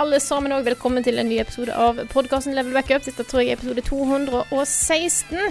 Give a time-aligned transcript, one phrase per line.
[0.00, 3.04] Alle sammen, og velkommen til en ny episode av podkasten Level Backup.
[3.04, 5.50] Dette tror jeg er episode 216.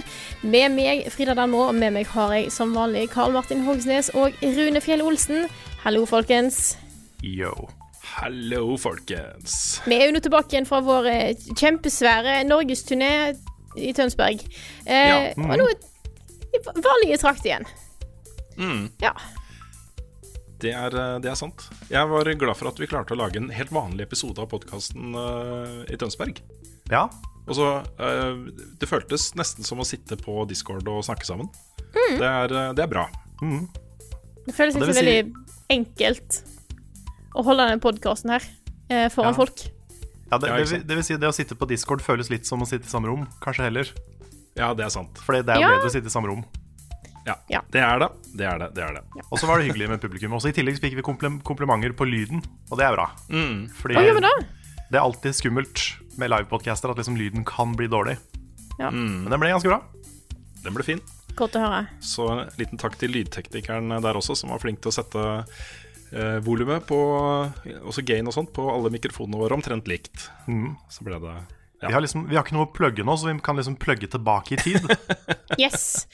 [0.50, 4.34] Med meg, Frida Danmo, og med meg har jeg som vanlig Karl Martin Hogsnes og
[4.42, 5.46] Rune Fjell Olsen.
[5.84, 6.72] Hallo, folkens.
[7.22, 7.52] Yo.
[8.16, 9.54] Hallo, folkens.
[9.86, 13.10] Vi er jo nå tilbake igjen fra vår eh, kjempesvære norgesturné
[13.78, 14.42] i Tønsberg.
[14.86, 15.68] Eh, Ja, Og nå
[16.50, 17.68] i vanlige trakt igjen.
[18.58, 19.14] Mm, Ja.
[20.60, 21.66] Det, er, eh, det er sant.
[21.90, 25.14] Jeg var glad for at vi klarte å lage en helt vanlig episode av podkasten
[25.88, 26.40] i Tønsberg.
[26.90, 27.08] Ja,
[27.48, 27.66] Og så,
[27.98, 28.46] uh,
[28.78, 31.48] Det føltes nesten som å sitte på Discord og snakke sammen.
[31.90, 32.18] Mm.
[32.20, 33.06] Det, er, eh, det er bra.
[33.40, 35.34] Det føles ikke det si- veldig
[35.70, 36.40] enkelt
[37.34, 38.44] å holde denne podkasten her
[38.90, 39.38] uh, foran Ja.
[39.38, 39.64] folk.
[40.30, 42.62] ja det, det, vil, det vil si det å sitte på Discord føles litt som
[42.62, 43.26] å sitte i samme rom.
[43.42, 43.90] Kanskje heller.
[44.58, 45.18] Ja, det er sant.
[45.18, 45.74] For det er jo Ja.
[45.78, 46.44] bedre å sitte i samme rom.
[47.26, 47.60] Ja, Ja.
[47.70, 48.08] Det er det.
[48.34, 48.68] Det er det.
[48.74, 49.24] det, er det.
[49.28, 50.32] Og så var det hyggelig med publikum.
[50.38, 52.40] Også I tillegg fikk vi komplimenter på lyden,
[52.70, 53.10] og det er bra.
[53.28, 53.68] Mm.
[53.76, 54.32] Fordi Hva gjør vi da?
[54.90, 55.82] det er alltid skummelt
[56.18, 58.16] med livepodcaster at liksom lyden kan bli dårlig.
[58.80, 58.90] Ja.
[58.90, 59.82] Men den ble ganske bra.
[60.64, 61.00] Den ble fin.
[61.38, 61.84] Godt å høre.
[62.02, 65.22] Så en liten takk til lydteknikeren der også, som var flink til å sette
[66.10, 66.98] eh, volumet på
[67.86, 70.26] Også gain og sånt på alle mikrofonene våre omtrent likt.
[70.90, 71.36] Så ble det
[71.80, 71.88] Ja.
[71.88, 74.10] Vi har, liksom, vi har ikke noe å plugge nå, så vi kan liksom plugge
[74.12, 74.84] tilbake i tid.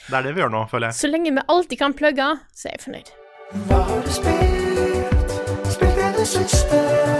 [0.06, 0.98] Det er det vi gjør nå, føler jeg.
[1.00, 3.12] Så lenge vi alltid kan plugge, så er jeg fornøyd.
[3.66, 5.36] Hva har du spilt?
[5.74, 7.15] Spilt i det siste?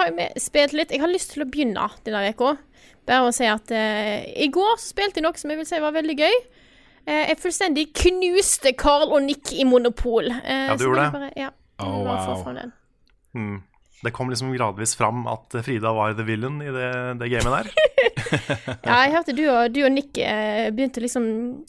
[0.00, 0.90] Har vi spilt litt.
[0.94, 2.56] Jeg har lyst til å begynne denne uka.
[3.08, 5.80] Bare å si at eh, i går så spilte jeg noe som jeg vil si
[5.82, 6.36] var veldig gøy.
[7.06, 10.30] Eh, jeg fullstendig knuste Carl og Nick i Monopol.
[10.40, 11.10] Eh, Ja, du gjorde det.
[11.16, 11.50] Bare, ja,
[11.80, 12.58] Oh, wow.
[13.32, 13.62] Mm.
[14.02, 16.88] Det kom liksom gradvis fram at Frida var the villain i det,
[17.20, 17.70] det gamet der.
[18.86, 21.24] Ja, jeg hørte du og, du og Nick eh, begynte liksom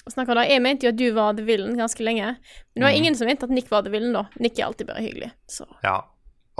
[0.05, 0.45] å snakke om det.
[0.51, 2.35] Jeg mente jo at du var the villain ganske lenge.
[2.35, 4.25] Men det var ingen som mente at Nick var the villain da.
[4.39, 5.31] Nick er alltid bare hyggelig.
[5.49, 5.65] Så.
[5.83, 5.95] Ja.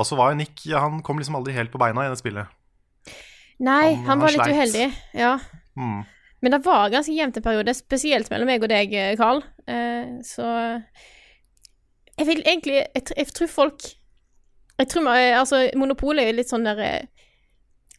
[0.02, 2.50] Og så var Nick Han kom liksom aldri helt på beina i det spillet.
[3.62, 4.56] Nei, Han- han, han var litt sleit.
[4.58, 4.88] uheldig.
[5.14, 5.36] Ja.
[5.78, 6.02] Mm.
[6.42, 9.44] Men det var ganske jevnt en periode, spesielt mellom meg og deg, eh, Carl.
[9.70, 10.48] Eh, så
[12.18, 13.82] Jeg vil egentlig Jeg, jeg tror folk
[14.80, 17.06] Jeg tror man, Altså, Monopol er jo litt sånn der eh,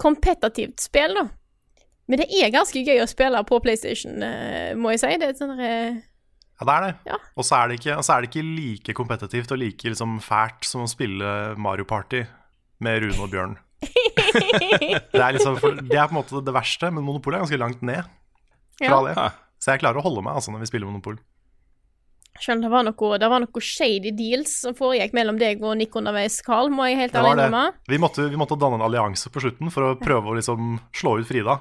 [0.03, 1.29] kompetativt spill, da.
[2.11, 5.13] Men det er ganske gøy å spille på PlayStation, eh, må jeg si.
[5.17, 6.01] Det er et sånn der, eh,
[6.63, 6.93] Ja, det er det.
[7.11, 7.19] Ja.
[7.37, 10.69] Og så er det, ikke, så er det ikke like kompetitivt og like liksom fælt
[10.69, 12.23] som å spille Mario Party
[12.83, 13.59] med Rune og Bjørn.
[14.33, 17.83] Det er, liksom, det er på en måte det verste, men Monopol er ganske langt
[17.85, 18.07] ned
[18.79, 19.03] fra ja.
[19.05, 19.27] det.
[19.61, 21.19] Så jeg klarer å holde meg altså, når vi spiller Monopol.
[22.41, 25.95] Skjønner, det var noe, det var noe shady deals som foregikk mellom deg og Nick
[25.99, 27.45] underveis, Carl, må jeg helt Det ærlig var det.
[27.51, 27.93] innrømme.
[27.93, 31.19] Vi måtte, vi måtte danne en allianse på slutten for å prøve å liksom slå
[31.21, 31.59] ut Frida.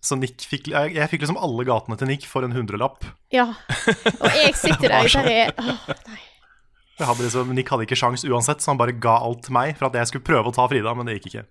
[0.00, 3.04] Så Nick fikk, jeg, jeg fikk liksom alle gatene til Nick for en hundrelapp.
[3.36, 3.50] Ja.
[3.52, 6.20] Og jeg sitter der og bare åh, nei.
[7.00, 9.88] Hadde liksom, Nick hadde ikke sjans uansett, så han bare ga alt til meg for
[9.88, 11.44] at jeg skulle prøve å ta Frida, men det gikk ikke.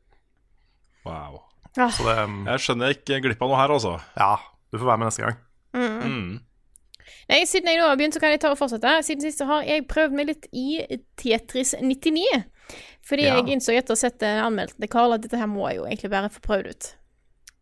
[1.05, 1.39] Wow.
[1.77, 3.95] Ah, Så det, um, Jeg skjønner ikke glipp av noe her, altså.
[4.17, 4.31] ja,
[4.73, 5.39] du får være med neste gang.
[5.77, 6.29] Mm.
[7.29, 8.93] Nei, siden jeg nå har begynt, så kan jeg ta og fortsette.
[9.05, 10.81] Siden sist så har jeg prøvd meg litt i
[11.21, 12.25] Tetris 99.
[13.05, 13.35] Fordi Ja.
[13.39, 15.85] jeg innså etter å ha sett anmeldte anmeldelsen Karl at dette her må jeg jo
[15.89, 16.89] egentlig bare få prøvd ut.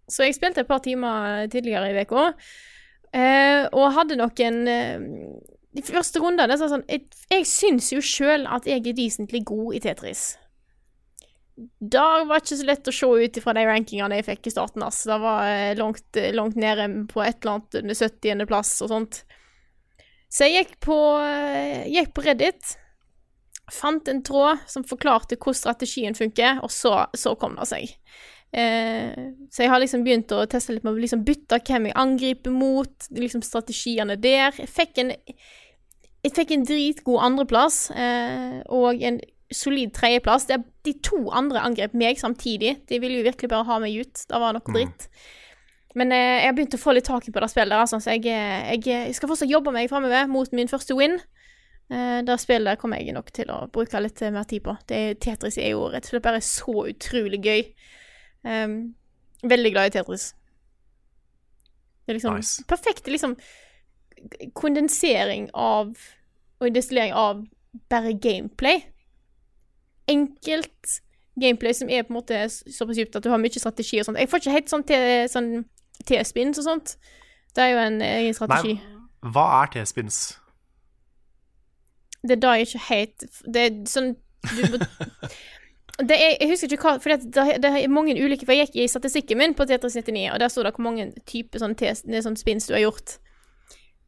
[0.07, 2.31] Så jeg spilte et par timer tidligere i uka,
[3.11, 5.07] eh, og hadde noen eh,
[5.77, 9.75] De første rundene så sånn Jeg, jeg syns jo sjøl at jeg er decentlig god
[9.77, 10.27] i Tetris.
[11.57, 14.83] Det var ikke så lett å se ut ifra de rankingene jeg fikk i starten.
[14.85, 15.03] ass.
[15.09, 18.45] Det var langt, langt nede på et eller annet under 70.
[18.49, 19.23] plass og sånt.
[20.29, 22.75] Så jeg gikk på, eh, gikk på Reddit,
[23.71, 27.95] fant en tråd som forklarte hvordan strategien funker, og så, så kom det seg.
[28.53, 29.13] Eh,
[29.51, 32.53] så jeg har liksom begynt å teste litt med å liksom bytte hvem jeg angriper
[32.55, 34.53] mot, liksom strategiene der.
[34.57, 35.11] Jeg fikk en,
[36.23, 39.19] jeg fikk en dritgod andreplass eh, og en
[39.53, 40.47] solid tredjeplass.
[40.49, 42.77] Det De to andre angrep meg samtidig.
[42.87, 44.23] De ville jo virkelig bare ha meg ut.
[44.27, 45.09] Det var noe dritt.
[45.95, 48.13] Men eh, jeg har begynt å få litt tak i på det spillet, altså, så
[48.15, 51.17] jeg, eh, jeg, jeg skal fortsatt jobbe meg framover mot min første win.
[51.87, 54.73] Uh, det spillet kommer jeg nok til å bruke litt eh, mer tid på.
[54.89, 57.61] Det, er- Tetris er jo rett og slett bare så utrolig gøy.
[58.45, 58.95] Ehm,
[59.43, 60.33] veldig glad i Tetris.
[62.05, 62.63] Det er liksom Nice.
[62.67, 63.35] perfekt liksom
[64.55, 65.95] kondensering av
[66.59, 67.45] og destillering av
[67.89, 68.81] bare gameplay.
[70.07, 71.01] Enkelt
[71.39, 74.17] gameplay som er på en måte såpass dypt at du har mye strategi og sånt.
[74.17, 74.85] Jeg får ikke helt sånn
[75.29, 75.51] sånn
[76.07, 76.95] T-spins og sånt.
[77.55, 78.73] Det er jo en egen strategi.
[78.73, 80.37] Nei, hva er T-spins?
[82.23, 84.15] Det er da jeg ikke helt Det er sånn
[84.47, 84.79] du må
[85.97, 88.83] det er, jeg husker ikke hva For det, det er mange ulike For jeg gikk
[88.83, 92.21] i statistikken min på Tetris 99, og der står det hvor mange typer sånn, det
[92.25, 93.17] sånn spins du har gjort.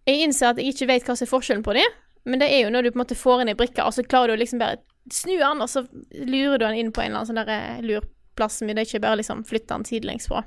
[0.05, 1.97] Jeg innser at jeg ikke vet hva som er forskjellen på dem,
[2.29, 4.05] men det er jo når du på en måte får inn ei brikke, og så
[4.05, 4.81] klarer du å liksom bare
[5.13, 5.83] snu den, og så
[6.13, 8.89] lurer du den inn på en eller annen sånn der eh, lurplass, men det er
[8.89, 10.41] ikke bare liksom flytte den sidelengs på.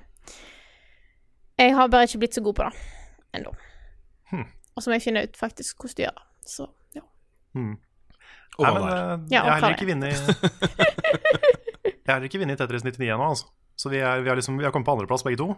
[1.59, 3.55] Jeg har bare ikke blitt så god på det ennå.
[4.31, 4.47] Hmm.
[4.75, 6.29] Og så må jeg finne ut faktisk hvordan du gjør det.
[6.53, 7.05] Så ja.
[7.59, 7.75] Hmm.
[8.59, 8.93] Og Nei, men, er.
[8.93, 10.13] eh, Ja, jeg har heller ikke vunnet
[12.03, 13.49] Jeg har heller ikke vunnet Tetris 99 ennå, altså.
[13.79, 15.55] Så vi, er, vi, har liksom, vi har kommet på andreplass begge to.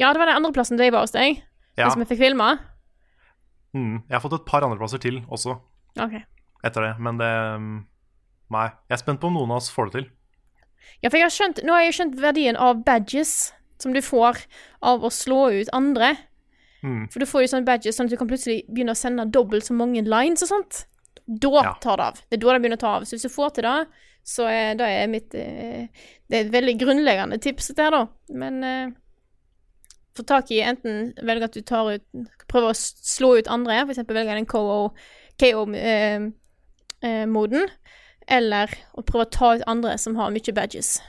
[0.00, 1.42] Ja, det var den andreplassen du var hos deg.
[1.78, 1.90] Ja.
[1.92, 2.56] Som vi fikk filma.
[3.76, 4.02] Mm.
[4.08, 5.54] Jeg har fått et par andreplasser til også
[5.96, 6.26] okay.
[6.66, 7.30] etter det, men det
[7.62, 7.78] mm,
[8.52, 8.66] Nei.
[8.90, 10.10] Jeg er spent på om noen av oss får det til.
[11.00, 14.42] Ja, for jeg har skjønt, nå har jeg skjønt verdien av badges som du får
[14.84, 16.12] av å slå ut andre.
[16.82, 17.06] Mm.
[17.08, 19.64] For du får jo sånne badges sånn at du kan plutselig begynne å sende dobbelt
[19.64, 20.82] så mange lines og sånt.
[21.26, 21.74] Da Ja.
[21.80, 22.14] tar det av.
[22.30, 23.02] Det er da det begynner å ta av.
[23.04, 23.86] Så hvis du får til det,
[24.24, 25.86] så er det er mitt eh,
[26.28, 28.06] Det er et veldig grunnleggende tips, her, da.
[28.30, 28.90] Men eh,
[30.16, 32.02] få tak i enten velge at du tar ut
[32.48, 34.92] Prøver å slå ut andre, eksempel velge den KO-moden.
[37.62, 37.68] eh,
[38.28, 38.66] eller
[38.96, 41.00] å prøve å ta ut andre som har mye badges.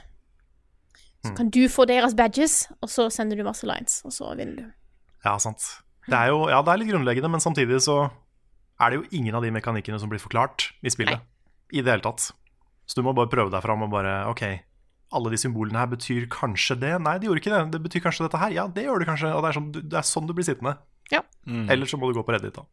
[1.22, 1.36] Så Mm.
[1.36, 4.72] kan du få deres badges, og så sender du masse lines, og så vinner du.
[5.24, 5.60] Ja, sant.
[6.08, 8.10] Det er jo ja, det er litt grunnleggende, men samtidig så
[8.80, 11.20] er det jo ingen av de mekanikkene som blir forklart i spillet.
[11.72, 12.30] I det hele tatt.
[12.86, 14.42] Så du må bare prøve deg fram og bare OK,
[15.14, 16.94] alle de symbolene her betyr kanskje det?
[17.00, 17.62] Nei, de gjorde ikke det.
[17.76, 18.50] Det betyr kanskje dette her?
[18.56, 19.30] Ja, det gjør det kanskje.
[19.34, 20.76] Og det er sånn, du- det er sånn du blir sittende.
[21.12, 21.20] Ja.
[21.46, 21.68] Mm.
[21.70, 22.64] Eller så må du gå på Reddit, da.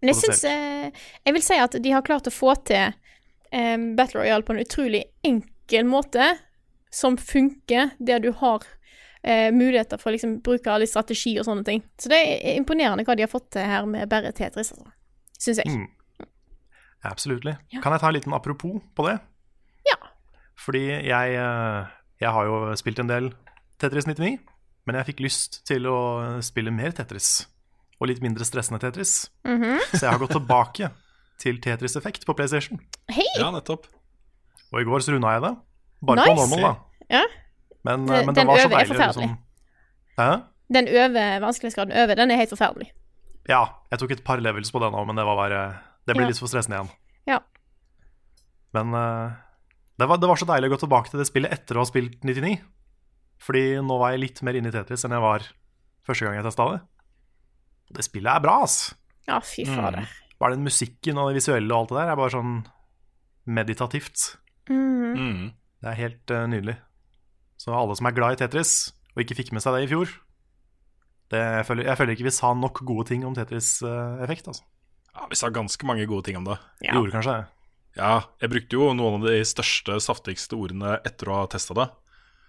[0.00, 0.90] Men jeg syns eh,
[1.26, 2.94] Jeg vil si at de har klart å få til
[3.52, 6.38] eh, Battle Royale på en utrolig enkel måte,
[6.94, 8.62] som funker, der du har
[9.24, 11.82] eh, muligheter for å liksom bruke all strategi og sånne ting.
[11.98, 14.92] Så det er imponerende hva de har fått til her med bare Tetris, altså.
[15.40, 15.72] Syns jeg.
[15.72, 16.28] Mm.
[17.04, 17.44] Absolutt.
[17.44, 17.80] Ja.
[17.84, 19.18] Kan jeg ta en liten apropos på det?
[19.88, 19.96] Ja.
[20.56, 21.90] Fordi jeg, eh,
[22.22, 23.32] jeg har jo spilt en del
[23.82, 24.38] Tetris 99,
[24.86, 25.98] men jeg fikk lyst til å
[26.44, 27.46] spille mer Tetris.
[28.00, 29.28] Og litt mindre stressende Tetris.
[29.44, 29.78] Mhm.
[29.92, 30.90] Så jeg har gått tilbake
[31.40, 32.80] til Tetris Effect på PlayStation.
[33.10, 33.24] Hei!
[33.38, 33.86] Ja, nettopp.
[34.72, 35.54] Og i går så runda jeg det.
[36.04, 36.28] Bare Nice.
[36.28, 36.74] på normal, da.
[37.18, 37.24] Ja.
[37.84, 39.28] Men, Det- eh, men det den var så øver er forferdelig.
[39.28, 39.38] Liksom.
[40.18, 40.28] Hæ?
[40.72, 42.90] Den øver vanskelighetsgraden over, den er helt forferdelig.
[43.48, 45.58] Ja, jeg tok et par levels på den òg, men det var bare
[46.06, 46.28] Det ble Ja.
[46.28, 46.90] litt for stressende igjen.
[47.26, 47.38] Ja.
[48.74, 49.32] Men eh,
[49.98, 51.88] det, var, det var så deilig å gå tilbake til det spillet etter å ha
[51.88, 52.58] spilt 99.
[53.44, 55.46] Fordi nå var jeg litt mer inne i Tetris enn jeg var
[56.06, 56.80] første gang jeg testa det.
[57.90, 58.94] Og det spillet er bra, ass.
[59.28, 60.08] Ja, fy fader.
[60.40, 62.54] Bare den musikken og det visuelle og alt det der er bare sånn
[63.46, 64.36] meditativt.
[64.68, 65.14] Mm.
[65.16, 65.52] Mm.
[65.84, 66.76] Det er helt uh, nydelig.
[67.60, 70.10] Så alle som er glad i Tetris, og ikke fikk med seg det i fjor
[71.32, 74.48] det, jeg, føler, jeg føler ikke vi sa nok gode ting om Tetris-effekt.
[74.50, 74.64] altså.
[75.14, 76.58] Ja, Vi sa ganske mange gode ting om det.
[76.82, 77.46] Vi gjorde kanskje det.
[77.94, 81.88] Ja, jeg brukte jo noen av de største, saftigste ordene etter å ha testa det.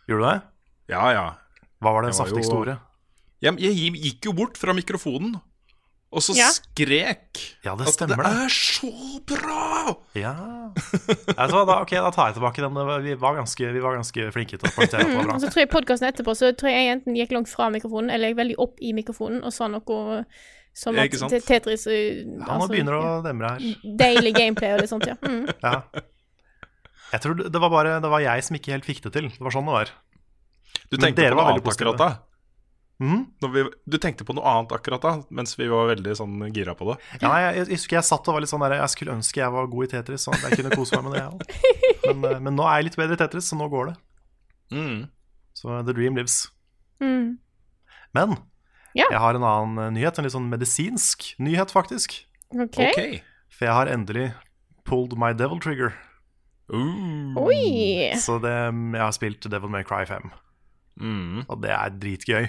[0.09, 0.37] Gjorde du det?
[0.93, 1.25] Ja, ja.
[1.81, 2.77] Hva var det Det saftigste ordet?
[3.43, 5.35] Jeg, jeg gikk jo bort fra mikrofonen,
[6.15, 6.47] og så Ja.
[6.55, 8.45] skrek Ja, det at stemmer, det det.
[8.45, 8.91] er så
[9.27, 9.95] bra!
[10.15, 10.33] Ja
[10.75, 12.79] du da, Ok, da tar jeg tilbake den.
[13.03, 15.43] Vi var ganske, vi var ganske flinke til å poengtere at det var Og Mm,
[15.43, 18.37] så tror jeg podkasten etterpå, så tror jeg enten gikk langt fra mikrofonen, eller jeg
[18.39, 20.25] veldig opp i mikrofonen og sa noe
[20.75, 21.11] som at
[21.47, 23.75] Tetris eh, Ja, nå begynner det å demre her.
[24.03, 25.15] Deilig gameplay og litt sånt, ja.
[25.23, 25.47] Mm.
[25.63, 25.81] Ja.
[27.13, 29.29] Jeg tror det det var bare Det var jeg som ikke helt fikk det til.
[29.29, 29.91] Det var sånn det var.
[30.91, 32.09] Du Men tenkte på annet akkurat da.
[32.99, 36.71] Når vi, du tenkte på noe annet akkurat da, mens vi var veldig sånn gira
[36.79, 36.95] på det.
[37.19, 39.67] Ja, jeg, jeg jeg satt og var litt sånn der Jeg skulle ønske jeg var
[39.67, 41.23] god i Tetris, sånn at jeg kunne kose meg med det.
[41.23, 41.75] jeg også.
[42.07, 43.95] Men, eh, men nå er jeg litt bedre i Tetris, så nå går det.
[44.71, 44.99] Mm.
[45.57, 46.37] Så the dream lives.
[47.03, 47.37] Mm.
[48.15, 48.37] Men
[48.95, 49.07] Ja.
[49.11, 52.21] jeg har en annen eh, nyhet, en litt sånn medisinsk nyhet, faktisk.
[52.53, 52.91] Okay.
[52.93, 53.21] okay.
[53.51, 54.29] For jeg har endelig
[54.87, 55.91] pulled my devil trigger.
[56.71, 57.35] Uh.
[57.43, 58.13] Oi!
[58.21, 60.31] Så det, jeg har spilt Devil May Cry 5,
[60.95, 61.41] Mm.
[61.49, 62.45] og det er dritgøy.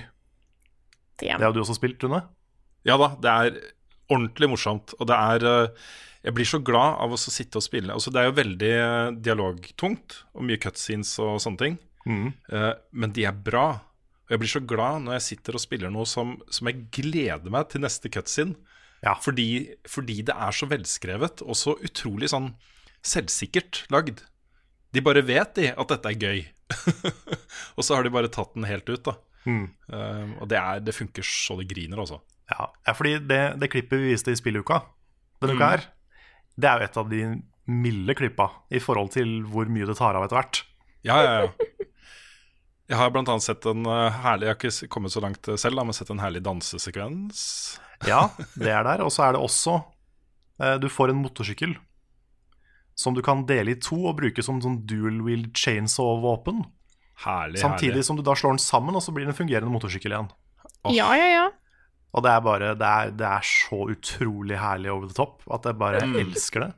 [1.41, 2.23] Det har du også spilt, Rune?
[2.87, 3.57] Ja da, det er
[4.13, 4.95] ordentlig morsomt.
[5.01, 5.89] Og det er eh,
[6.27, 7.95] Jeg blir så glad av å sitte og spille.
[7.95, 11.77] Altså, det er jo veldig eh, dialogtungt og mye cutscenes og sånne ting.
[12.07, 12.33] Mhm.
[12.53, 13.67] Eh, men de er bra.
[14.27, 17.53] Og jeg blir så glad når jeg sitter og spiller noe som, som jeg gleder
[17.53, 18.59] meg til neste cutscene.
[19.05, 19.15] Ja.
[19.23, 22.55] Fordi, fordi det er så velskrevet og så utrolig sånn
[23.07, 24.25] selvsikkert lagd.
[24.91, 26.41] De bare vet de at dette er gøy.
[27.77, 29.15] og så har de bare tatt den helt ut, da.
[29.47, 29.67] Mhm.
[29.93, 32.21] Eh, og det, er, det funker så det griner, altså.
[32.51, 34.83] Ja, ja fordi det, det klippet vi viste i spilluka
[35.43, 35.85] denne uka her,
[36.57, 37.23] det er jo et av de
[37.67, 40.63] milde klippa i forhold til hvor mye det tar av etter hvert.
[41.07, 41.51] Ja, ja, ja.
[42.87, 45.59] Jeg har blant annet sett en eh, herlig Jeg har ikke kommet så langt eh,
[45.59, 47.43] selv, da, men sett en herlig dansesekvens.
[48.07, 48.29] Ja,
[48.61, 49.01] det er der.
[49.07, 49.79] Og så er det også
[50.61, 51.73] eh, Du får en motorsykkel
[52.97, 56.63] som du kan dele i to og bruke som sånn dual wheel chainsaw-våpen.
[57.25, 58.05] Herlig, Samtidig herlig.
[58.05, 60.29] som du da slår den sammen, og så blir det en fungerende motorsykkel igjen.
[60.93, 61.47] Ja, ja, ja.
[62.17, 65.65] Og det er bare Det er, det er så utrolig herlig over the top at
[65.65, 66.17] jeg bare Mm.
[66.21, 66.73] elsker det.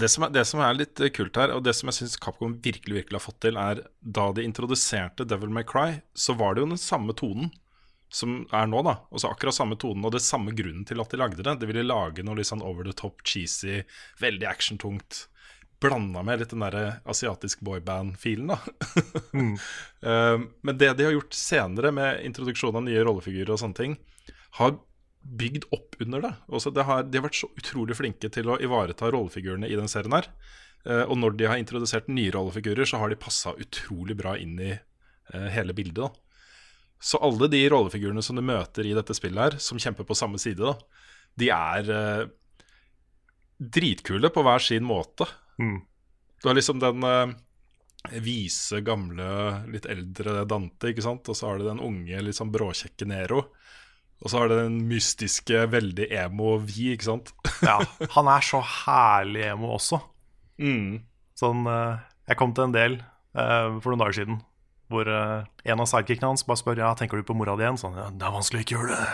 [0.00, 2.16] Det som, er, det som er litt eh, kult her, og det som jeg syns
[2.22, 6.54] Capcom virkelig virkelig har fått til, er da de introduserte Devil May Cry, så var
[6.54, 7.50] det jo den samme tonen
[8.10, 8.96] som er nå, da.
[9.10, 11.56] Også akkurat samme tonen og det samme grunnen til at de lagde det.
[11.60, 13.82] De ville lage noe litt sånn over the top, cheesy,
[14.22, 15.24] veldig actiontungt.
[15.80, 18.60] Blanda med litt den der asiatisk boyband-filen, da.
[20.00, 23.96] Eh, men det de har gjort senere, med introduksjon av nye rollefigurer og sånne ting,
[24.56, 24.78] har
[25.20, 26.30] bygd opp under det.
[26.48, 29.92] Også det har, de har vært så utrolig flinke til å ivareta rollefigurene i den
[29.92, 30.30] serien her.
[30.88, 34.56] Uh, og når de har introdusert nye rollefigurer, så har de passa utrolig bra inn
[34.56, 36.00] i uh, hele bildet.
[36.00, 36.30] da.
[37.00, 40.40] Så alle de rollefigurene som du møter i dette spillet her, som kjemper på samme
[40.40, 40.74] side, da,
[41.40, 42.24] de er eh,
[43.56, 45.24] dritkule på hver sin måte.
[45.60, 45.78] Mm.
[46.40, 47.32] Du har liksom den eh,
[48.24, 49.30] vise, gamle,
[49.70, 51.28] litt eldre Dante, ikke sant?
[51.28, 53.44] Og så har du den unge, litt sånn bråkjekke Nero.
[54.20, 57.32] Og så har du den mystiske, veldig emo Vi, ikke sant?
[57.68, 57.78] Ja,
[58.16, 60.00] han er så herlig emo også.
[60.60, 61.00] Mm.
[61.40, 64.40] Sånn, eh, jeg kom til en del uh, for noen dager siden
[64.90, 67.78] hvor uh, en av sidekickene hans bare spør ja, tenker du på mora di igjen.
[67.78, 69.10] Sånn, ja, det er vanskelig å ikke gjøre det.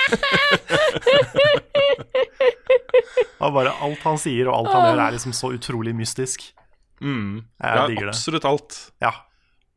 [3.40, 6.38] og bare alt han sier og alt han gjør, er liksom så utrolig mystisk.
[7.00, 7.40] Mm.
[7.62, 8.14] Jeg Ja, digger det.
[8.14, 8.72] absolutt alt.
[9.00, 9.12] Ja.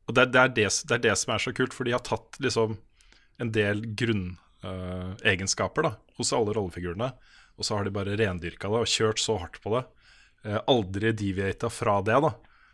[0.07, 2.03] Og det, det, er det, det er det som er så kult, for de har
[2.03, 2.69] tatt liksom
[3.41, 7.09] en del grunnegenskaper uh, hos alle rollefigurene,
[7.57, 9.83] og så har de bare rendyrka det og kjørt så hardt på det.
[10.43, 12.31] Uh, aldri deviata fra det, da.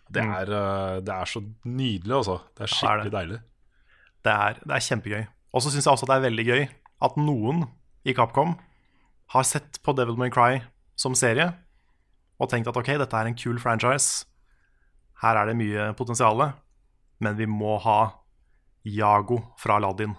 [0.09, 0.31] Det Mm.
[0.33, 1.39] er, uh, det er så
[1.69, 2.39] nydelig, altså.
[2.57, 3.17] Det er Ja, det er skikkelig det.
[3.19, 3.39] deilig.
[4.25, 5.23] Det er, det er kjempegøy.
[5.53, 6.63] Og så syns jeg også det er veldig gøy
[7.03, 7.65] at noen
[8.07, 8.55] i Capcom
[9.33, 10.61] har sett på Devil May Cry
[10.99, 11.51] som serie
[12.39, 14.25] og tenkt at ok, dette er en kul franchise.
[15.19, 16.39] Her er det mye potensial,
[17.19, 17.99] men vi må ha
[18.87, 20.15] Jago fra Aladdin.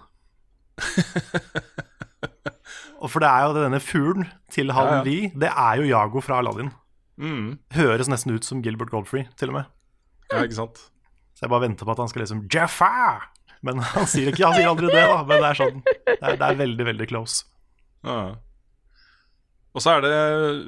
[3.01, 5.03] Og For det er jo denne fuglen til Ja, Halen ja.
[5.07, 6.69] Lee, det er jo Jago fra Aladdin.
[7.17, 7.57] Mm.
[7.73, 9.71] Høres nesten ut som Gilbert Goldfrey, til og med.
[10.29, 10.77] Ja, ikke sant?
[11.33, 13.30] Så jeg bare venter på at han skal liksom Jaffa!
[13.67, 15.19] Men han sier ikke, han sier aldri det, da.
[15.29, 17.43] Men det er sånn Det er, det er veldig, veldig close.
[18.05, 18.19] Ja.
[19.71, 20.13] Og så er det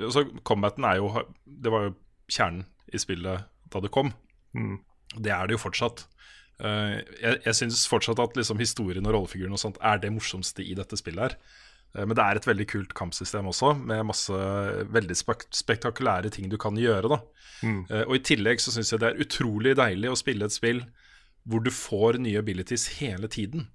[0.08, 1.10] altså, Combaten er jo
[1.44, 1.96] Det var jo
[2.32, 4.12] kjernen i spillet da det kom.
[4.54, 4.78] Mm.
[5.18, 6.04] Det er det jo fortsatt.
[6.62, 10.62] Eh, jeg jeg syns fortsatt at liksom, historien og rollefiguren og sånt er det morsomste
[10.62, 11.36] i dette spillet her.
[11.98, 14.38] Eh, men det er et veldig kult kampsystem også, med masse
[14.94, 17.10] veldig spek spektakulære ting du kan gjøre.
[17.16, 17.20] da
[17.64, 17.86] Mm.
[17.90, 20.84] Eh, Og i tillegg så syns jeg det er utrolig deilig å spille et spill
[21.50, 23.68] hvor du får nye abilities hele tiden.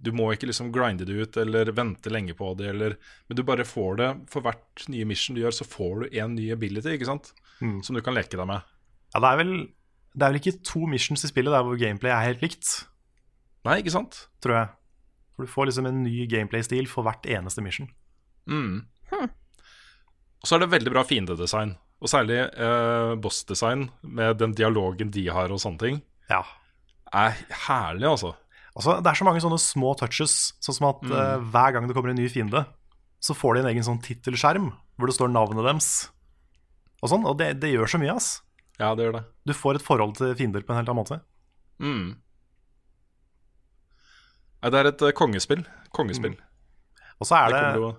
[0.00, 2.94] Du må ikke liksom grinde det ut eller vente lenge på det, eller,
[3.28, 6.34] men du bare får det for hvert nye mission du gjør, så får du en
[6.38, 7.32] ny ability, ikke sant?
[7.60, 7.82] Mm.
[7.84, 8.62] Som du kan leke deg med.
[9.12, 9.52] Ja, det er vel
[10.14, 12.70] Det er vel ikke to missions i spillet der hvor gameplay er helt likt,
[13.66, 14.22] Nei, ikke sant?
[14.40, 14.68] tror jeg.
[15.36, 17.90] For du får liksom en ny gameplay-stil for hvert eneste mission.
[18.48, 18.86] Mm.
[20.40, 25.26] Og så er det veldig bra fiendedesign, og særlig eh, bossdesign med den dialogen de
[25.28, 26.00] har og sånne ting,
[26.30, 26.40] Ja.
[27.16, 28.34] Er herlig, altså.
[28.76, 31.96] Altså, det er så mange sånne små touches, sånn som at eh, hver gang det
[31.96, 32.62] kommer en ny fiende,
[33.20, 35.90] så får de en egen sånn tittelskjerm hvor det står navnet deres.
[37.00, 38.30] Og sånn, og det, det gjør så mye, ass.
[38.80, 39.24] Ja, det gjør det.
[39.48, 41.20] Du får et forhold til fiender på en helt annen måte.
[41.80, 42.06] Mm.
[44.60, 45.64] Nei, det er et eh, kongespill.
[45.96, 46.36] Kongespill.
[47.20, 47.94] Og så er Det det,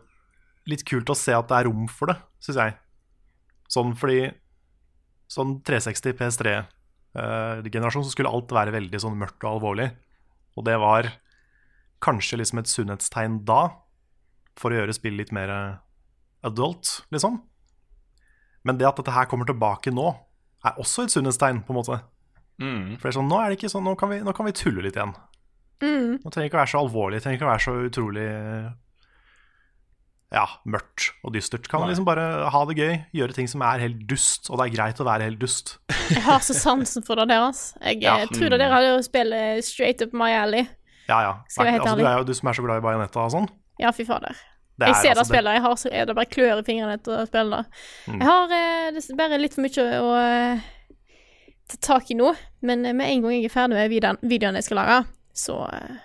[0.71, 2.77] litt kult å se at det er rom for det, syns jeg.
[3.71, 4.29] Sånn fordi
[5.31, 6.65] Sånn 360
[7.15, 9.89] PS3-generasjon så skulle alt være veldig sånn mørkt og alvorlig.
[10.57, 11.09] Og det var
[12.03, 13.61] kanskje liksom et sunnhetstegn da,
[14.59, 15.79] for å gjøre spill litt mer eh,
[16.47, 17.39] adult, liksom.
[18.67, 20.09] Men det at dette her kommer tilbake nå,
[20.65, 21.99] er også et sunnhetstegn, på en måte.
[22.61, 22.97] Mm.
[22.97, 24.55] For det er sånn, nå er det ikke sånn, nå kan vi, nå kan vi
[24.57, 25.15] tulle litt igjen.
[26.21, 28.27] Nå trenger ikke å være så alvorlig, trenger ikke å være så utrolig
[30.31, 31.67] ja, mørkt og dystert.
[31.67, 31.89] Kan Nei.
[31.91, 35.01] liksom bare ha det gøy, gjøre ting som er helt dust, og det er greit
[35.03, 35.73] å være helt dust.
[36.15, 37.75] Jeg har så sansen for det der, altså.
[37.83, 38.13] Jeg Ja.
[38.31, 40.67] tror det der hadde spillet straight up my alley.
[41.09, 41.33] Ja, ja.
[41.49, 42.05] Skal jeg være helt altså, ærlig?
[42.05, 43.49] du er jo du som er så glad i Bajonetta og sånn.
[43.81, 44.37] Ja, fy fader.
[44.79, 46.63] Det Jeg ser ser det altså spillet, jeg har så er det bare klør i
[46.65, 47.81] fingrene etter å spille det.
[48.07, 48.21] Mm.
[48.21, 50.63] Jeg har eh, bare litt for mye å eh,
[51.73, 52.31] ta tak i nå,
[52.65, 54.97] men eh, med en gang jeg er ferdig med videoen, videoen jeg skal lage,
[55.37, 55.99] så eh,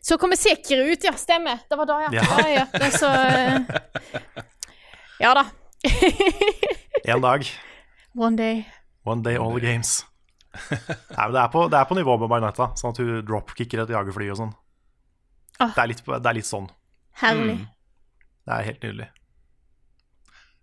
[0.00, 1.12] Så kommer Sekiro ut, ja.
[1.12, 1.58] Stemmer.
[1.68, 2.10] Det var da, ja.
[2.12, 2.24] Ja.
[2.40, 2.48] ja.
[2.48, 3.60] ja, Det så eh,
[5.20, 5.46] Ja da.
[7.04, 7.46] En dag.
[8.14, 8.64] One day.
[9.04, 10.04] One day all the games.
[10.70, 13.84] Nei, men det er på, det er på nivå med Bajonetta, sånn at hun dropkicker
[13.84, 14.52] et jagerfly og sånn.
[15.60, 15.70] Ah.
[15.72, 16.68] Det, er litt, det er litt sånn.
[17.22, 17.56] Herlig.
[18.48, 19.08] Det er helt nydelig.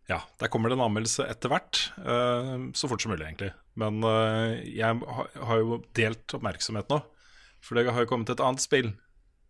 [0.08, 1.82] Ja, der kommer det en anmeldelse etter hvert.
[2.00, 3.52] Uh, så fort som mulig, egentlig.
[3.80, 7.02] Men uh, jeg har, har jo delt oppmerksomhet nå.
[7.64, 8.94] For det har jo kommet et annet spill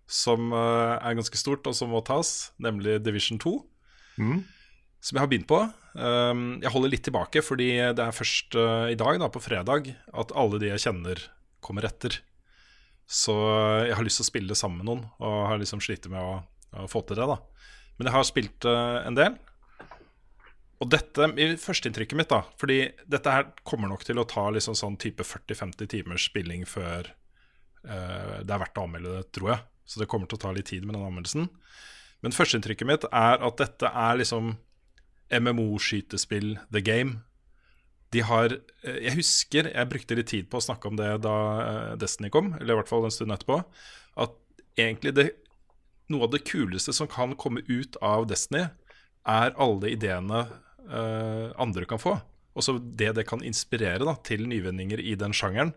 [0.08, 3.54] som eh, er ganske stort, og som må tas, nemlig Division 2.
[4.24, 4.40] Mm.
[5.04, 5.60] Som jeg har begynt på.
[5.98, 9.92] Um, jeg holder litt tilbake, fordi det er først eh, i dag, da, på fredag,
[10.16, 11.22] at alle de jeg kjenner,
[11.64, 12.22] kommer etter.
[13.08, 13.36] Så
[13.88, 16.40] jeg har lyst til å spille sammen med noen, og har liksom slitt med å,
[16.84, 17.28] å få til det.
[17.28, 17.38] da
[18.00, 19.38] Men jeg har spilt eh, en del.
[20.78, 24.76] Og dette, i førsteinntrykket mitt, da Fordi dette her kommer nok til å ta liksom
[24.78, 27.10] sånn type 40-50 timers spilling før
[27.82, 29.64] uh, det er verdt å anmelde det, tror jeg.
[29.88, 31.48] Så det kommer til å ta litt tid med den anmeldelsen.
[32.25, 34.56] Men førsteinntrykket mitt er at dette er liksom
[35.32, 37.22] MMO-skytespill the game.
[38.15, 41.38] De har eh, Jeg husker jeg brukte litt tid på å snakke om det da
[41.63, 43.60] eh, Destiny kom, eller i hvert fall en stund etterpå.
[44.20, 44.36] At
[44.79, 45.27] egentlig det,
[46.12, 48.67] noe av det kuleste som kan komme ut av Destiny,
[49.27, 50.46] er alle ideene
[50.88, 52.13] uh, andre kan få.
[52.56, 55.74] Også det det kan inspirere da, til nyvinninger i den sjangeren.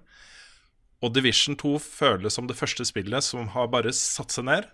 [1.01, 4.69] Og Division 2 føles som det første spillet som har bare satt seg ned,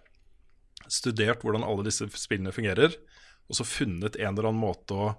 [0.90, 2.94] studert hvordan alle disse spillene fungerer,
[3.46, 5.12] og så funnet en eller annen måte å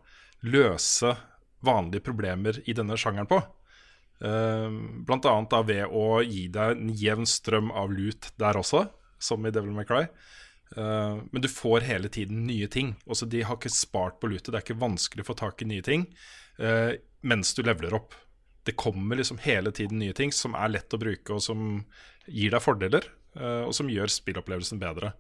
[0.48, 1.14] løse
[1.66, 3.40] vanlige problemer i denne sjangeren på.
[4.20, 4.68] Eh,
[5.08, 8.88] blant annet da ved å gi deg en jevn strøm av loot der også,
[9.20, 10.04] som i Devil May Cry.
[10.76, 12.96] Eh, men du får hele tiden nye ting.
[13.08, 14.52] Også de har ikke spart på lootet.
[14.52, 16.08] Det er ikke vanskelig å få tak i nye ting
[16.60, 18.16] eh, mens du leveler opp.
[18.68, 21.86] Det kommer liksom hele tiden nye ting som er lett å bruke, og som
[22.28, 23.08] gir deg fordeler,
[23.40, 25.14] eh, og som gjør spillopplevelsen bedre.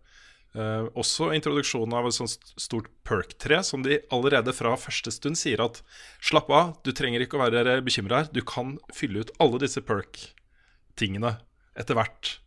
[0.57, 5.61] Uh, også introduksjonen av et sånt stort perk-tre, som de allerede fra første stund sier
[5.61, 5.81] at
[6.23, 9.83] slapp av, du trenger ikke å være bekymra her, du kan fylle ut alle disse
[9.85, 11.35] perk-tingene
[11.77, 12.37] etter hvert.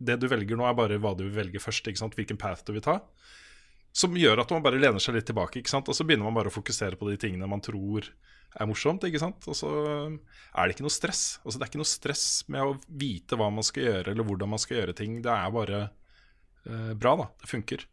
[0.00, 2.86] Det du velger nå, er bare hva du vil velge først, hvilken path du vil
[2.86, 3.00] ta.
[3.92, 6.54] Som gjør at man bare lener seg litt tilbake, og så begynner man bare å
[6.54, 8.08] fokusere på de tingene man tror
[8.60, 9.04] er morsomt.
[9.08, 9.48] ikke sant?
[9.48, 11.22] Og så er det ikke noe stress.
[11.42, 14.52] Altså Det er ikke noe stress med å vite hva man skal gjøre, eller hvordan
[14.52, 15.20] man skal gjøre ting.
[15.24, 17.28] Det er bare eh, bra, da.
[17.42, 17.86] Det funker.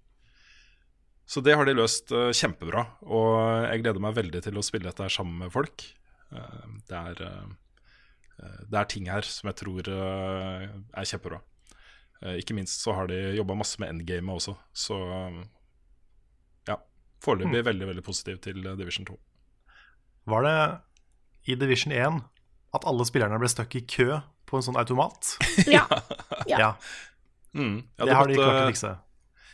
[1.30, 3.30] Så det har de løst eh, kjempebra, og
[3.70, 5.86] jeg gleder meg veldig til å spille dette her sammen med folk.
[6.34, 7.22] Eh, det, er,
[8.42, 11.44] eh, det er ting her som jeg tror eh, er kjempebra.
[12.26, 15.40] Eh, ikke minst så har de jobba masse med endgamet også, så eh,
[16.68, 16.76] ja.
[17.24, 19.16] Foreløpig veldig, veldig positiv til eh, Division 2.
[20.30, 20.56] Var det
[21.50, 22.20] i Division 1
[22.78, 25.36] at alle spillerne ble stuck i kø på en sånn automat?
[25.70, 25.86] Ja.
[26.48, 26.58] Ja.
[26.58, 26.74] Ja,
[27.54, 27.80] Mm.
[27.98, 28.90] Ja, det har de klart å fikse.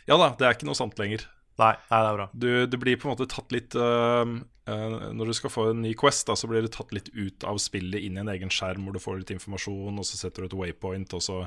[0.06, 1.22] Ja da, det er ikke noe sant lenger.
[1.56, 2.26] Nei, nei, det er bra.
[2.36, 4.28] Du, det blir på en måte tatt litt uh,
[4.68, 7.46] uh, Når du skal få en ny Quest, da, så blir det tatt litt ut
[7.48, 10.44] av spillet inn i en egen skjerm hvor du får litt informasjon, og så setter
[10.44, 11.38] du et waypoint, og så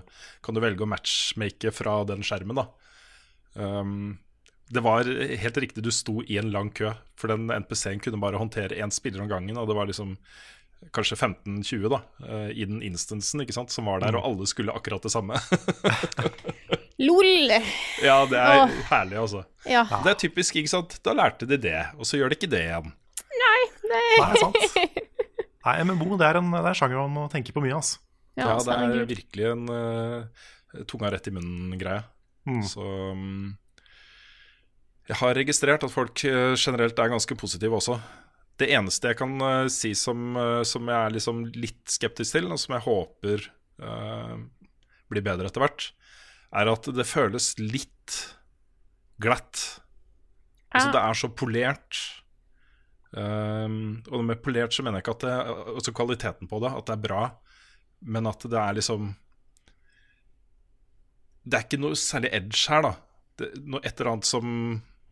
[0.45, 2.57] kan du velge å matchmake fra den skjermen.
[2.57, 2.65] da
[3.61, 4.17] um,
[4.69, 5.08] Det var
[5.41, 8.93] helt riktig, du sto i en lang kø, for den NPC-en kunne bare håndtere én
[8.93, 10.13] spiller om gangen, og det var liksom
[10.95, 14.75] kanskje 15-20 da, øh, i den instansen ikke sant, som var der, og alle skulle
[14.75, 15.39] akkurat det samme.
[16.99, 17.51] LOL.
[18.03, 18.77] ja, det er Åh.
[18.91, 19.43] herlig, altså.
[19.65, 19.86] Ja.
[20.03, 20.97] Det er typisk, ikke sant.
[21.05, 22.91] Da lærte de det, og så gjør de ikke det igjen.
[23.39, 23.62] Nei,
[24.39, 24.77] sant.
[25.65, 28.01] Nei, MMO det er en, det er sjanger man må tenke på mye, altså.
[28.39, 32.03] Ja, det er virkelig en uh, tunga rett i munnen-greie.
[32.47, 32.62] Mm.
[32.67, 33.58] Så um,
[35.10, 37.98] Jeg har registrert at folk eh, generelt er ganske positive også.
[38.60, 42.50] Det eneste jeg kan eh, si som, eh, som jeg er liksom litt skeptisk til,
[42.54, 43.48] og som jeg håper
[43.82, 44.36] eh,
[45.10, 45.88] blir bedre etter hvert,
[46.60, 48.19] er at det føles litt
[49.22, 49.82] glatt.
[50.69, 50.93] Altså, Ah.
[50.93, 51.98] det er så polert.
[53.10, 55.38] Um, og med polert så mener jeg ikke at det
[55.80, 57.22] Altså kvaliteten på det, at det er bra,
[58.06, 59.08] men at det er liksom
[61.41, 62.91] Det er ikke noe særlig edge her, da.
[63.41, 64.54] Det, noe et eller annet som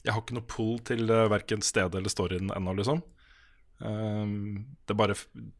[0.07, 3.03] Jeg har ikke noe pull til uh, verken stedet eller storyen ennå, liksom.
[3.77, 5.17] Um, det er bare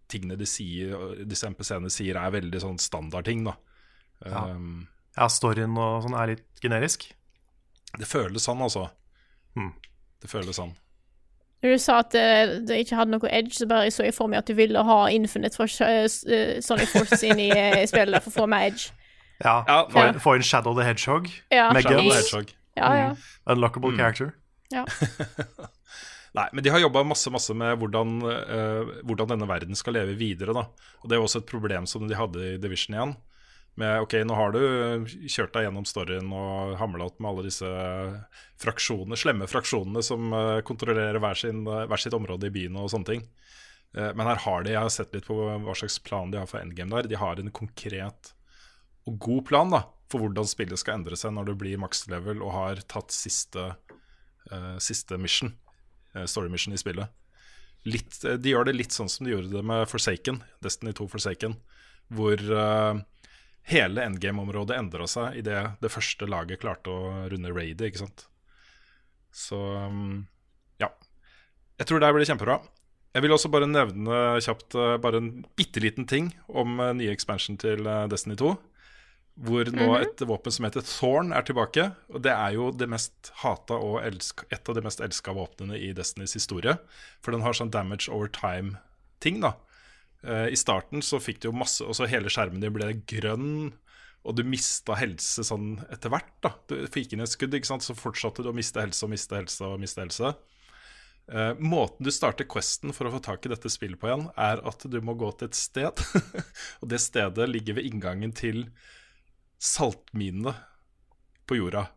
[0.09, 0.95] tingene de sier,
[1.27, 3.57] disse MPC-ene sier, er veldig sånn standardting, da.
[4.25, 4.47] Ja.
[4.53, 7.07] Um, Ja, storyen og sånn er litt generisk.
[7.97, 8.89] det føles sånn, altså.
[9.55, 9.71] Hmm.
[10.21, 10.75] Det føles sånn.
[11.63, 14.29] Når du sa at eh, det ikke hadde noe edge, så bare så jeg for
[14.29, 16.05] meg at du ville ha Infinite fra uh,
[16.61, 18.91] Sonic Force inn i eh, spillet for å få mer edge.
[19.41, 19.79] Ja, Ja,
[20.21, 21.29] få, inn Shadow the Hedgehog.
[21.53, 22.53] Ja, Shadow the Hedgehog.
[22.77, 23.09] Ja, ja.
[23.53, 23.97] Unlockable Mm.
[24.01, 24.33] character.
[24.73, 24.85] ja.
[26.37, 30.13] Nei, men de har jobba masse masse med hvordan, uh, hvordan denne verden skal leve
[30.19, 30.53] videre.
[30.53, 30.67] da
[31.01, 33.15] Og Det er også et problem som de hadde i Division 1.
[33.77, 34.59] Med ok, nå har du
[35.29, 37.67] kjørt deg gjennom storyen og hamla opp med alle disse
[38.61, 43.05] fraksjonene, slemme fraksjonene som eh, kontrollerer hver, sin, hver sitt område i byen og sånne
[43.11, 43.27] ting.
[43.93, 46.49] Eh, men her har de, jeg har sett litt på hva slags plan de har
[46.49, 47.09] for endgame der.
[47.13, 48.33] De har en konkret
[49.07, 52.43] og god plan da for hvordan spillet skal endre seg når du blir max level
[52.45, 53.73] og har tatt siste,
[54.51, 55.53] uh, siste mission
[56.15, 57.11] uh, story mission i spillet.
[57.87, 61.07] Litt, eh, de gjør det litt sånn som de gjorde det med Forsaken, Destiny 2
[61.11, 61.53] Forsaken,
[62.11, 62.99] hvor uh,
[63.67, 68.25] hele endgame-området endra seg idet det første laget klarte å runde raidet, ikke sant.
[69.35, 70.25] Så um,
[70.81, 70.89] ja.
[71.77, 72.57] Jeg tror det blir kjempebra.
[73.15, 77.87] Jeg vil også bare nevne kjapt bare en bitte liten ting om nye expansion til
[78.11, 78.51] Destiny 2.
[79.37, 81.91] Hvor nå et våpen som heter Thorn er tilbake.
[82.09, 85.77] Og det er jo det mest hata og elsk, et av de mest elska våpnene
[85.77, 86.73] i Destinys historie.
[87.21, 89.53] For den har sånn damage over time-ting, da.
[90.25, 93.75] Uh, I starten så fikk du jo masse Og så hele skjermen din ble grønn,
[94.25, 96.55] og du mista helse sånn etter hvert, da.
[96.67, 99.37] Du fikk inn et skudd, ikke sant, så fortsatte du å miste helse og miste
[99.37, 100.33] helse og miste helse.
[101.27, 104.61] Eh, måten du starter questen for å få tak i dette spillet på igjen, er
[104.67, 106.03] at du må gå til et sted.
[106.81, 108.65] og det stedet ligger ved inngangen til
[109.59, 110.53] saltminene
[111.47, 111.87] på jorda.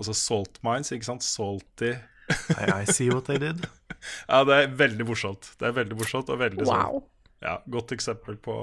[0.00, 1.24] Altså salt mines, ikke sant?
[1.26, 3.66] Salty I, I see what they did.
[4.30, 5.50] Ja, det er veldig morsomt.
[5.60, 7.02] Det er veldig morsomt og veldig Wow.
[7.02, 7.08] sånn
[7.44, 8.54] ja, Godt eksempel på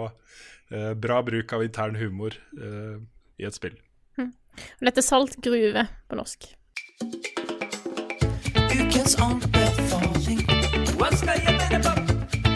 [0.73, 2.95] eh, bra bruk av intern humor eh,
[3.37, 3.75] i et spill.
[4.17, 6.47] Og dette er saltgruve på norsk.
[8.73, 10.41] Ukens anbefaling.
[10.97, 11.93] Hva skal jeg finne på?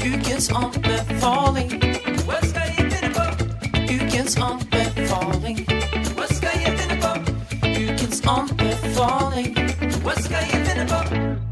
[0.10, 1.76] Ukens anbefaling.
[2.26, 3.26] Hva skal jeg finne på?
[3.94, 4.81] Ukens anbefaling.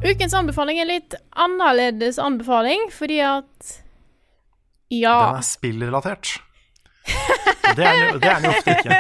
[0.04, 0.80] Ukens anbefaling.
[0.82, 3.76] Er litt annerledes anbefaling, fordi at
[4.92, 5.16] Ja.
[5.30, 6.40] Den er spillrelatert.
[7.76, 8.96] Det er den jo- ofte ikke.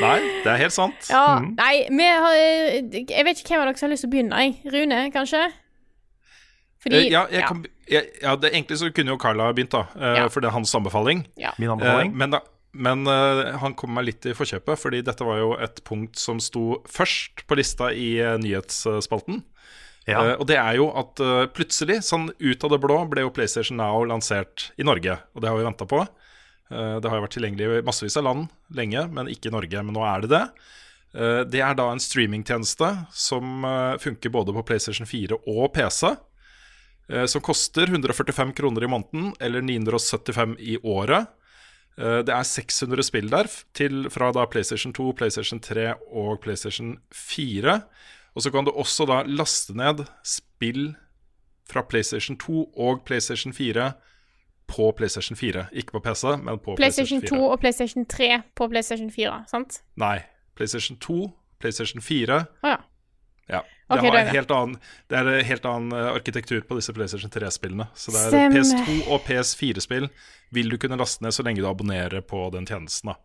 [0.00, 1.08] Nei, det er helt sant.
[1.10, 1.54] ja Mm.
[1.56, 4.36] Nei, vi har Jeg vet ikke hvem av dere som har lyst til å begynne.
[4.38, 4.72] jeg.
[4.72, 5.52] Rune, kanskje?
[6.82, 9.84] Fordi Eh, ja, jeg kan, jeg, ja det, egentlig så kunne jo Carla begynt, da.
[10.00, 10.28] eh, Ja.
[10.28, 11.26] For det er hans anbefaling.
[11.58, 12.16] Min Eh, anbefaling.
[12.16, 12.38] men da,
[12.72, 16.40] men uh, han kom meg litt i forkjøpet, fordi dette var jo et punkt som
[16.40, 19.42] sto først på lista i uh, nyhetsspalten.
[20.08, 20.22] Ja.
[20.22, 21.20] Uh, og det er jo at
[21.54, 25.18] plutselig, sånn ut av det blå, ble jo PlayStation Now lansert i Norge.
[25.36, 26.04] Og det har vi venta på.
[26.72, 29.82] Det har jo vært tilgjengelig i massevis av land lenge, men ikke i Norge.
[29.84, 30.44] Men nå er det det.
[31.52, 33.66] Det er da en streamingtjeneste som
[34.00, 36.14] funker både på PlayStation 4 og PC.
[37.28, 41.28] som koster 145 kroner i måneden, eller 975 i året.
[41.98, 46.98] Eh, Det er 600 spill der, til, fra da PlayStation 2, PlayStation 3 og PlayStation
[47.12, 47.80] 4.
[48.34, 50.94] Og så kan du også da laste ned spill
[51.68, 53.92] fra PlayStation 2 og PlayStation 4
[54.66, 55.66] på PlayStation 4.
[55.72, 57.28] Ikke på PC, men på PlayStation PlayStation 4.
[57.28, 59.82] 2 og PlayStation 3 på PlayStation 4, sant?
[59.96, 60.18] Nei.
[60.56, 62.76] PlayStation 2, PlayStation 4 Å ja.
[63.48, 63.60] Ja.
[63.96, 64.76] Ok, det, har er en helt annen,
[65.10, 67.86] det er en helt annen eh, arkitektur på disse PlayStation 3-spillene.
[67.94, 68.60] Så det er Stemmer.
[68.60, 70.08] PS2 og PS4-spill
[70.56, 73.12] vil du kunne laste ned så lenge du abonnerer på den tjenesten.
[73.12, 73.18] da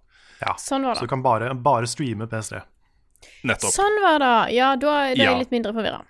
[0.45, 0.55] Ja.
[0.61, 0.99] Sånn var det.
[1.01, 2.61] Så du kan bare, bare streame PS3.
[3.49, 3.73] Nettopp.
[3.73, 4.35] Sånn var det.
[4.55, 5.37] Ja, da er det Ja.
[5.37, 6.03] litt mindre forvirra.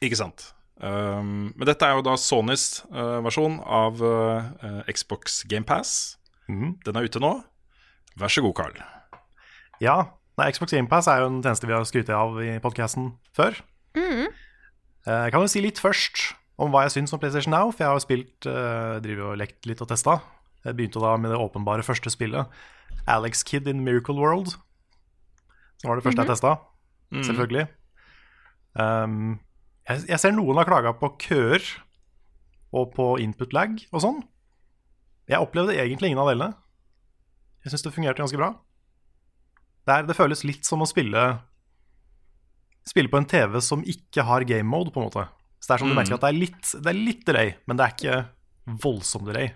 [0.00, 0.52] Ikke sant.
[0.78, 6.16] Um, men dette er jo da Sonys uh, versjon av uh, Xbox GamePass.
[6.48, 6.76] Mm.
[6.86, 7.32] Den er ute nå.
[8.18, 8.78] Vær så god, Carl.
[9.82, 9.96] Ja,
[10.38, 13.58] nei, Xbox GamePass er jo en tjeneste vi har skrytt av i podkasten før.
[13.96, 14.26] Mhm.
[15.06, 17.84] Eh, Jeg kan jo si litt først om hva jeg syns om PlayStation Now, for
[17.84, 20.20] jeg har spilt, eh, driver og lekt litt og testa.
[20.64, 22.46] Jeg begynte da med det åpenbare første spillet,
[23.06, 24.56] Alex Kid in Miracle World.
[25.78, 26.58] Som var det første jeg testa,
[27.12, 27.68] selvfølgelig.
[28.74, 29.38] Um,
[29.88, 31.62] jeg, jeg ser noen har klaga på køer
[32.74, 34.18] og på input lag og sånn.
[35.28, 36.54] Jeg opplevde egentlig ingen av delene.
[37.64, 38.50] Jeg syns det fungerte ganske bra.
[39.86, 41.22] Det, er, det føles litt som å spille
[42.88, 45.26] Spille på en TV som ikke har game mode, på en måte.
[45.58, 47.78] Så det er som du merker at det er litt, det er litt delay, men
[47.78, 49.52] det er ikke voldsom delay.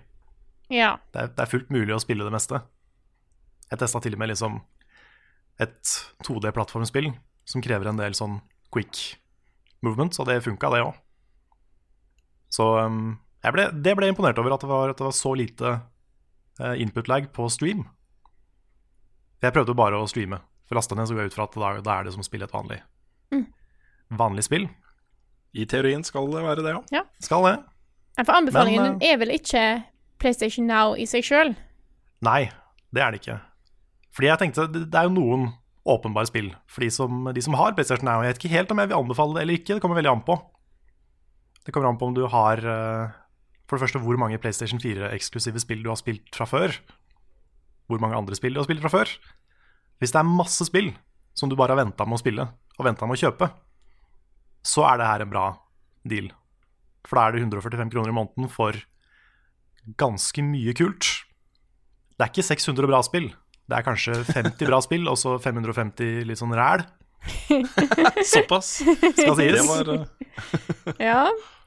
[0.73, 0.95] Ja.
[1.13, 2.61] Det er, det er fullt mulig å spille det meste.
[3.71, 4.59] Jeg testa til og med liksom
[5.63, 5.93] et
[6.25, 7.11] 2D-plattformspill
[7.49, 8.39] som krever en del sånn
[8.73, 9.17] quick
[9.85, 10.93] movement, så det funka, det òg.
[12.53, 15.15] Så um, jeg ble, det ble jeg imponert over, at det var, at det var
[15.17, 15.75] så lite
[16.61, 17.85] uh, input-lag på stream.
[19.43, 20.39] Jeg prøvde bare å streame.
[20.69, 22.27] For lasta ned så går jeg ut fra at da, da er det som å
[22.27, 22.79] spille et vanlig,
[24.13, 24.67] vanlig spill.
[25.53, 27.03] I teorien skal det være det, ja.
[27.21, 27.57] Skal det.
[28.17, 29.63] Ja, For anbefalingen Men, er vel ikke
[30.21, 31.53] PlayStation Now i seg sjøl?
[32.25, 32.47] Nei,
[32.93, 33.39] det er det ikke.
[34.13, 35.51] Fordi jeg tenkte, det det er jo noen
[35.89, 38.21] åpenbare spill for de som, de som har PlayStation Now.
[38.23, 40.25] Jeg vet ikke helt om jeg vil anbefale det eller ikke, det kommer veldig an
[40.25, 40.37] på.
[41.65, 43.13] Det kommer an på om du har eh,
[43.67, 46.75] For det første hvor mange PlayStation 4-eksklusive spill du har spilt fra før.
[47.87, 49.11] Hvor mange andre spill du har spilt fra før.
[49.99, 50.91] Hvis det er masse spill
[51.33, 52.47] som du bare har venta med å spille,
[52.79, 53.49] og venta med å kjøpe,
[54.65, 55.45] så er det her en bra
[56.07, 56.29] deal.
[57.07, 58.77] For da er det 145 kroner i måneden for
[59.99, 61.09] ganske mye kult.
[62.15, 63.27] Det er ikke 600 bra spill.
[63.67, 66.83] Det er kanskje 50 bra spill, og så 550 litt sånn ræl,
[68.27, 68.81] Såpass.
[69.15, 69.53] skal sies.
[69.55, 70.07] Det var eh,
[71.09, 71.19] Ja.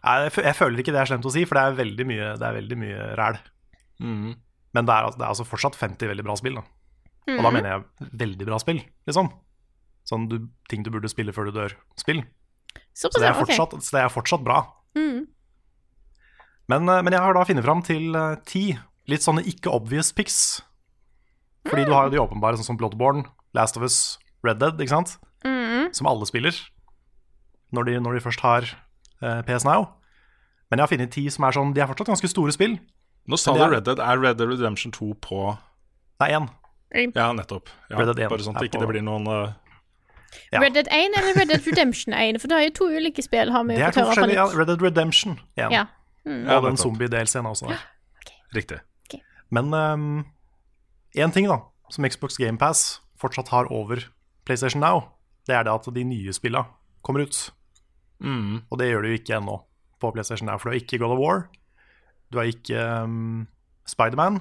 [0.06, 2.26] Jeg, fø- jeg føler ikke det er slemt å si, for det er veldig mye,
[2.38, 3.38] det er veldig mye ræl.
[4.04, 4.34] mm.
[4.76, 6.58] Men det er, det er altså fortsatt 50 veldig bra spill.
[6.58, 6.64] Da.
[7.32, 9.30] Og da mener jeg veldig bra spill, liksom.
[10.06, 10.36] Sånn du,
[10.70, 11.74] ting du burde spille før du dør.
[11.98, 12.22] Spill.
[12.96, 14.60] Så det er fortsatt, så det er fortsatt bra.
[14.96, 15.26] Mm.
[16.70, 18.64] Men, eh, men jeg har da funnet fram til eh, ti
[19.10, 20.62] litt sånne ikke obvious picks.
[21.66, 24.94] Fordi du har jo de åpenbare, sånn som Bloodborne, Last of Us, Red Dead, ikke
[24.94, 25.16] sant?
[25.46, 25.92] Mm.
[25.94, 26.54] Som alle spiller
[27.74, 29.88] når de, når de først har eh, PS Now.
[30.70, 32.78] Men jeg har funnet ti som er sånn De er fortsatt ganske store spill.
[33.26, 34.00] Nå sa du Red Dead.
[34.02, 35.40] Er Red Dead Redemption 2 på
[36.22, 36.46] Nei, én.
[37.14, 37.68] Ja, nettopp.
[37.90, 39.54] Ja, Red Dead 1 bare sånn at det ikke på- det blir noen eh,
[40.52, 40.60] Ja.
[40.62, 42.40] Red Dead 1 eller Red Dead Redemption 1?
[42.40, 44.14] For det er jo to ulike spill, har vi Det jo er fått to høre
[44.14, 44.40] fra forskjellige.
[44.42, 44.60] Ja.
[44.60, 45.72] Red Dead Redemption 1.
[45.72, 45.84] Ja.
[46.26, 46.42] Mm.
[46.50, 47.70] Og den zombie-delscenen også.
[47.70, 47.84] Der.
[48.58, 48.80] Riktig.
[49.54, 49.70] Men
[51.16, 54.02] én ting da som Xbox GamePass fortsatt har over
[54.46, 55.12] PlayStation Now,
[55.46, 56.66] det er det at de nye spillene
[57.06, 57.38] kommer ut.
[58.18, 58.66] Mm.
[58.70, 59.60] Og det gjør de jo ikke ennå
[60.00, 61.46] på PlayStation Now, for du har ikke God of War.
[62.32, 63.46] Du har ikke um,
[63.86, 64.40] Spiderman.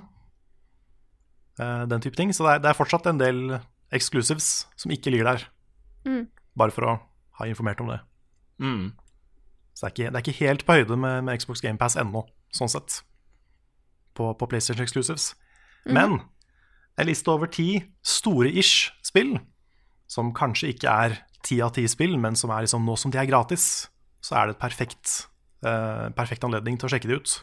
[1.60, 2.34] Uh, den type ting.
[2.36, 3.60] Så det er, det er fortsatt en del
[3.94, 5.46] exclusives som ikke ligger der.
[6.06, 6.28] Mm.
[6.58, 6.94] Bare for å
[7.40, 8.00] ha informert om det.
[8.64, 8.94] Mm.
[9.76, 12.24] Så det er ikke, det er ikke helt på høyde med, med Xbox GamePass ennå,
[12.56, 13.02] sånn sett.
[14.16, 15.34] På, på PlayStation Exclusives.
[15.86, 16.22] Men
[16.96, 19.36] en liste over ti store-ish spill,
[20.08, 23.20] som kanskje ikke er ti av ti spill, men som er liksom nå som de
[23.20, 23.90] er gratis,
[24.24, 25.18] så er det et perfekt,
[25.66, 27.36] uh, perfekt anledning til å sjekke de ut.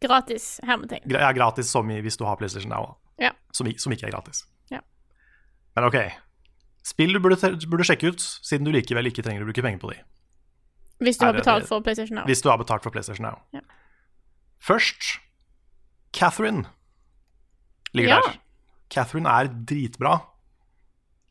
[0.00, 1.04] Gratis hermetegn.
[1.04, 3.14] ting ja, gratis som i hvis du har PlayStation Now, da.
[3.28, 3.32] Ja.
[3.52, 4.42] Som, som ikke er gratis.
[4.72, 4.80] Ja.
[5.76, 5.98] Men ok.
[6.86, 7.36] Spill du burde,
[7.68, 9.98] burde sjekke ut, siden du likevel ikke trenger å bruke penger på de.
[11.00, 12.24] Hvis du har betalt for PlayStation Now.
[12.28, 13.38] Hvis du har betalt for PlayStation Now.
[13.56, 13.60] Ja.
[14.60, 15.18] Først
[16.12, 16.66] Catherine
[17.94, 18.20] ligger Ja.
[18.26, 18.38] der.
[18.90, 20.18] Catherine er dritbra.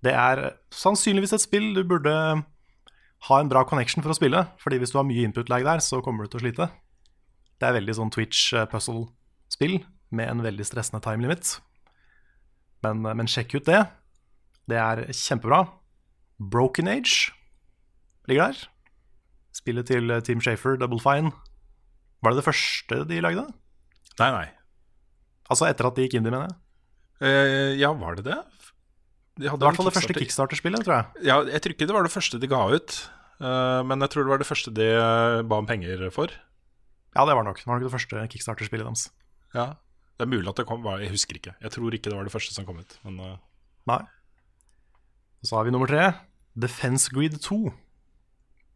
[0.03, 2.43] Det er sannsynligvis et spill du burde
[3.27, 6.01] ha en bra connection for å spille, fordi hvis du har mye input-lag der, så
[6.01, 6.69] kommer du til å slite.
[7.59, 11.59] Det er veldig sånn Twitch-puzzle-spill med en veldig stressende time limit.
[12.81, 13.81] Men, men sjekk ut det.
[14.69, 15.63] Det er kjempebra.
[16.39, 17.32] Broken Age
[18.29, 18.67] ligger der.
[19.58, 21.34] Spillet til eh, Team Shafer, Double Fine.
[22.23, 23.45] Var det det første de lagde?
[24.19, 24.47] Nei, nei.
[25.49, 26.58] Altså etter at de gikk indie, mener jeg.
[27.25, 28.38] Eh, ja, var det det?
[29.39, 31.25] De i hvert fall det første Kickstarter- Kickstarter-spillet, tror jeg.
[31.29, 32.97] Ja, jeg tror ikke det var det første de ga ut.
[33.39, 34.88] Uh, men jeg tror det var det første de
[35.47, 36.27] ba om penger for.
[37.15, 37.62] Ja, det var nok.
[37.62, 39.05] Det var nok det første Kickstarter-spillet deres.
[39.55, 39.73] Ja,
[40.19, 41.55] Det er mulig at det kom Jeg husker ikke.
[41.63, 42.97] Jeg tror ikke det var det første som kom ut.
[43.08, 43.39] Men
[43.88, 44.01] Nei.
[45.39, 46.12] Og så har vi nummer tre,
[46.60, 47.60] Defense Grid 2.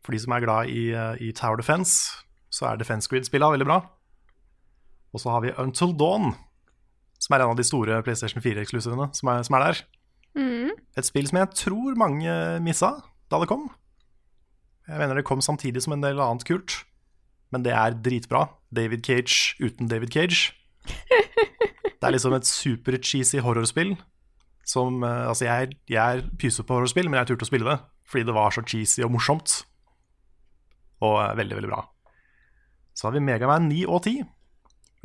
[0.04, 3.68] For de som er glad i, eh, i Tower Defense, så er Defense Grid-spilla veldig
[3.68, 3.80] bra.
[5.14, 6.34] Og så har vi Until Dawn,
[7.20, 9.84] som er en av de store PlayStation 4-eksklusivene som, som er der.
[10.36, 10.72] Mm.
[10.98, 12.96] Et spill som jeg tror mange missa
[13.32, 13.70] da det kom.
[14.88, 16.84] Jeg mener det kom samtidig som en del annet kult,
[17.52, 18.48] men det er dritbra.
[18.74, 20.54] David Cage uten David Cage.
[22.04, 23.94] Det er liksom et super-cheesy horrorspill
[24.68, 27.82] som eh, Altså, jeg, jeg er pyse på horrorspill, men jeg turte å spille det
[28.14, 29.64] fordi det var så cheesy og morsomt.
[31.02, 31.82] Og eh, veldig, veldig bra.
[32.94, 34.22] Så har vi Megaman 9 og 10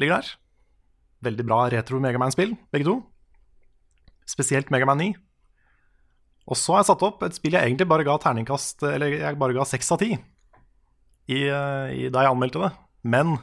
[0.03, 0.35] ligger der.
[1.25, 2.99] Veldig bra retro Megaman-spill, begge to.
[4.29, 5.14] Spesielt Megaman 9.
[6.49, 9.37] Og så har jeg satt opp et spill jeg egentlig bare ga terningkast Eller jeg
[9.37, 12.71] bare ga seks av ti eh, da jeg anmeldte det.
[13.05, 13.37] Men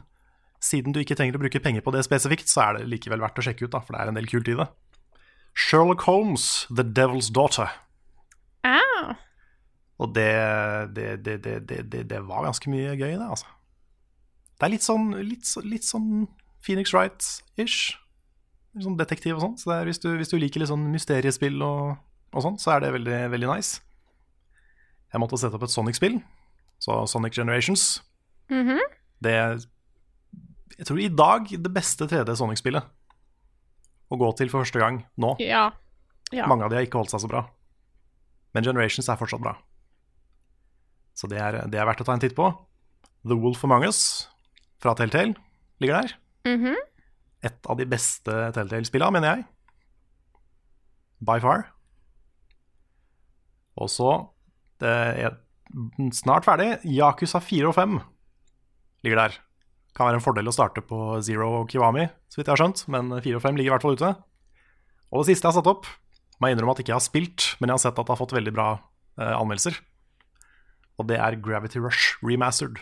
[0.63, 3.37] siden du ikke trenger å bruke penger på det spesifikt, så er det likevel verdt
[3.37, 4.65] å sjekke ut, da, for det er en del kult i det.
[5.55, 7.71] Sherlock Holmes, The Devil's Daughter.
[8.63, 9.15] Ah.
[9.97, 10.31] Og det,
[10.95, 13.47] det, det, det, det, det, det var ganske mye gøy, det, altså.
[14.55, 16.25] Det er litt sånn, litt, litt sånn
[16.63, 17.95] Phoenix Wright-ish.
[18.83, 19.55] Sånn detektiv og sånn.
[19.59, 21.95] Så hvis, du, hvis du liker litt sånn mysteriespill og,
[22.35, 23.79] og sånn, så er det veldig, veldig nice.
[25.13, 26.19] Jeg måtte sette opp et Sonic-spill,
[26.83, 28.03] så Sonic Generations.
[28.51, 28.83] Mhm.
[29.23, 29.37] Det
[30.75, 32.83] jeg tror i dag det beste 3D Sonic-spillet
[34.09, 35.35] å gå til for første gang nå.
[35.43, 35.69] Ja.
[36.35, 36.47] ja.
[36.51, 37.45] Mange av de har ikke holdt seg så bra.
[38.55, 39.55] Men Generations er fortsatt bra.
[41.15, 42.49] Så det er, det er verdt å ta en titt på.
[43.25, 44.01] The Wolf of Mangus
[44.83, 45.35] fra Telltale
[45.81, 46.17] ligger der.
[46.47, 46.75] Mhm.
[47.45, 49.45] Et av de beste Telltale-spillene, mener jeg.
[51.25, 51.67] By far.
[53.77, 54.11] Og så
[54.81, 55.35] det er
[56.15, 56.79] snart ferdig.
[56.87, 57.99] Yakuza 4 og 5
[59.05, 59.37] ligger der.
[59.95, 62.81] Kan være en fordel å starte på Zero og Kiwami, så vidt jeg har skjønt,
[62.91, 64.09] men 4 og 5 ligger i hvert fall ute.
[65.13, 65.87] Og det siste jeg har satt opp,
[66.41, 68.19] må jeg innrømme at jeg ikke har spilt, men jeg har sett at det har
[68.19, 69.77] fått veldig bra eh, anmeldelser.
[70.99, 72.81] Og det er Gravity Rush remastered.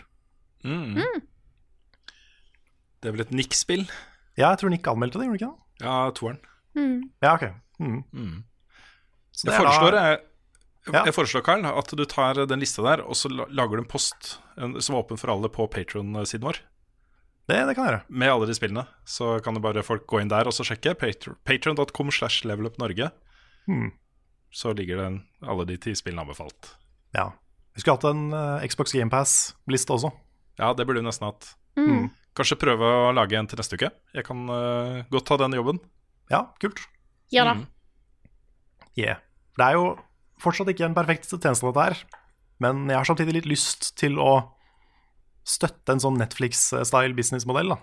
[0.66, 0.98] Mm.
[2.98, 3.84] Det er vel et Nick-spill?
[4.34, 5.86] Ja, jeg tror Nick anmeldte det, gjorde han ikke det?
[5.86, 6.40] Ja, toeren.
[7.22, 7.44] Ja, ok.
[7.78, 7.98] Mm.
[8.10, 8.36] Mm.
[9.34, 11.02] Så Jeg det foreslår, jeg, jeg, Ja.
[11.06, 14.38] jeg foreslår Karl, at du tar den lista der, og så lager du en post
[14.58, 16.58] en, som er åpen for alle på Patron-siden vår.
[17.44, 18.04] Det, det kan jeg gjøre.
[18.08, 18.86] Med alle de spillene.
[19.04, 20.94] Så kan det bare folk gå inn der og så sjekke.
[20.96, 23.10] Patron.com slash levelupnorge.
[23.68, 23.90] Hmm.
[24.54, 25.08] Så ligger det
[25.44, 26.72] alle de ti spillene anbefalt.
[27.16, 27.32] Ja.
[27.74, 30.12] Vi skulle hatt en uh, Xbox GamePass-liste også.
[30.60, 31.50] Ja, det burde vi nesten hatt.
[31.74, 32.06] Mm.
[32.38, 33.90] Kanskje prøve å lage en til neste uke.
[34.14, 35.80] Jeg kan uh, godt ta den jobben.
[36.30, 36.84] Ja, kult.
[37.34, 37.56] Ja da.
[37.58, 37.64] Mm.
[38.94, 39.18] Yeah.
[39.58, 39.88] Det er jo
[40.42, 41.98] fortsatt ikke en perfekt tjeneste, dette her.
[42.62, 44.36] Men jeg har samtidig litt lyst til å
[45.44, 47.74] støtte en sånn Netflix-style businessmodell.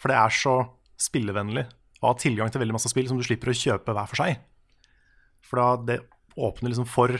[0.00, 0.56] For det er så
[1.00, 1.64] spillevennlig
[2.02, 4.42] å ha tilgang til veldig masse spill som du slipper å kjøpe hver for seg.
[5.46, 5.98] For da det
[6.36, 7.14] åpner liksom for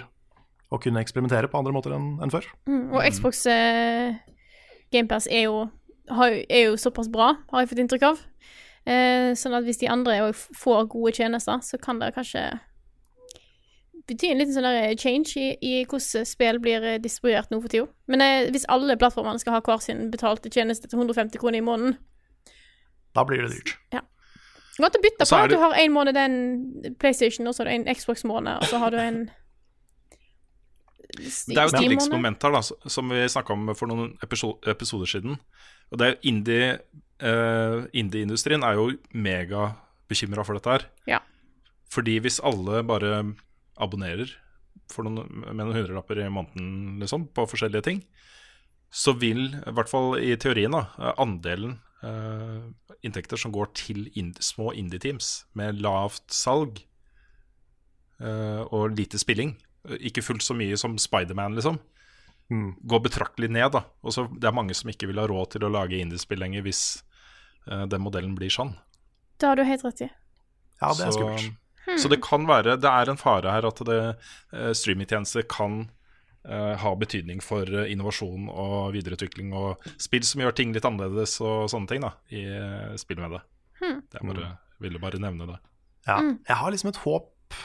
[0.73, 2.47] å kunne eksperimentere på andre måter enn enn før.
[2.69, 2.93] Mm.
[2.93, 4.19] Og Xbox eh,
[4.93, 5.67] GamePass er jo,
[6.11, 8.25] har, er jo såpass bra, har jeg fått inntrykk av.
[8.87, 12.49] Eh, sånn at hvis de andre òg får gode tjenester, så kan det kanskje
[14.07, 17.87] bety en liten sånn change i, i hvordan spill blir eh, distribuert nå for tida.
[18.11, 21.65] Men eh, hvis alle plattformene skal ha hver sin betalte tjeneste til 150 kroner i
[21.67, 21.97] måneden
[23.17, 23.75] Da blir det dyrt.
[24.77, 26.35] Godt å bytte på at du har en måned den
[27.01, 29.23] PlayStation, og så har du en Xbox-måned, og så har du en
[31.17, 31.79] Det er jo et Steam-måned.
[31.81, 32.61] tilleggsmoment her, da,
[32.93, 35.39] som vi snakka om for noen episo- episoder siden.
[35.91, 36.69] Og det er jo indie
[37.23, 40.85] uh, Indie-industrien er jo megabekymra for dette her.
[41.09, 41.23] Ja.
[41.89, 43.23] Fordi hvis alle bare
[43.77, 44.33] abonnerer
[44.93, 48.03] for noen, med noen hundrelapper i måneden liksom, på forskjellige ting,
[48.93, 52.69] så vil, i hvert fall i teorien, da, andelen eh,
[53.07, 56.85] inntekter som går til ind små indie-teams med lavt salg
[58.21, 59.57] eh, og lite spilling,
[59.99, 61.81] ikke fullt så mye som Spiderman, liksom,
[62.47, 62.77] Mm.
[62.87, 63.73] går betraktelig ned.
[63.73, 66.39] da Og så Det er mange som ikke vil ha råd til å lage indiespill
[66.39, 67.03] lenger hvis
[67.67, 68.77] eh, den modellen blir sånn.
[69.37, 70.11] Det har du helt rett i.
[70.81, 71.27] Ja, det er så,
[71.87, 72.03] skummelt.
[72.03, 74.01] så det kan være Det er en fare her at det
[74.53, 75.87] uh, streamingtjenester kan
[76.47, 81.33] Uh, ha betydning for eh, innovasjon og videreutvikling og spill som gjør ting litt annerledes
[81.43, 83.41] og sånne ting da i uh, spill med det.
[83.83, 85.57] Det er bare, ville bare nevne det.
[86.07, 86.21] Ja.
[86.23, 87.57] Jeg har liksom et håp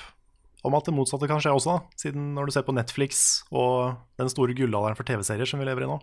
[0.65, 1.93] om at det motsatte kan skje også, da.
[2.01, 5.85] Siden når du ser på Netflix og den store gullalderen for TV-serier som vi lever
[5.85, 5.99] i nå.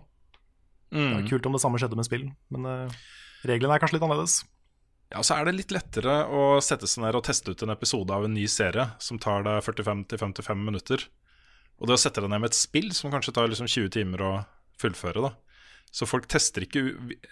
[0.94, 1.18] Det Mm.
[1.18, 2.94] er kult om det samme skjedde med spill, men eh,
[3.42, 4.44] reglene er kanskje litt annerledes.
[5.08, 8.12] Ja, så er det litt lettere å sette seg ned og teste ut en episode
[8.12, 11.04] av en ny serie som tar deg 45-55 minutter.
[11.80, 14.24] Og det å sette deg ned med et spill som kanskje tar liksom 20 timer
[14.26, 14.32] å
[14.80, 15.32] fullføre, da.
[15.94, 16.82] Så folk tester ikke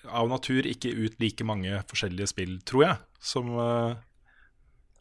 [0.09, 3.97] av natur ikke ut like mange forskjellige spill, tror jeg, som uh,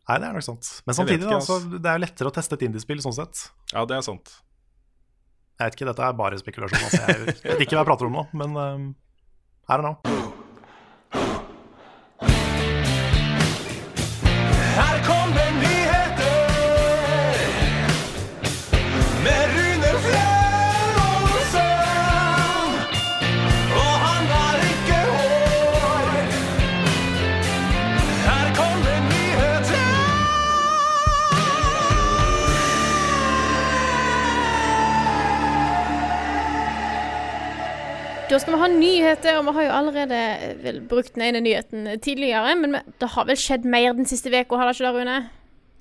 [0.06, 0.68] Nei, det er nok sant.
[0.86, 3.48] Men samtidig, ikke, da, så det er jo lettere å teste et indiespill sånn sett.
[3.72, 4.36] Ja, det er sant.
[5.56, 6.84] Jeg vet ikke, dette er bare spekulasjon.
[6.84, 7.04] Altså.
[7.08, 8.90] Jeg vet ikke hva jeg prater om nå, men um,
[9.66, 10.45] I don't know.
[38.66, 41.42] Da skal vi ha nyheter, og vi har jo allerede eh, vel, brukt den ene
[41.46, 42.56] nyheten tidligere.
[42.58, 45.18] Men det har vel skjedd mer den siste uka, har det ikke det, Rune?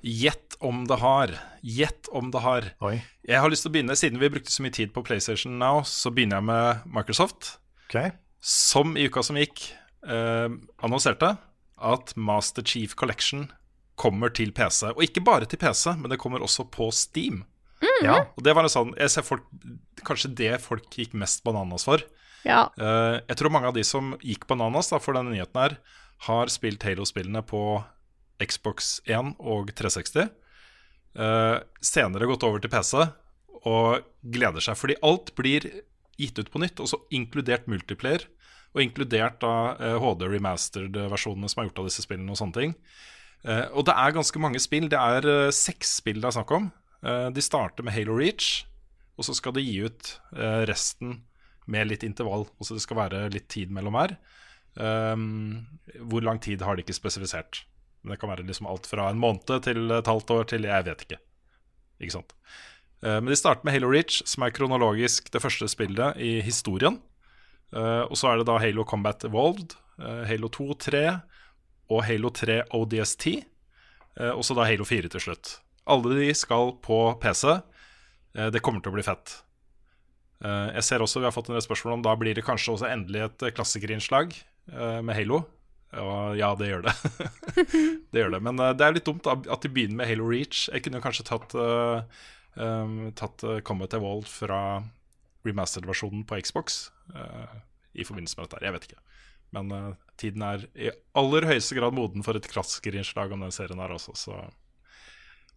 [0.05, 1.33] Gjett om det har.
[1.65, 2.67] Gjett om det har.
[2.85, 5.57] Oi, Jeg har lyst til å begynne, Siden vi brukte så mye tid på PlayStation
[5.57, 7.55] Now, så begynner jeg med Microsoft.
[7.87, 8.11] Okay.
[8.41, 9.63] som i uka som gikk
[10.05, 10.49] eh,
[10.85, 11.31] annonserte
[11.77, 13.47] at Master Chief Collection
[13.97, 14.91] kommer til PC.
[14.93, 17.47] Og ikke bare til PC, men det kommer også på Steam.
[18.03, 19.45] Ja, Og det var en sånn, jeg ser folk,
[20.05, 22.03] Kanskje det folk gikk mest bananas for.
[22.45, 22.67] Ja.
[22.77, 25.77] Uh, jeg tror mange av de som gikk bananas da, for denne nyheten her,
[26.29, 27.61] har spilt Halo-spillene på
[28.39, 30.29] Xbox 1 og 360.
[31.15, 33.07] Uh, senere gått over til PC
[33.65, 35.65] og gleder seg, fordi alt blir
[36.19, 38.27] gitt ut på nytt, også inkludert multiplayer.
[38.75, 42.33] og inkludert da eh, HD remastered-versjonene som er gjort av disse spillene.
[42.33, 42.73] Og sånne ting.
[43.47, 44.89] Eh, og det er ganske mange spill.
[44.91, 46.65] Det er eh, seks spill det er snakk om.
[46.99, 48.65] Eh, de starter med Halo Reach,
[49.15, 51.21] og så skal de gi ut eh, resten
[51.71, 52.47] med litt intervall.
[52.59, 54.17] Altså det skal være litt tid mellom her.
[54.75, 55.65] Um,
[56.11, 57.63] hvor lang tid har de ikke spesifisert.
[58.03, 60.87] Men det kan være liksom alt fra en måned til et halvt år til jeg
[60.87, 61.21] vet ikke.
[62.03, 62.35] Ikke sant?
[63.01, 66.99] Uh, men de starter med Halo Reach, som er kronologisk det første spillet i historien.
[67.75, 71.07] Uh, og så er det da Halo Combat Evolved, uh, Halo 2, 3
[71.91, 73.27] og Halo 3 ODST.
[74.17, 75.59] eh, og så da Halo 4 til slutt.
[75.85, 77.59] Alle de skal på PC.
[78.35, 79.41] Eh, det kommer til å bli fett.
[80.43, 82.73] Eh, jeg ser også vi har fått en del spørsmål om da blir det kanskje
[82.75, 85.43] også endelig et eh, klassikerinnslag eh, med Halo.
[85.95, 86.93] Og ja, det gjør det.
[88.11, 88.41] det gjør det.
[88.43, 90.65] Men det er litt dumt at de begynner med Halo Reach.
[90.73, 92.03] Jeg kunne jo kanskje tatt, uh,
[92.59, 94.59] um, tatt Comet Evolved fra
[95.47, 97.61] remastered-versjonen på Xbox uh,
[97.95, 98.59] i forbindelse med dette.
[98.65, 98.99] Jeg vet ikke.
[99.55, 103.79] Men uh, tiden er i aller høyeste grad moden for et klassikerinnslag om den serien
[103.79, 104.41] her også, så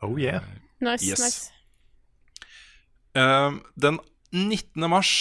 [0.07, 0.45] Oh yeah.
[0.79, 1.19] Nice, Yes.
[1.19, 1.51] nice.
[3.19, 3.99] Uh, Den
[4.35, 4.89] 19.
[4.91, 5.13] mars,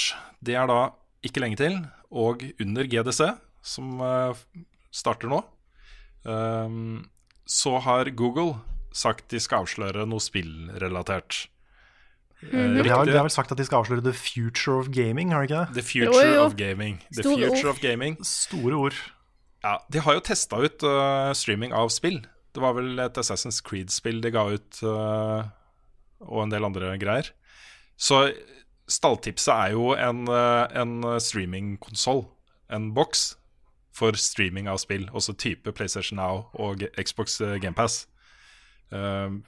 [0.43, 0.80] det er da
[1.26, 1.78] ikke lenge til,
[2.12, 3.22] og under GDC,
[3.68, 4.39] som eh,
[4.95, 5.41] starter nå,
[6.28, 6.80] eh,
[7.47, 8.58] så har Google
[8.97, 11.45] sagt de skal avsløre noe spillrelatert.
[12.41, 12.84] Mm.
[12.84, 15.41] De har, de har vel sagt at de skal avsløre The Future of Gaming, har
[15.45, 15.78] de ikke det?
[15.80, 16.43] The future Jo, jo.
[16.45, 16.99] of gaming.
[17.10, 17.72] The Store future ord.
[17.76, 18.18] of gaming.
[18.26, 18.99] Store ord.
[19.66, 22.20] Ja, De har jo testa ut uh, streaming av spill.
[22.53, 25.49] Det var vel et Assassin's Creed-spill de ga ut, uh,
[26.26, 27.32] og en del andre greier.
[27.97, 28.28] Så
[28.88, 32.26] stalltipset er jo en, uh, en streamingkonsoll,
[32.74, 33.34] en boks,
[33.98, 35.08] for streaming av spill.
[35.16, 38.06] Også type PlayStation Now og Xbox eh, GamePass.
[38.94, 39.40] Uh,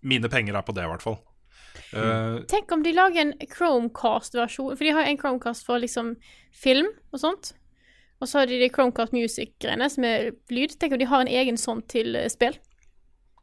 [0.00, 1.18] mine penger er på det, i hvert fall.
[1.92, 6.14] Uh, Tenk om de lager en Chromecast-versjon, for de har en Chromecast for liksom
[6.56, 7.52] film og sånt.
[8.18, 10.74] Og så har de de Chromecast Music-greiene som er lyd.
[10.80, 12.56] Tenk om de har en egen sånn til eh, spill.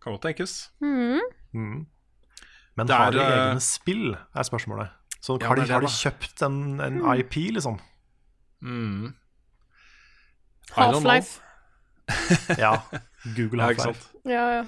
[0.04, 0.72] kan godt tenkes.
[0.84, 1.22] Mhm.
[1.56, 1.86] Mm.
[2.76, 4.96] Men Det er, har de eh, egne spill, er spørsmålet.
[5.24, 7.80] Så Ja, har, de, er har de kjøpt en, en IP, liksom?
[8.62, 9.14] Mm.
[10.76, 11.40] Half-Life.
[12.60, 12.76] Ja.
[13.38, 14.12] Google Half-Life.
[14.26, 14.66] Ja, ja.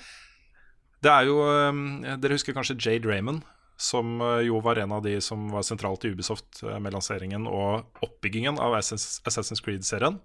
[1.03, 3.43] Det er jo um, Dere husker kanskje Jade Raymond,
[3.77, 7.45] som uh, jo var en av de som var sentralt i Ubisoft uh, med lanseringen
[7.45, 10.17] og oppbyggingen av Assassin's Assassin's Creed-serien.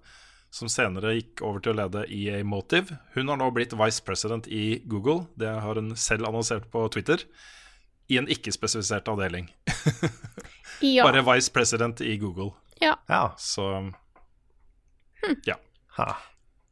[0.53, 2.99] Som senere gikk over til å lede EA Motive.
[3.15, 5.27] Hun har nå blitt vice president i Google.
[5.41, 7.25] Det har hun selv annonsert på Twitter.
[8.11, 9.47] I en ikke-spesifisert avdeling.
[10.81, 11.05] ja.
[11.07, 12.51] Bare vice president i Google.
[12.83, 12.97] Ja.
[13.39, 13.93] Så
[15.47, 15.55] ja.
[15.99, 16.17] Ha.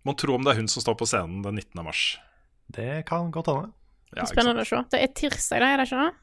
[0.05, 1.85] Må tro om det er hun som står på scenen den 19.
[1.85, 2.19] mars.
[2.73, 3.71] Det kan godt hende.
[4.17, 4.25] Ja.
[4.27, 4.81] Spennende å se.
[4.91, 6.15] Det er tirsdag, da, er det ikke det?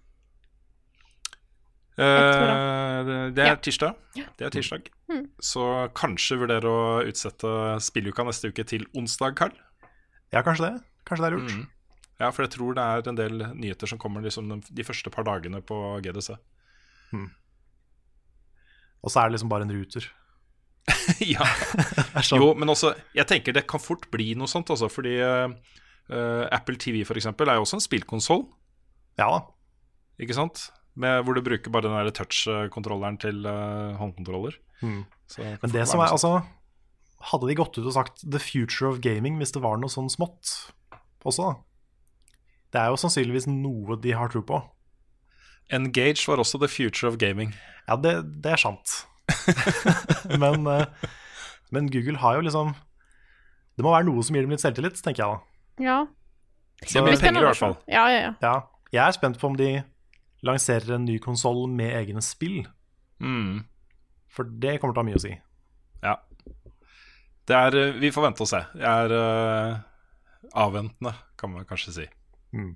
[1.98, 3.96] Eh, det- det er tirsdag.
[4.38, 4.90] Det er tirsdag.
[5.10, 5.30] Mm.
[5.42, 5.64] Så
[5.96, 9.54] kanskje vurdere å utsette spilluka neste uke til onsdag, Karl.
[10.34, 10.84] Ja, kanskje det.
[11.06, 11.52] Kanskje det er lurt.
[11.56, 11.68] Mm.
[12.18, 15.12] Ja, for jeg tror det er en del nyheter som kommer liksom de, de første
[15.14, 16.32] par dagene på GDC.
[19.04, 20.08] Og så er det liksom bare en ruter.
[21.36, 21.46] ja.
[22.26, 22.40] Sånn.
[22.40, 24.90] Jo, men også Jeg tenker det kan fort bli noe sånt, altså.
[24.92, 28.48] Fordi eh, Apple TV for eksempel er jo også en spillkonsoll,
[29.20, 29.42] Ja da.
[30.22, 30.70] ikke sant?
[30.98, 34.56] Med, hvor du bruker bare den touch-kontrolleren til uh, håndkontroller.
[34.82, 35.04] Hmm.
[35.30, 36.40] Så Men det som er, altså
[37.30, 40.10] Hadde de gått ut og sagt 'the future of gaming' hvis det var noe sånn
[40.10, 40.72] smått
[41.26, 41.54] også, da?
[42.74, 44.60] Det er jo sannsynligvis noe de har tro på.
[45.74, 47.54] Engage var også the future of gaming.
[47.88, 48.14] Ja, det,
[48.44, 49.04] det er sant.
[50.44, 50.86] men, eh,
[51.72, 52.70] men Google har jo liksom
[53.76, 55.84] Det må være noe som gir dem litt selvtillit, tenker jeg da.
[55.84, 55.98] Ja.
[56.82, 57.76] Det blir blir penger i hvert fall.
[57.90, 58.32] Ja, ja, ja.
[58.42, 58.56] Ja,
[58.94, 59.84] jeg er spent på om de
[60.46, 62.64] lanserer en ny konsoll med egne spill.
[63.22, 63.66] Mm.
[64.34, 65.34] For det kommer til å ha mye å si.
[66.04, 66.16] Ja.
[67.48, 68.62] Det er eh, Vi får vente og se.
[68.78, 69.80] Jeg er uh,
[70.58, 72.08] avventende, kan man kanskje si.
[72.56, 72.76] Mm.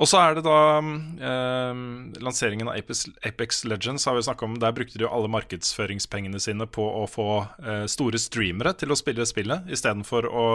[0.00, 1.80] Og så er det da eh,
[2.24, 4.06] lanseringen av Apex, Apex Legends.
[4.08, 7.28] har vi om Der brukte de jo alle markedsføringspengene sine på å få
[7.62, 10.46] eh, store streamere til å spille spillet, istedenfor å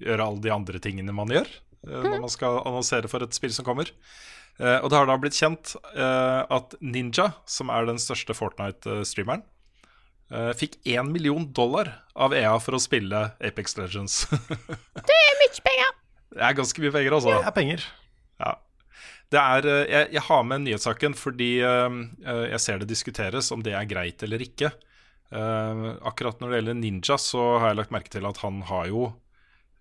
[0.00, 3.52] gjøre alle de andre tingene man gjør eh, når man skal annonsere for et spill
[3.52, 3.90] som kommer.
[4.56, 9.44] Eh, og det har da blitt kjent eh, at Ninja, som er den største Fortnite-streameren,
[10.30, 14.22] eh, fikk én million dollar av EA for å spille Apex Legends.
[15.10, 15.94] det er Mye penger!
[16.36, 17.32] Det er ganske mye penger, altså.
[17.34, 17.84] Det er penger.
[18.42, 18.52] Ja.
[19.32, 23.48] Det er, eh, jeg, jeg har med nyhetssaken fordi eh, eh, jeg ser det diskuteres
[23.56, 24.70] om det er greit eller ikke.
[25.34, 28.86] Eh, akkurat når det gjelder Ninja, så har jeg lagt merke til at han har
[28.92, 29.08] jo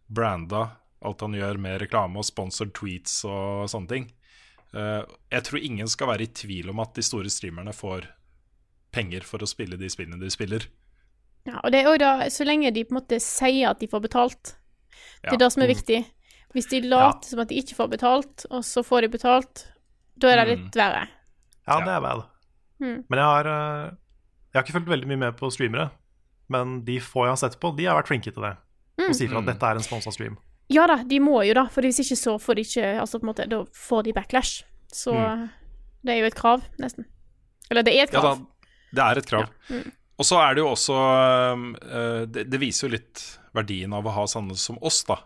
[0.08, 0.64] branda
[1.06, 4.08] alt han gjør med reklame og sponsored tweets og sånne ting.
[4.74, 5.04] Eh,
[5.36, 8.08] jeg tror ingen skal være i tvil om at de store streamerne får
[8.96, 10.66] penger for å spille de spillene de spiller.
[11.46, 13.90] Ja, og det er jo da, så lenge de på en måte sier at de
[13.92, 14.56] får betalt.
[15.22, 15.38] Det er Ja.
[15.44, 16.00] det som er viktig.
[16.56, 19.66] Hvis de later som at de ikke får betalt, og så får de betalt,
[20.18, 20.64] da er det Mm.
[20.66, 21.08] litt verre.
[21.68, 21.86] Ja, Ja.
[21.86, 22.24] det er bad.
[22.82, 23.04] Mm.
[23.10, 23.92] Men jeg har, eh,
[24.54, 25.92] jeg har ikke fulgt veldig mye med på streamere.
[26.50, 28.56] Men de få jeg har sett på, de har vært flinke til det.
[29.00, 29.10] Mm.
[29.10, 29.52] Og sier fra at Mm.
[29.54, 30.38] dette er en sponsa stream.
[30.70, 33.24] Ja da, de må jo da, for hvis ikke så får de ikke Altså på
[33.24, 34.64] en måte, da får de backlash.
[34.92, 35.50] Så Mm.
[36.06, 37.06] det er jo et krav, nesten.
[37.70, 38.48] Eller det er et Ja da, krav.
[38.94, 39.50] det er et krav.
[39.70, 39.92] Mm.
[40.18, 40.96] Og så er det jo også
[41.92, 45.18] eh, det, det viser jo litt verdien av å ha sånne som oss, da.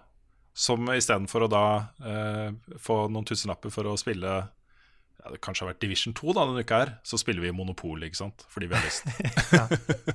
[0.60, 1.64] Som istedenfor å da
[2.04, 2.50] eh,
[2.84, 6.64] få noen tusenlapper for å spille ja, Det kanskje har vært Division 2 da denne
[6.68, 8.44] uka her, så spiller vi Monopol, ikke sant.
[8.52, 9.08] Fordi vi har lyst.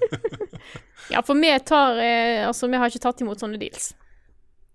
[1.12, 3.90] Ja, for vi tar eh, Altså, vi har ikke tatt imot sånne deals.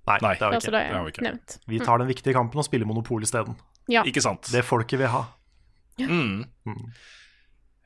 [0.09, 0.33] Nei, Nei.
[0.37, 0.77] det har vi Altså, ikke.
[0.77, 1.25] det det har er vi ikke.
[1.25, 1.55] nevnt.
[1.73, 3.57] Vi tar den viktige kampen og spiller Monopol isteden.
[3.89, 4.03] Ja.
[4.09, 4.49] Ikke sant?
[4.53, 5.23] Det folket vil ha.
[5.99, 6.45] Mm.
[6.69, 6.83] Mm.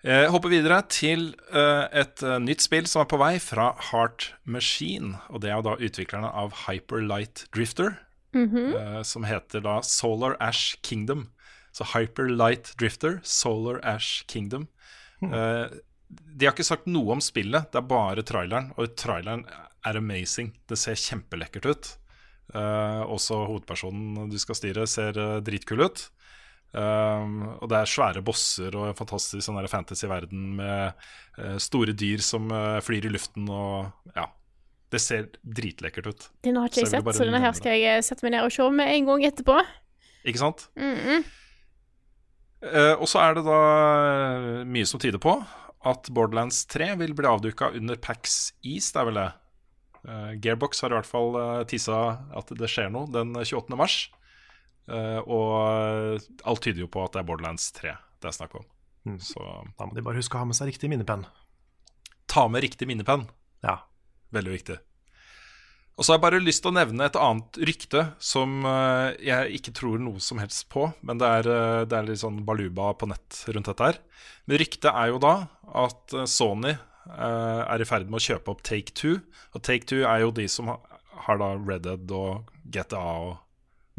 [0.04, 4.34] Eh, hopper videre til eh, et eh, nytt spill som er på vei fra Heart
[4.44, 5.14] Machine.
[5.32, 8.00] Og det er jo da utviklerne av Hyperlight Drifter,
[8.36, 8.74] Mhm.
[8.76, 11.30] eh, som heter da Solar Ash Kingdom.
[11.72, 14.68] Så Hyperlight Drifter, Solar Ash Kingdom.
[15.24, 15.70] Eh,
[16.10, 18.74] de har ikke sagt noe om spillet, det er bare traileren.
[18.78, 19.46] Og traileren
[19.86, 20.52] er amazing.
[20.68, 21.98] Det ser kjempelekkert ut.
[22.54, 26.10] Uh, også hovedpersonen du skal styre, ser dritkul ut.
[26.74, 30.96] Um, og det er svære bosser og en fantastisk sånn fantasy-verden med
[31.38, 34.32] uh, store dyr som uh, flyr i luften og Ja.
[34.94, 36.26] Det ser dritlekkert ut.
[36.46, 38.52] Den har ikke jeg sett, så denne her skal jeg eh, sette meg ned og
[38.54, 39.56] se med en gang etterpå.
[40.22, 40.68] Ikke sant?
[40.78, 41.24] Mm -mm.
[42.62, 45.34] Uh, og så er det da mye som tyder på
[45.84, 49.32] at Borderlands 3 vil bli avduka under Pax East, er vel det.
[50.44, 53.76] Gearbox har i hvert fall tissa at det skjer noe den 28.
[53.76, 54.12] mars.
[54.92, 58.66] Eh, og alt tyder jo på at det er Borderlands 3 det er snakk om.
[59.08, 59.20] Mm.
[59.20, 59.44] Så
[59.78, 61.26] Da må de bare huske å ha med seg riktig minnepenn.
[62.28, 63.28] ta med riktig minnepenn.
[63.62, 63.84] Ja.
[64.34, 64.78] Veldig viktig.
[65.94, 69.60] Og så har jeg bare lyst til å nevne et annet rykte som eh, jeg
[69.60, 72.96] ikke tror noe som helst på, men det er, eh, det er litt sånn baluba
[72.98, 74.00] på nett rundt dette her.
[74.48, 75.36] Men ryktet er jo da
[75.84, 76.74] at Sony
[77.04, 79.20] er i ferd med å kjøpe opp Take Two.
[79.54, 80.80] Og Take Two er jo de som har,
[81.28, 83.43] har da Red Dead og GTA og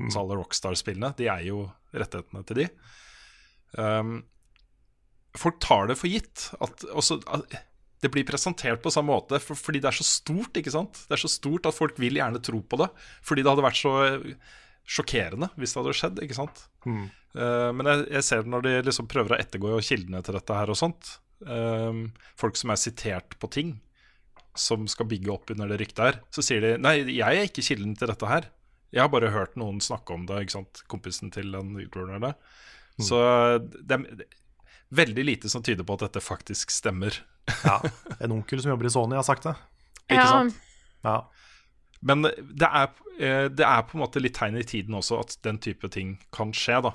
[0.01, 1.13] altså alle Rockstar-spillene.
[1.19, 1.65] De er jo
[1.95, 2.69] rettighetene til de.
[3.79, 4.17] Um,
[5.39, 7.57] folk tar det for gitt at også, at
[8.05, 11.07] det blir presentert på samme måte for, fordi det er så stort, ikke sant?
[11.09, 12.91] Det er så stort at folk vil gjerne tro på det.
[13.25, 14.27] Fordi det hadde vært så eh,
[14.85, 16.67] sjokkerende hvis det hadde skjedd, ikke sant?
[16.85, 17.07] Mm.
[17.35, 20.59] Uh, men jeg, jeg ser det når de liksom prøver å ettergå kildene til dette
[20.59, 21.17] her og sånt.
[21.45, 22.07] Um,
[22.41, 23.75] folk som er sitert på ting
[24.55, 27.65] som skal bygge opp under det ryktet her, så sier de nei, jeg er ikke
[27.67, 28.47] kilden til dette her.
[28.95, 30.85] Jeg har bare hørt noen snakke om det, ikke sant?
[30.91, 32.35] kompisen til den utrunnerne.
[33.03, 33.19] Så
[33.59, 34.27] det er
[34.95, 37.17] veldig lite som tyder på at dette faktisk stemmer.
[37.65, 37.81] ja.
[38.23, 39.57] En onkel som jobber i Sony, har sagt det.
[40.07, 40.61] Ikke Ja, sant?
[41.05, 41.17] Ja.
[42.05, 45.39] Men det er, eh, det er på en måte litt tegn i tiden også at
[45.43, 46.95] den type ting kan skje, da.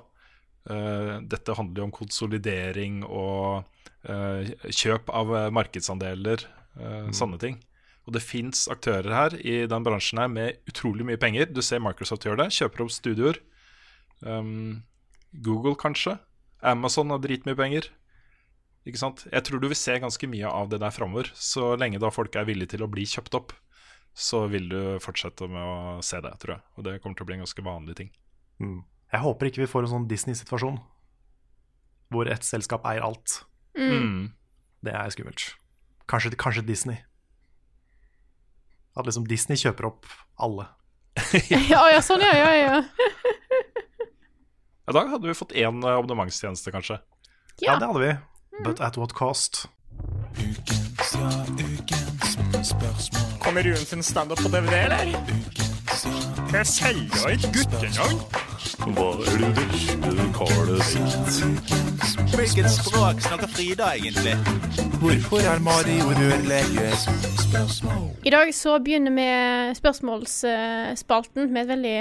[0.70, 3.66] Eh, Dette handler jo om konsolidering og
[4.06, 6.46] eh, kjøp av eh, markedsandeler,
[6.80, 7.12] mm.
[7.16, 7.58] sånne ting.
[8.10, 11.52] Og det fins aktører her i den bransjen her med utrolig mye penger.
[11.54, 13.38] Du ser Microsoft gjør det, kjøper opp studioer.
[14.26, 14.82] Um,
[15.46, 16.16] Google kanskje.
[16.66, 17.92] Amazon har dritmye penger.
[18.90, 19.28] Ikke sant?
[19.30, 21.30] Jeg tror du vil se ganske mye av det der framover.
[21.38, 23.54] Så lenge da folk er villige til å bli kjøpt opp,
[24.18, 26.66] så vil du fortsette med å se det, tror jeg.
[26.80, 28.10] Og det kommer til å bli en ganske vanlig ting.
[28.58, 28.80] Mm.
[29.14, 30.82] Jeg håper ikke vi får en sånn Disney-situasjon
[32.10, 33.44] hvor ett selskap eier alt.
[33.78, 34.32] Mm.
[34.82, 35.52] Det er skummelt.
[36.10, 37.04] Kanskje, kanskje Disney.
[38.98, 40.06] At liksom Disney kjøper opp
[40.40, 40.66] alle.
[41.50, 42.80] ja, ja, sånn, ja, ja, ja.
[44.90, 47.00] I dag hadde vi fått én eh, abonnementstjeneste, kanskje.
[47.62, 47.80] Ja, Ja.
[47.82, 48.14] det hadde vi.
[48.64, 49.66] But at what cost?
[53.40, 55.06] Kommer Ruen sin standup på DVD, eller?
[56.54, 58.22] Jeg selger et guttenavn.
[58.80, 61.40] Hva er det verste karet sitt?
[62.32, 64.38] Hvilket språk snakker Frida egentlig?
[65.02, 66.88] Hvorfor er Mario rørlege?
[68.24, 69.28] I dag så begynner vi
[69.76, 71.98] spørsmålsspalten med et veldig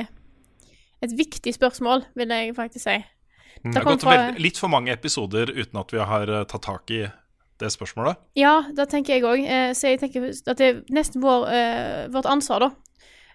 [1.03, 2.97] Et viktig spørsmål, vil jeg faktisk si.
[2.99, 6.62] Det Det har gått fra litt for mange episoder uten at vi har eh, tatt
[6.62, 7.07] tak i
[7.61, 8.18] det spørsmålet.
[8.35, 9.43] Ja, det tenker jeg òg.
[9.47, 12.70] Eh, så jeg tenker at det er nesten vår, eh, vårt ansvar, da,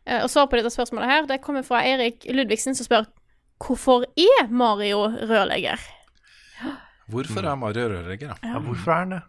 [0.06, 1.26] eh, å svare på dette spørsmålet her.
[1.26, 3.08] Det kommer fra Eirik Ludvigsen, som spør
[3.64, 5.80] hvorfor er Mario rørlegger?
[7.12, 8.54] Hvorfor er Mario rørlegger, da?
[8.54, 9.22] Ja, hvorfor er han det?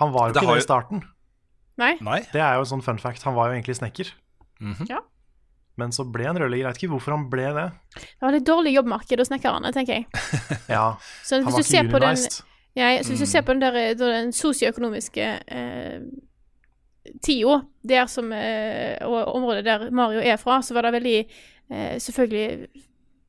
[0.00, 1.02] Han var jo Det ikke det i starten.
[1.78, 1.92] Nei?
[2.02, 2.20] Nei?
[2.32, 3.22] Det er jo en sånn fun fact.
[3.26, 4.10] Han var jo egentlig snekker.
[4.62, 4.88] Mhm.
[4.90, 5.00] Ja.
[5.78, 6.68] Men så ble han rørlegger.
[6.68, 7.66] Jeg vet ikke hvorfor han ble det.
[7.98, 10.06] Det var litt dårlig jobbmarked hos snekkerne, tenker jeg.
[10.76, 12.42] Ja, Så Han var du ikke på den unionized.
[12.74, 16.00] Jeg, så hvis du ser på den der den sosioøkonomiske eh,
[17.22, 21.18] tida, der som eh, Og området der Mario er fra, så var det veldig
[21.70, 22.68] eh, selvfølgelig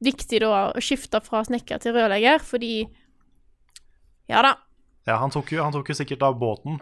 [0.03, 2.87] viktig da å skifte fra snekker til rørlegger, fordi
[4.29, 4.55] Ja da.
[5.05, 6.79] Ja, han tok, jo, han tok jo sikkert da båten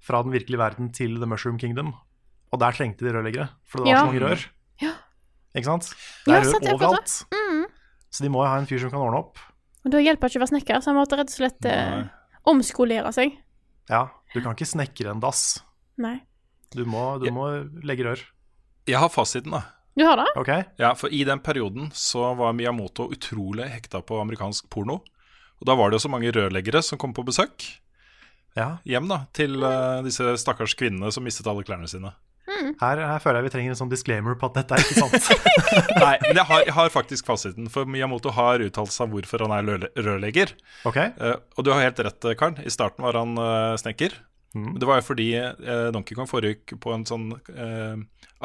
[0.00, 1.92] fra den virkelige verden til The Mushroom Kingdom.
[2.54, 4.00] Og der trengte de rørleggere, for det var Ja.
[4.00, 4.44] så mange rør.
[4.80, 4.92] Ja.
[5.54, 5.90] Ikke sant?
[6.24, 7.16] Det er ja, rør er overalt.
[8.10, 9.38] Så de må jo ha en fyr som kan ordne opp.
[9.84, 12.06] Og da hjelper det ikke å være snekker, så han måtte rett og slett eh,
[12.48, 13.36] omskolere seg.
[13.90, 15.60] Ja, du kan ikke snekre en dass.
[16.00, 16.22] Nei.
[16.72, 17.50] Du må, du må
[17.84, 18.22] legge rør.
[18.88, 19.62] Jeg har fasiten, da.
[19.96, 20.26] Du har det?
[20.36, 20.64] Okay.
[20.82, 24.98] Ja, for i den perioden så var Miyamoto utrolig hekta på amerikansk porno.
[25.56, 27.64] Og da var det jo så mange rørleggere som kom på besøk
[28.56, 28.76] Ja.
[28.84, 32.12] hjem da, til uh, disse stakkars kvinnene som mistet alle klærne sine.
[32.80, 35.26] Her, her føler jeg vi trenger en sånn disclaimer på at dette er ikke sant.
[36.04, 39.52] Nei, men jeg har, jeg har faktisk fasiten, for Miyamoto har uttalt seg hvorfor han
[39.56, 40.52] er rørle- rørlegger.
[40.88, 41.10] Okay.
[41.20, 42.56] Uh, og du har helt rett, Karl.
[42.64, 44.14] I starten var han uh, snekker.
[44.64, 47.96] Men det var jo fordi eh, Donkey Kong foregikk på en sånn eh,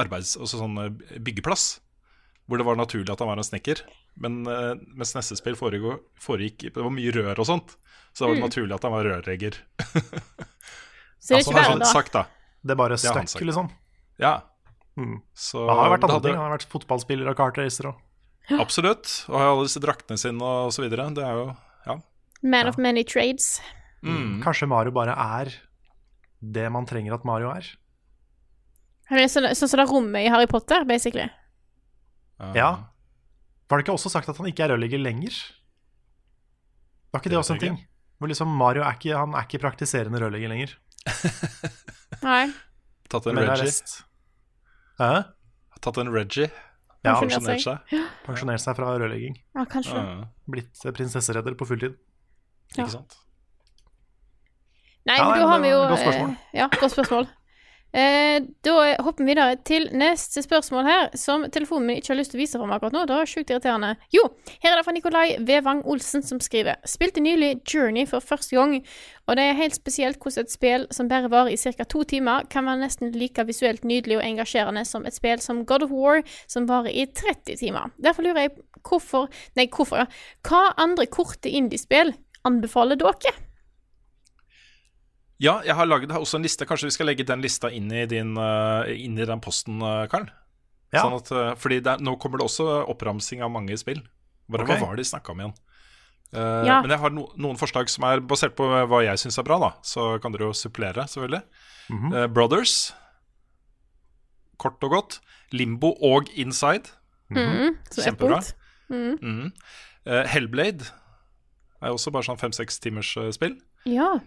[0.01, 0.35] arbeids...
[0.37, 1.79] Altså sånn eh, byggeplass.
[2.49, 3.83] Hvor det var naturlig at han var en snekker.
[4.19, 7.77] Men eh, mens neste spill foregikk, foregikk Det var mye rør og sånt.
[8.11, 8.49] Så da var det Mm.
[8.49, 9.55] naturlig at han var rørlegger.
[11.21, 11.91] Så det er Altså, ikke det er verre, Sånn da.
[11.93, 12.23] sagt, da.
[12.61, 13.69] Det er bare Det stuck, liksom.
[14.19, 14.33] Ja.
[14.99, 15.21] Mm.
[15.33, 16.35] Så Han har vært andre hadde- ting.
[16.35, 19.07] Han har vært fotballspiller og kartracer og Absolutt.
[19.29, 21.05] Og har alle disse draktene sine og så videre.
[21.13, 21.55] Det er jo
[21.87, 21.95] Ja.
[22.43, 23.61] Man of many trades.
[24.03, 24.41] Mm.
[24.43, 25.53] Kanskje Mario bare er
[26.41, 27.67] det man trenger at Mario er.
[29.11, 31.27] Han er Sånn sånn som det rommet i Harry Potter, basically.
[32.55, 32.69] Ja.
[33.69, 35.35] Var det ikke også sagt at han ikke er rørlegger lenger?
[37.11, 37.77] Var ikke det, Det også en ting?
[38.21, 40.75] Hvor liksom Mario er ikke, han er ikke praktiserende rørlegger lenger.
[42.25, 42.51] Nei.
[43.11, 43.71] Tatt en Reggie.
[45.01, 45.13] Hæ?
[45.81, 46.51] Tatt en Reggie.
[47.01, 47.93] Ja, Pensjonert seg.
[48.27, 49.39] Pensjonert seg fra rørlegging.
[49.57, 50.01] Ja, kanskje.
[50.53, 51.95] Blitt eh, prinsesseredder på fulltid.
[52.75, 52.83] Ja.
[52.83, 53.17] ikke sant?
[55.05, 56.29] Nei, Ja, da har vi jo godt spørsmål.
[56.29, 57.27] eh, Ja, godt spørsmål.
[57.93, 62.31] Eh, da hopper vi videre til neste spørsmål her, som telefonen min ikke har lyst
[62.31, 63.01] til å vise for meg akkurat nå.
[63.05, 63.97] Det var sjukt irriterende.
[64.15, 64.21] Jo,
[64.63, 66.77] her er det fra Nikolai Vevang Olsen som skriver.
[66.87, 68.77] Spilte nylig Journey for første gang,
[69.27, 71.83] og det er helt spesielt hvordan et spill som bare varer i ca.
[71.83, 75.83] to timer, kan være nesten like visuelt nydelig og engasjerende som et spill som God
[75.83, 77.91] of War, som varer i 30 timer.
[78.01, 78.51] Derfor lurer jeg
[78.87, 79.27] hvorfor
[79.57, 80.05] Nei, hvorfor, ja.
[80.47, 83.35] Hva andre korte indiespill anbefaler dere?
[85.41, 86.67] Ja, jeg har laget også en liste.
[86.69, 90.05] Kanskje vi skal legge den lista inn i, din, eh, inn i den posten, eh,
[90.11, 90.27] Karl?
[90.93, 91.01] Ja.
[91.01, 94.03] Sånn at, eh, fordi det, er- nå kommer det også oppramsing av mange spill.
[94.49, 94.77] Bare, okay.
[94.77, 95.53] Hva var det de snakka om igjen?
[96.33, 96.81] Uh, Ja.
[96.81, 99.57] Men jeg har no, noen forslag som er basert på hva jeg syns er bra,
[99.59, 99.71] da.
[99.83, 101.43] Så kan dere jo supplere, selvfølgelig.
[101.89, 102.13] Mm -hmm.
[102.15, 102.93] uh, Brothers.
[104.57, 105.19] Kort og godt.
[105.51, 106.91] Limbo og Inside.
[107.29, 108.03] Mm, -hmm.
[108.03, 108.41] Kjempebra.
[108.89, 109.17] Mm.
[109.21, 109.51] Mhm.
[110.05, 110.85] Eh, Hellblade
[111.81, 113.61] er også bare sånn fem-seks timers spill.
[113.85, 114.19] Ja.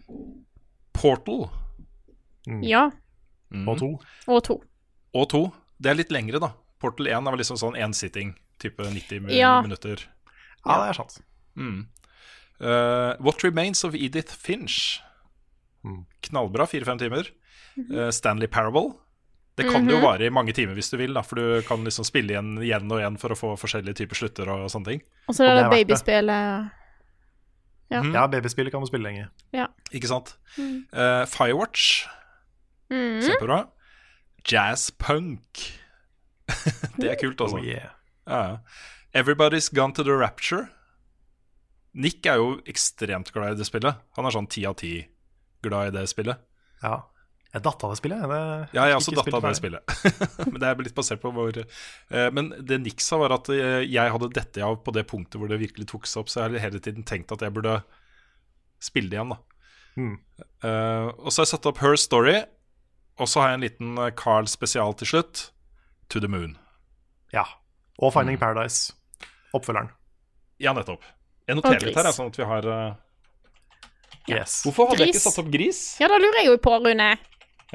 [0.95, 1.51] Portal
[2.63, 2.91] Ja.
[3.53, 3.69] Mm.
[3.69, 3.91] Og to.
[4.29, 4.63] Og to.
[5.15, 5.43] og to.
[5.81, 6.53] Det er litt lengre, da.
[6.81, 9.61] Portal 1 er vel liksom sånn én sitting, type 90 Ja.
[9.63, 10.03] minutter.
[10.65, 11.21] Ja, det er sant.
[11.57, 11.87] Mm.
[12.61, 15.01] Uh, What Remains of Edith Finch.
[15.85, 16.05] Mm.
[16.23, 17.31] Knallbra, fire-fem timer.
[17.79, 18.95] Uh, Stanley Parable.
[19.57, 19.91] Det kan -hmm.
[19.91, 22.59] jo vare i mange timer hvis du vil, da, for du kan liksom spille igjen
[22.59, 25.03] igjen og igjen for å få forskjellige typer slutter og sånne ting.
[25.29, 26.71] Og så er det, det babyspillet
[27.91, 28.03] Ja.
[28.03, 28.15] Mhm.
[28.15, 29.29] Ja, babyspillet kan du spille lenge.
[29.95, 30.35] Ikke sant?
[30.59, 32.05] Eh, Firewatch.
[32.93, 33.23] Mm.
[33.23, 33.61] Kjempebra.
[34.45, 35.63] Jazz punk.
[37.01, 37.61] det er kult, altså.
[37.61, 37.95] Oh, yeah.
[38.29, 38.59] Ja.
[39.15, 40.69] Everybody's Gone to the Rapture.
[41.95, 44.03] Nick er jo ekstremt glad i det spillet.
[44.19, 44.97] Han er sånn ti av ti
[45.65, 46.43] glad i det spillet.
[46.83, 47.03] ja.
[47.55, 48.23] Jeg datt av det spillet.
[48.27, 48.39] Det,
[48.75, 49.93] Ja, jeg også datt av det spillet.
[50.51, 53.85] Men det er litt basert på hvor eh, Men det Nick sa, var at eh,
[53.87, 56.57] jeg hadde dette av på det punktet hvor det virkelig tok seg opp, så jeg
[56.57, 57.77] har hele tiden tenkt at jeg burde
[58.83, 59.39] spille det igjen, da.
[59.97, 60.17] Mm.
[60.65, 62.37] Eh, og så har jeg satt opp Her Story,
[63.21, 65.45] og så har jeg en liten eh, Carl spesial til slutt.
[66.13, 66.57] To the Moon.
[67.33, 67.45] Ja.
[67.99, 68.17] Og Mm.
[68.19, 68.93] Finding Paradise.
[69.55, 69.91] Oppfølgeren.
[70.59, 71.05] Ja, nettopp.
[71.47, 72.95] Jeg noterer litt her, sånn at vi har uh...
[74.31, 74.63] Yes.
[74.65, 75.81] Hvorfor hadde jeg ikke satt opp gris?
[76.01, 77.11] Ja, da lurer jeg jo på, Rune.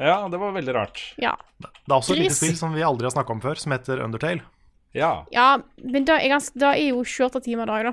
[0.00, 1.00] Ja, det var veldig rart.
[1.20, 1.36] Ja.
[1.60, 2.40] Det er også et lite Gris.
[2.40, 4.42] spill som vi aldri har snakka om før, som heter Undertale.
[4.96, 5.24] Ja.
[5.30, 5.48] ja,
[5.84, 7.90] men da er, ganske, da er jo 28 timer dag,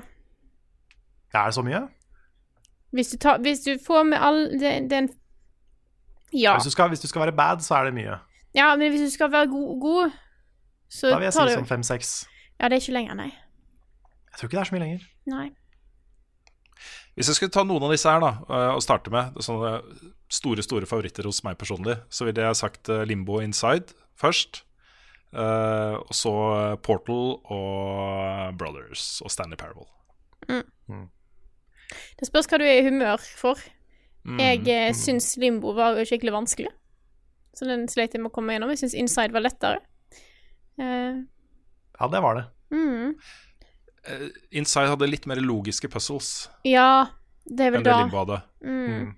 [1.38, 1.84] Er så mye?
[2.92, 5.08] Hvis du, tar, hvis du får med all den, den
[6.32, 6.54] Ja.
[6.56, 8.18] Hvis, du skal, hvis du skal være bad, så er det mye.
[8.54, 10.10] ja, men hvis du skal være god, god
[10.88, 12.12] så Da vil jeg si sånn fem-seks.
[12.60, 13.28] Ja, det er ikke lenger, nei.
[14.32, 15.02] Jeg tror ikke det er så mye lenger.
[15.28, 15.48] Nei.
[17.18, 19.72] Hvis jeg skulle ta noen av disse her da, eh, og starte med sånne
[20.30, 24.62] store store favoritter hos meg personlig, så ville jeg sagt eh, Limbo Inside først.
[25.34, 26.32] eh, og så
[26.80, 29.88] Portal og Brothers og Stanley Parable.
[32.18, 33.60] Det spørs hva du er i humør for.
[34.28, 34.38] Mm.
[34.42, 36.70] Jeg eh, syns Limbo var jo skikkelig vanskelig,
[37.56, 38.72] så den sleit jeg med å komme gjennom.
[38.74, 39.80] Jeg syns Inside var lettere.
[40.78, 41.24] Uh.
[41.98, 42.44] Ja, det var det.
[42.74, 43.14] mm.
[44.08, 47.08] Uh, Inside hadde litt mer logiske puzzles Ja,
[47.44, 48.02] det er vel enn det da.
[48.04, 48.36] Limbo hadde.
[48.62, 49.08] Mm.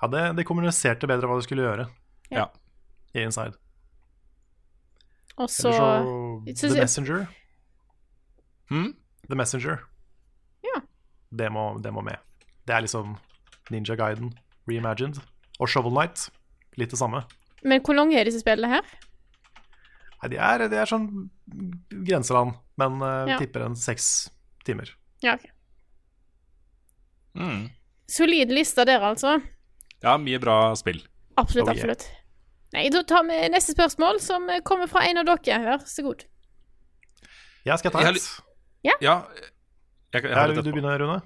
[0.00, 1.84] Ja, det, det kommuniserte bedre hva du skulle gjøre
[2.32, 2.46] Ja.
[3.14, 3.54] i Inside.
[5.38, 7.26] Og så- The Messenger.
[8.70, 8.96] Hmm?
[9.28, 9.84] The Messenger.
[11.30, 12.18] Det må, det må med.
[12.66, 13.16] Det er liksom
[13.70, 14.30] Ninja Guiden
[14.68, 15.20] reimagined.
[15.60, 16.28] Og Shovel Knight.
[16.78, 17.24] Litt det samme.
[17.66, 18.86] Men hvor lange er disse spillene her?
[20.22, 21.08] Nei, de er, de er sånn
[22.06, 23.38] grenseland, men uh, Ja.
[23.38, 24.30] tipper en seks
[24.66, 24.90] timer.
[25.22, 25.46] Ja, ok.
[27.38, 27.68] Mm.
[28.10, 29.36] Solid liste der, altså.
[30.02, 31.02] Ja, mye bra spill.
[31.38, 31.76] Absolutt, Oh, yeah.
[31.76, 32.08] absolutt.
[32.74, 35.58] Nei, da tar vi neste spørsmål, som eh, kommer fra en av dere.
[35.64, 36.24] Vær så god.
[37.64, 38.28] Ja, skal Jeg ta et.
[38.86, 38.94] Ja.
[39.02, 39.14] Ja,
[40.14, 41.18] jeg, jeg, Ja, har vil du begynne, Rune?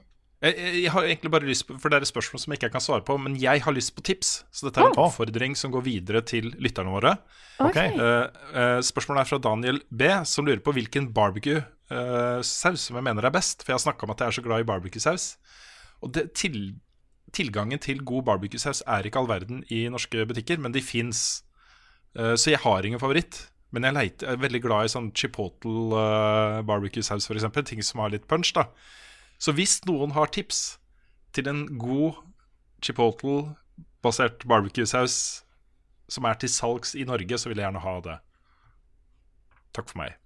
[0.42, 2.58] Jeg, jeg, jeg har egentlig bare lyst på For det er et spørsmål som jeg
[2.58, 4.32] ikke kan svare på, men jeg har lyst på tips.
[4.50, 7.14] Så dette er en oppfordring som går videre til lytterne våre.
[7.62, 7.92] Okay.
[7.94, 8.26] Uh,
[8.58, 13.34] eh, spørsmålet er fra Daniel B, som lurer på hvilken barbecue-saus som jeg mener er
[13.34, 13.62] best.
[13.62, 15.28] For jeg har snakka om at jeg er så glad i barbecue-saus.
[16.02, 16.58] Og det, til,
[17.30, 21.44] tilgangen til god barbecue-saus er ikke all verden i norske butikker, men de fins.
[22.12, 23.46] så jeg har ingen favoritt.
[23.72, 27.46] Men jeg, leiter, jeg er veldig glad i sånn chipotle uh, barbecue-saus, f.eks.
[27.68, 28.52] Ting som har litt punch.
[28.56, 28.66] da
[29.40, 30.76] Så hvis noen har tips
[31.32, 32.20] til en god
[32.84, 35.16] chipotle-basert barbecue-saus
[36.12, 38.18] som er til salgs i Norge, så vil jeg gjerne ha det.
[39.72, 40.18] Takk for meg.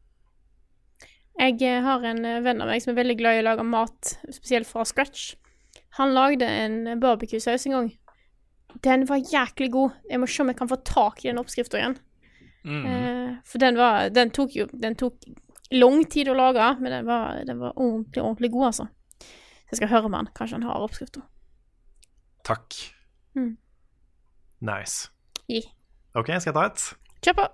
[1.37, 3.67] Jeg eh, har en eh, venn av meg som er veldig glad i å lage
[3.69, 5.35] mat, spesielt fra scratch.
[6.01, 7.91] Han lagde en barbecue-saus en gang.
[8.85, 9.95] Den var jæklig god.
[10.11, 11.99] Jeg må se om jeg kan få tak i den oppskrifta igjen.
[12.67, 12.87] Mm.
[12.91, 15.23] Eh, for den var Den tok jo Den tok
[15.71, 18.87] lang tid å lage, men den var, den var ordentlig, ordentlig god, altså.
[19.23, 20.29] Så jeg skal høre med han.
[20.35, 21.23] Kanskje han har oppskrifta.
[22.47, 22.75] Takk.
[24.61, 25.09] Nice.
[25.51, 25.63] Gi.
[26.17, 26.85] Ok, skal jeg ta et?
[27.27, 27.47] Kjør på.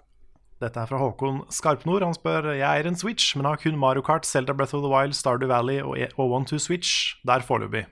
[0.63, 2.05] Dette er fra Håkon Skarpnord.
[2.07, 4.91] Han spør Jeg er en Switch, men har kun Mario Kart, Zelda Breath of the
[4.93, 7.87] Wild, Stardew Valley og, E- og One to Switch der foreløpig.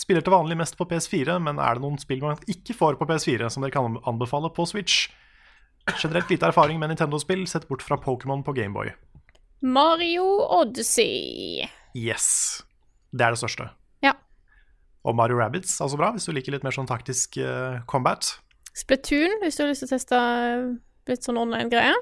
[0.00, 3.06] Spiller til vanlig mest på PS4, men er det noen spill man ikke får på
[3.10, 5.04] PS4 som dere kan anbefale på Switch?
[5.92, 8.92] Generelt lite erfaring med Nintendo-spill, sett bort fra Pokémon på Gameboy.
[9.60, 10.24] Mario
[10.60, 11.66] Odyssey.
[11.96, 12.62] Yes.
[13.12, 13.68] Det er det største.
[14.04, 14.14] Ja.
[15.04, 18.34] Og Mario Rabbids, altså bra, hvis du liker litt mer sånn taktisk uh, combat.
[18.74, 20.64] Splatoon, hvis du har lyst til å teste eh,
[21.12, 22.00] litt sånn online-greier.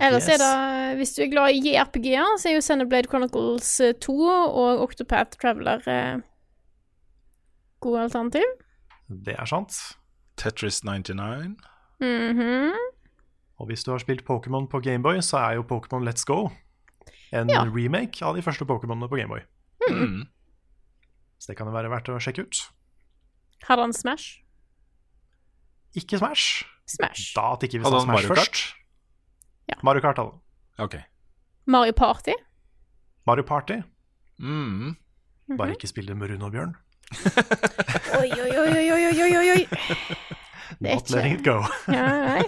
[0.00, 0.52] Ellers er det,
[0.96, 5.36] hvis du er glad i JRPG-er, så er jo Xenoblade Chronicles eh, 2 og Octopath
[5.36, 6.22] Traveler eh,
[7.84, 8.48] gode alternativ.
[9.12, 9.76] Det er sant.
[10.36, 11.56] Tetris 99.
[12.00, 12.72] Mhm.
[13.60, 16.48] Og hvis du har spilt Pokémon på Gameboy, så er jo Pokémon Let's Go
[17.32, 17.62] en Ja.
[17.64, 19.40] remake av de første Pokémonene på Gameboy.
[19.90, 20.26] Mm.
[21.38, 22.60] Så det kan jo være verdt å sjekke ut.
[23.68, 24.40] Hadde han Smash?
[25.96, 26.64] Ikke Smash.
[26.86, 27.32] Smash.
[27.34, 28.38] Da at ikke vi sa Smash Mario Kart?
[28.38, 28.74] først.
[29.68, 29.74] Ja.
[29.82, 30.40] Mario Kart hadde
[30.78, 31.02] okay.
[31.66, 32.32] Mario Party?
[33.26, 33.80] Mario Party.
[34.38, 34.96] Mm.
[35.56, 36.74] Bare ikke spill det med Rune og Bjørn.
[38.20, 38.70] Oi, oi, oi,
[39.22, 39.62] oi, oi, oi.
[40.80, 41.58] Det er Not letting it go.
[41.92, 42.42] Ja, nei.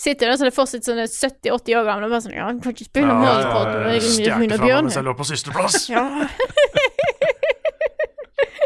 [0.00, 2.60] Sitter der så det er fortsatt sånn 70-80 år gamle og bare sånn Ja, han
[2.64, 5.82] kan ikke spille ja, Party Ja, meg selv opp på sisteplass.
[5.92, 6.04] Ja.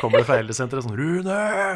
[0.01, 1.41] Kommer det fra eldresenteret sånn Rune!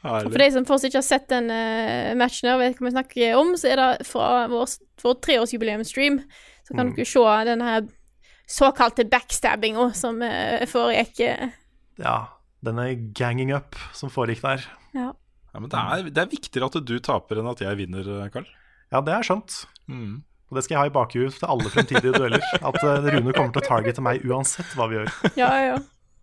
[0.00, 2.92] Og for de som fortsatt ikke har sett den uh, matchen her, vet hva vi
[2.94, 4.70] snakker om, så er det fra vår,
[5.04, 6.16] vår treårsjubileumsstream.
[6.64, 6.94] Så kan Mm.
[6.96, 7.80] dere se den her
[8.50, 11.20] såkalte backstabbinga som uh, foregikk.
[11.28, 11.52] eh.
[12.02, 12.16] Ja,
[12.64, 14.66] denne ganging up som foregikk der.
[14.98, 15.12] ja.
[15.50, 18.44] Ja, men det er, det er viktigere at du taper enn at jeg vinner, Karl.
[18.94, 19.56] Ja, det er skjønt.
[19.90, 20.20] Mm.
[20.46, 22.44] Og det skal jeg ha i bakhuet til alle fremtidige dueller.
[22.62, 25.10] At eh, Rune kommer til å targete meg uansett hva vi gjør.
[25.40, 25.80] ja, ja.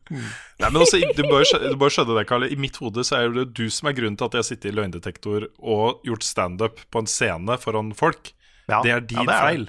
[0.08, 2.46] Nei, men også, du bør, du bør skjønne det, Karl.
[2.48, 4.78] I mitt hode så er det du som er grunnen til at jeg sitter i
[4.80, 8.32] løgndetektor og gjort standup på en scene foran folk.
[8.72, 9.44] Ja, Det er din ja, det er det.
[9.52, 9.68] feil.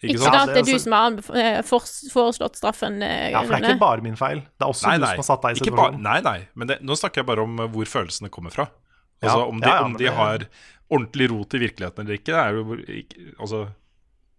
[0.00, 0.34] Ikke, Ikke sant?
[0.34, 0.48] sant?
[0.48, 1.60] Det er det er du som har eh,
[2.08, 4.38] foreslått straffen, eh, Ja, for det er ikke bare min feil.
[4.56, 6.00] Det er også Nei, du som har satt deg i situasjonen.
[6.06, 6.38] nei, nei.
[6.56, 8.64] Men det, nå snakker jeg bare om eh, hvor følelsene kommer fra.
[9.20, 10.38] Altså Ja, Om de, ja, ja, om de det- har
[10.90, 13.60] ordentlig rot i virkeligheten eller ikke, det er jo ikke, altså,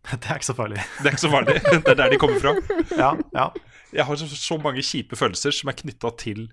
[0.11, 0.81] Det er ikke så farlig.
[0.97, 1.55] det er ikke så farlig.
[1.85, 2.55] Det er der de kommer fra.
[2.97, 3.45] Ja, ja.
[3.93, 6.47] Jeg har så, så mange kjipe følelser som er knytta til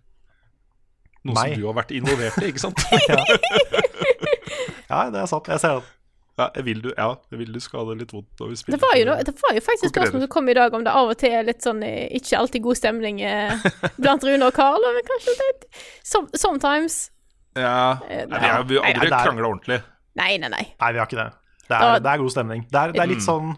[1.24, 1.54] noe Meg.
[1.54, 2.76] som du har vært involvert i, ikke sant?
[4.90, 5.48] ja, det er sant.
[5.48, 5.88] Jeg ser det.
[6.38, 8.56] Ja, jeg vil du, ja, jeg vil du skal ha det litt vondt når vi
[8.60, 8.78] spiller.
[8.78, 10.92] Det var, jo, noe, det var jo faktisk spørsmål som kom i dag om det
[10.94, 13.66] av og til er litt sånn eh, ikke alltid god stemning eh,
[14.02, 14.86] blant Rune og Carl.
[14.94, 15.50] Men kanskje det
[16.06, 16.98] some, Sometimes.
[17.58, 19.80] Ja, Eh, nei, vi har Nei, aldri er- krangla ordentlig.
[20.18, 20.64] Nei, nei, nei.
[20.78, 21.28] Nei, vi har ikke det.
[21.68, 22.62] Det Da- er, det er god stemning.
[22.70, 23.26] Det er, det er litt Mm.
[23.26, 23.56] sånn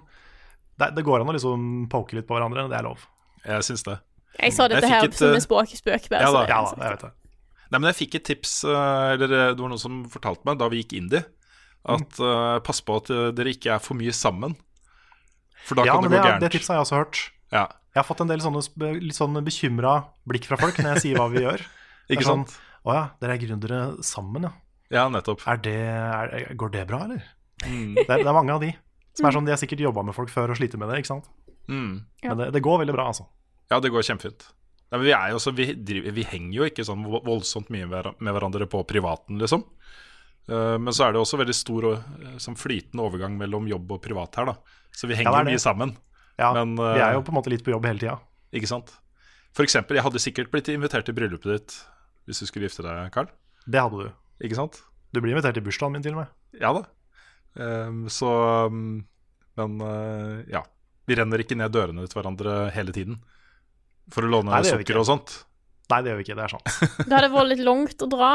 [0.80, 3.04] det, det går an å liksom poke litt på hverandre, det er lov.
[3.44, 3.98] Jeg syns det.
[4.40, 6.40] Jeg sa dette Jeg her et, som eh, en spøk, spøk bare, ja så da.
[6.46, 7.12] det Ja da, jeg vet det.
[7.70, 10.58] Nei, men jeg fikk et tips, eh, eller eh, det var noen som fortalte meg
[10.58, 11.20] da vi gikk indie,
[11.88, 14.56] at uh, pass på at eh, dere ikke er for mye sammen.
[15.64, 17.20] For da Ja, kan det det, gå Ja, det tipset har jeg også hørt.
[17.50, 18.62] Ja, Jeg har fått en del sånne
[19.00, 19.94] litt sånn bekymra
[20.28, 21.64] blikk fra folk når jeg sier hva vi gjør.
[22.12, 22.60] Ikke sånn, sant?
[22.84, 24.52] Å ja, dere er gründere sammen, ja.
[24.90, 25.42] Ja, nettopp.
[25.48, 27.26] Er det, er, går det bra, eller?
[27.64, 27.94] Mm.
[27.98, 28.70] Det er, det er mange av de
[29.16, 31.12] som er sånn, de har sikkert jobba med folk før og sliter med det, ikke
[31.12, 31.28] sant?
[31.70, 31.92] Mm.
[32.24, 33.26] Men det, det går veldig bra, altså.
[33.70, 34.46] Ja, det går kjempefint.
[34.90, 37.86] Nei, men vi, er jo også, vi, driver, vi henger jo ikke sånn voldsomt mye
[37.90, 39.62] med hverandre på privaten, liksom.
[40.48, 44.02] Eh, men så er det også veldig stor og sånn flytende overgang mellom jobb og
[44.04, 44.80] privat her, da.
[44.96, 45.54] Så vi henger er det.
[45.54, 45.94] mye sammen.
[46.40, 48.16] Ja, Men, vi er jo eh, på en måte litt på jobb hele tida.
[48.56, 48.94] Ikke sant?
[49.56, 51.76] For eksempel, jeg hadde sikkert blitt invitert til bryllupet ditt
[52.28, 53.28] hvis du skulle gifte deg, Carl.
[53.66, 54.10] Det hadde du.
[54.46, 54.78] Ikke sant?
[55.10, 56.32] Du blir invitert til bursdagen min, til og med.
[56.60, 56.84] Ja da.
[57.58, 58.30] Um, så
[58.70, 59.00] um,
[59.58, 60.62] Men uh, ja.
[61.10, 63.18] Vi renner ikke ned dørene til hverandre hele tiden
[64.14, 65.32] for å låne Nei, sukker og sånt.
[65.90, 66.36] Nei, det gjør vi ikke.
[66.38, 66.70] Det er sant.
[67.02, 68.30] Det hadde vært litt langt å dra.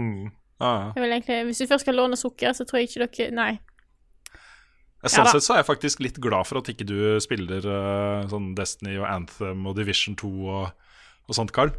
[0.00, 0.28] Mm.
[0.62, 3.34] Ah, Jeg vil egentlig, hvis du først skal låne sukker, så tror jeg ikke dere
[3.34, 3.52] Nei.
[5.02, 5.10] ja.
[5.10, 8.52] Sånn sett så er jeg faktisk litt glad for at ikke du spiller uh, sånn
[8.58, 10.92] Destiny og Anthem og Division 2 og,
[11.26, 11.74] og sånt, Carl.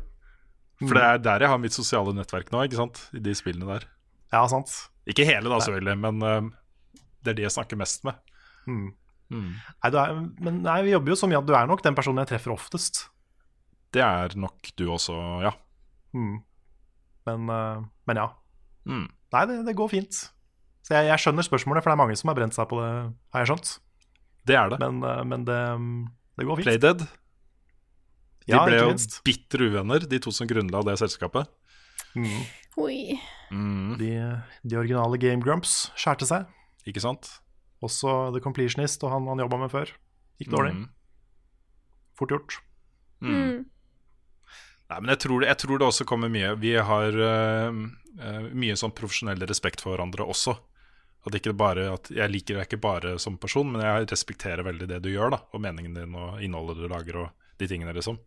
[0.83, 3.05] For det er der jeg har mitt sosiale nettverk nå, ikke sant?
[3.15, 3.87] I de spillene der.
[4.33, 4.73] Ja, sant.
[5.07, 8.19] Ikke hele, da, selvfølgelig, men uh, det er de jeg snakker mest med.
[8.67, 8.91] Mm.
[9.33, 9.49] Mm.
[9.55, 11.95] Nei, du er, men nei, vi jobber jo så mye at du er nok den
[11.97, 13.05] personen jeg treffer oftest.
[13.93, 15.15] Det er nok du også,
[15.45, 15.53] ja.
[16.17, 16.41] Mm.
[17.29, 18.27] Men, uh, men ja.
[18.89, 19.07] Mm.
[19.33, 20.19] Nei, det, det går fint.
[20.83, 22.91] Så jeg, jeg skjønner spørsmålet, for det er mange som har brent seg på det,
[23.33, 23.69] har jeg skjønt.
[24.49, 24.79] Det er det.
[24.83, 25.59] Men, eh, men det,
[26.39, 26.67] det går fint.
[26.67, 27.05] Playdead.
[28.43, 31.47] De Ja, ble jo bitter bitre uvenner, de to som grunnla det selskapet.
[32.17, 32.41] Mm.
[32.83, 33.15] Oi.
[33.53, 33.95] Mm.
[34.01, 34.09] De,
[34.67, 36.49] de originale Game Grumps skjærte seg.
[36.89, 37.29] Ikke sant?
[37.83, 39.91] Også The Completionist og han han jobba med før.
[40.41, 40.73] Gikk dårlig.
[40.75, 40.89] Mm.
[42.19, 42.57] Fort gjort.
[43.23, 43.63] Mm.
[44.93, 47.77] Nei, men jeg tror, jeg tror det også kommer mye Vi har uh,
[48.53, 50.53] mye sånn profesjonell respekt for hverandre også.
[51.25, 54.89] At ikke bare, at jeg liker deg ikke bare som person, men jeg respekterer veldig
[54.91, 58.19] det du gjør, da, og meningen din og innholdet du lager og de tingene, liksom.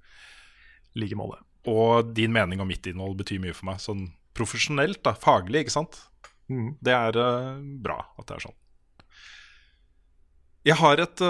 [0.96, 1.38] Like måte.
[1.68, 3.82] Og din mening og mitt innhold betyr mye for meg.
[3.84, 6.00] Sånn profesjonelt, da, faglig, ikke sant.
[6.48, 6.72] Mm.
[6.82, 8.58] Det er uh, bra at det er sånn.
[10.66, 11.22] Jeg har et,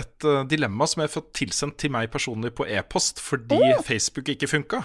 [0.00, 4.32] et eh, dilemma som jeg har fått tilsendt til meg personlig på e-post fordi Facebook
[4.34, 4.82] ikke funka.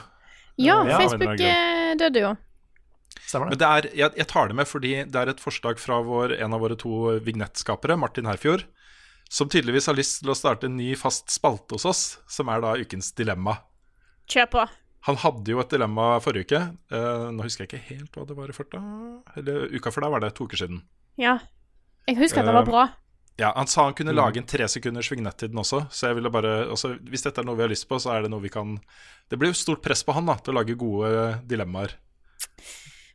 [0.58, 2.34] Ja, Ja, Facebook eh, døde jo.
[3.28, 3.60] Stemmer Men det?
[3.62, 6.56] det er, jeg, jeg tar det med fordi det er et forslag fra vår, en
[6.56, 8.66] av våre to vignettskapere, Martin Herfjord,
[9.30, 12.64] som tydeligvis har lyst til å starte en ny fast spalte hos oss, som er
[12.64, 13.58] da ukens dilemma.
[14.32, 14.68] Kjør på.
[15.08, 16.62] Han hadde jo et dilemma forrige uke.
[16.92, 18.80] Uh, nå husker jeg ikke helt hva det var i farta.
[19.40, 20.82] Eller uka før da var det to uker siden.
[21.20, 21.38] Ja.
[22.08, 22.88] Jeg husker at det var bra.
[22.88, 23.07] bra.
[23.38, 24.18] Ja, Han sa han kunne Mm.
[24.18, 25.84] lage en tre sekunders vignett til den også.
[25.92, 28.24] Så jeg ville bare, også, Hvis dette er noe vi har lyst på, så er
[28.24, 28.80] det noe vi kan
[29.30, 31.94] Det blir jo stort press på han da til å lage gode dilemmaer.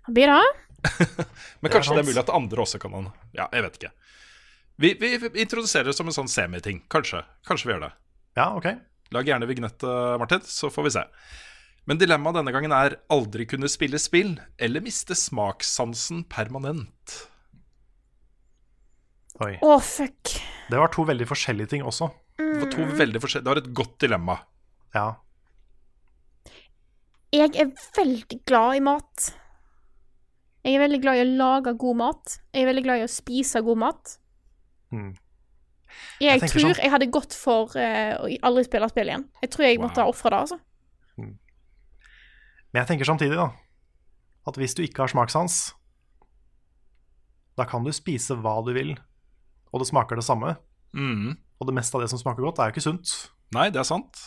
[0.09, 0.45] Blir det?
[1.63, 3.79] Men Det er kanskje det er mulig at andre også kan han Ja, jeg vet
[3.81, 3.93] ikke.
[4.79, 6.83] Vi, vi introduserer det som en sånn semiting.
[6.91, 7.23] Kanskje.
[7.47, 7.93] Kanskje vi gjør det.
[8.37, 8.67] Ja, ok.
[9.13, 11.03] Lag gjerne vignett, eh, Martin, så får vi se.
[11.87, 17.29] Men dilemmaet denne gangen er aldri kunne spille spill eller miste smakssansen permanent.
[19.43, 19.53] Oi.
[19.65, 20.33] Å, fuck.
[20.71, 22.09] Det var to veldig forskjellige ting også.
[22.39, 24.37] Det var to veldig forskjellige Det var et godt dilemma.
[24.95, 25.07] Ja.
[27.33, 29.31] Jeg er veldig glad i mat.
[30.63, 32.37] Jeg er veldig glad i å lage god mat.
[32.55, 34.17] Jeg er veldig glad i å spise god mat.
[34.93, 35.11] Mm.
[36.23, 39.25] Jeg, Jeg tror sånn- jeg hadde gått for uh, å aldri spille spill igjen.
[39.43, 40.61] Jeg tror jeg måtte ha ofra det, altså.
[42.73, 43.51] Men jeg tenker samtidig, da,
[44.49, 45.75] at hvis du ikke har smakssans,
[47.61, 48.95] da kan du spise hva du vil,
[49.73, 50.57] og det smaker det samme.
[50.95, 51.33] Mm.
[51.61, 53.13] Og det meste av det som smaker godt, er jo ikke sunt.
[53.55, 54.19] Nei, det er sant.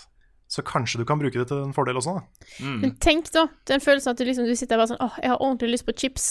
[0.48, 2.46] Så kanskje du kan bruke det til en fordel også, da.
[2.62, 2.80] Mm.
[2.84, 5.42] Men tenk da, den følelsen at du liksom du sitter bare sånn åh, jeg har
[5.42, 6.28] ordentlig lyst på chips.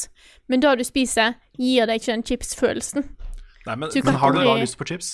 [0.48, 3.08] Men det du spiser, gir deg ikke den chips-følelsen.
[3.66, 5.12] Nei, men, Men har du da lyst på chips?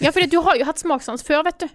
[0.00, 1.68] Ja, for du har jo hatt smakssans før, vet du.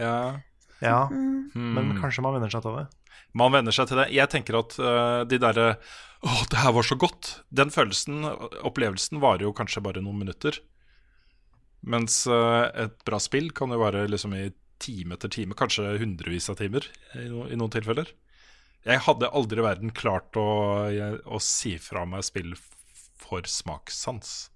[0.00, 0.40] ja.
[0.80, 1.50] Ja, Mm.
[1.54, 2.00] men Mm.
[2.00, 2.86] kanskje man venner seg til det.
[3.34, 4.06] Man venner seg til det.
[4.16, 5.76] Jeg tenker at uh, de derre
[6.20, 7.38] Å, det her var så godt.
[7.48, 8.26] Den følelsen,
[8.66, 10.58] opplevelsen, varer jo kanskje bare noen minutter.
[11.80, 14.50] Mens øh, et bra spill kan jo være liksom i
[14.80, 16.84] time etter time, kanskje hundrevis av timer
[17.16, 18.12] i, noen tilfeller.
[18.84, 20.46] Jeg hadde aldri i verden klart å,
[20.88, 22.54] å si fra meg spill
[23.20, 24.48] for smakssans.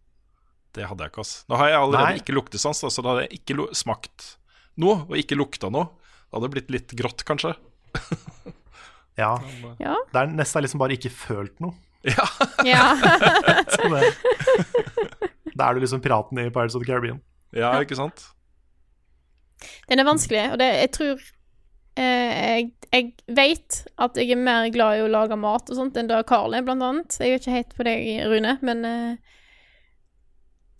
[0.74, 1.34] Det hadde jeg ikke, ass.
[1.48, 2.22] Nå har jeg allerede Nei.
[2.22, 4.34] ikke luktesans, da, så da hadde jeg ikke smakt
[4.80, 5.92] noe, og ikke lukta noe.
[6.24, 7.52] Det hadde blitt litt grått, kanskje.
[9.20, 9.32] Ja.
[9.78, 9.94] Ja.
[10.12, 11.74] Det er nesten liksom bare ikke følt noe.
[12.04, 12.26] Ja.
[13.74, 14.10] Så det,
[15.54, 17.20] da er du liksom piraten i Pirates of the Caribbean.
[17.54, 18.24] Ja, ikke sant?
[19.88, 21.20] Den er vanskelig, og det, jeg tror
[21.96, 25.96] eh, Jeg, jeg vet at jeg er mer glad i å lage mat og sånt
[26.00, 27.16] enn da Carl er, blant annet.
[27.22, 29.14] Jeg er ikke helt på deg, Rune, men eh,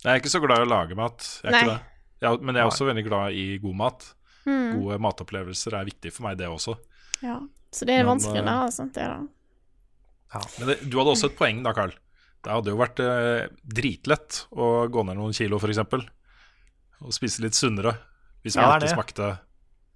[0.03, 1.81] Jeg er ikke så glad i å lage mat, jeg er ikke det.
[2.25, 4.05] Jeg, men jeg er også veldig glad i god mat.
[4.45, 6.75] mm, Gode matopplevelser er viktig for meg, det også.
[7.23, 7.39] ja.
[7.75, 8.55] Så det er Men, vanskelig, eh, da.
[8.65, 9.19] Altså, det da.
[10.35, 10.41] Ja.
[10.59, 11.93] Men det, du hadde også et poeng da, Carl.
[12.45, 15.81] Det hadde jo vært eh, dritlett å gå ned noen kilo, f.eks.
[17.03, 17.95] Og spise litt sunnere.
[18.45, 19.27] Hvis man det er ikke smakte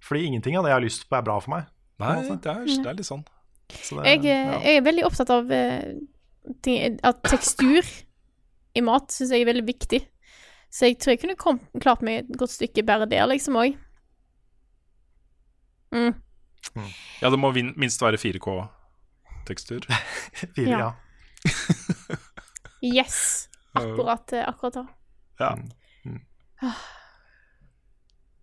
[0.02, 1.68] Fordi ingenting av det jeg har lyst på, er bra for meg.
[2.00, 2.36] Nei, Altså.
[2.40, 3.24] det er, det er litt sånn.
[3.70, 4.60] Så det, Jeg, eh, ja.
[4.64, 5.92] jeg er veldig opptatt av eh,
[6.64, 7.86] ting, at tekstur
[8.74, 10.00] i mat syns jeg er veldig viktig.
[10.70, 13.78] Så jeg tror jeg kunne kom, klart meg et godt stykke bare der, liksom òg.
[15.94, 16.14] Mm.
[17.20, 19.86] Ja, det må minst være 4K-tekstur.
[20.56, 20.78] Fire, ja.
[20.78, 22.20] ja.
[22.80, 23.48] Yes.
[23.78, 24.86] Akkurat, eh, akkurat da.
[25.40, 25.54] Ja.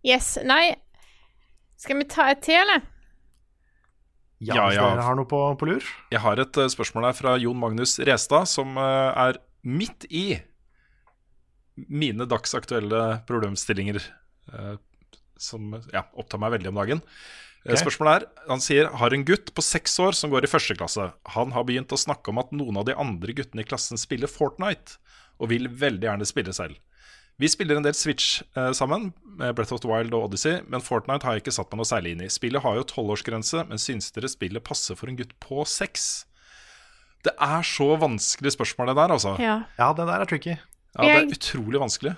[0.08, 0.38] Yes.
[0.46, 0.72] Nei,
[1.76, 2.86] skal vi ta et til, eller?
[4.40, 4.86] Ja, Ja, hvis ja.
[4.94, 5.88] dere har noe på, på lur.
[6.14, 10.38] Jeg har et uh, spørsmål her fra Jon Magnus Restad, som uh, er midt i
[11.76, 14.00] mine dagsaktuelle problemstillinger,
[14.54, 14.78] uh,
[15.42, 17.04] som ja, opptar meg veldig om dagen.
[17.68, 17.82] Eh, Ok.
[17.84, 21.12] Spørsmålet er, Han sier har en gutt på seks år som går i første klasse.
[21.36, 24.28] Han har begynt å snakke om at noen av de andre guttene i klassen spiller
[24.32, 24.98] Fortnite,
[25.40, 26.78] og vil veldig gjerne spille selv.
[27.38, 30.82] Vi spiller en del Switch eh, sammen, med Breath of the Wild og Odyssey, men
[30.82, 32.30] Fortnite har jeg ikke satt meg noe særlig inn i.
[32.34, 36.26] Spillet har jo tolvårsgrense, men synes dere spillet passer for en gutt på seks?
[37.28, 39.36] Det er så vanskelig spørsmål, det der, altså.
[39.44, 39.60] Ja.
[39.78, 40.56] Ja, det der er tricky.
[40.98, 42.16] Ja, det er utrolig vanskelig.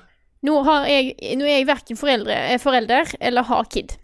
[0.47, 3.97] Nå, har jeg, nå er jeg verken foreldre, er forelder eller har kid.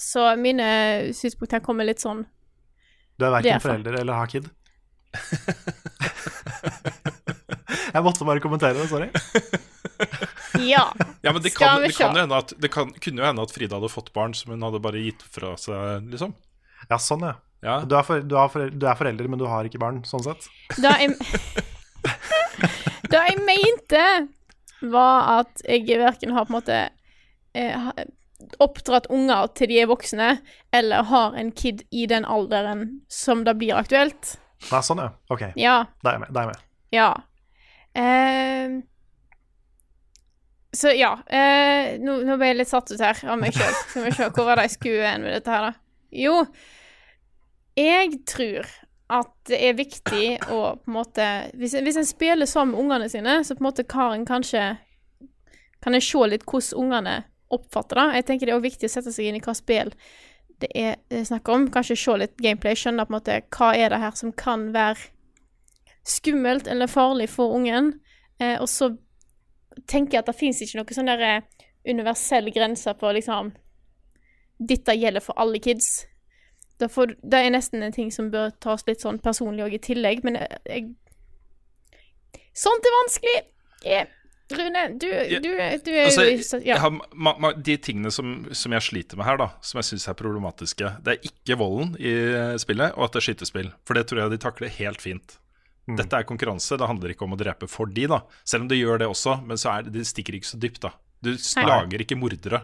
[0.00, 0.66] Så mine
[1.16, 2.22] synspunkter kommer litt sånn
[3.20, 4.46] Du er verken er forelder eller har kid.
[7.94, 9.10] jeg måtte bare kommentere det, sorry.
[10.60, 10.92] Ja.
[11.22, 13.26] Ja, men det Skal kan, vi det kan jo hende at Det kan, kunne jo
[13.28, 16.34] hende at Frida hadde fått barn som hun hadde bare gitt fra seg, liksom.
[16.90, 17.34] Ja, sånn, ja.
[17.60, 17.76] Ja.
[17.84, 20.24] Du, er for, du, er forelder, du er forelder, men du har ikke barn, sånn
[20.24, 20.48] sett.
[20.80, 21.16] Da jeg
[23.12, 24.04] da jeg mente,
[24.90, 26.78] var at jeg verken har på en måte
[27.52, 27.90] eh,
[28.60, 30.30] oppdratt unger til de er voksne,
[30.72, 34.36] eller har en kid i den alderen som det blir aktuelt.
[34.70, 35.10] Nei, sånn, ja.
[35.32, 35.84] Ok, Ja.
[36.04, 36.32] da er jeg med.
[36.34, 36.64] Da er jeg med.
[36.92, 37.10] Ja.
[37.94, 38.80] Eh,
[40.72, 41.14] så ja.
[41.26, 43.72] Eh, nå, nå ble jeg litt satt ut her av meg sjøl.
[43.90, 45.72] Skal vi se hvor var det jeg skulle hen med dette her, da.
[46.10, 46.36] Jo,
[47.78, 48.66] jeg tror
[49.10, 51.24] at det er viktig å på en måte
[51.58, 54.76] Hvis, hvis en spiller sammen med ungene sine, så på en måte kan en kanskje
[55.82, 57.14] Kan en se litt hvordan ungene
[57.50, 58.08] oppfatter det.
[58.18, 59.94] Jeg tenker det er også viktig å sette seg inn i hva spill
[60.60, 61.68] det er er snakk om.
[61.72, 65.08] Kanskje se litt gameplay, skjønne på en måte hva er det her som kan være
[66.04, 67.94] skummelt eller farlig for ungen.
[68.40, 68.92] Eh, og så
[69.86, 73.54] tenker jeg at det fins ikke noe sånn der eh, universell grense på liksom
[74.60, 76.04] Dette gjelder for alle kids.
[76.76, 76.90] Det,
[77.24, 80.36] det er nesten en ting som bør tas litt sånn personlig òg i tillegg, men
[80.36, 83.36] jeg, jeg Sånt er vanskelig!
[83.88, 84.10] Eh,
[84.58, 86.78] Rune, du, du, du er Altså, jo ja.
[86.82, 90.08] har, ma, ma, de tingene som, som jeg sliter med her, da som jeg syns
[90.10, 92.14] er problematiske, det er ikke volden i
[92.60, 93.70] spillet, og at det er skytespill.
[93.86, 95.36] For det tror jeg de takler helt fint.
[95.98, 98.20] Dette er konkurranse, det handler ikke om å drepe for de, da.
[98.46, 100.82] Selv om det gjør det også, men så er det, det stikker ikke så dypt,
[100.84, 100.92] da.
[101.24, 101.64] Du Hei.
[101.66, 102.62] Lager ikke mordere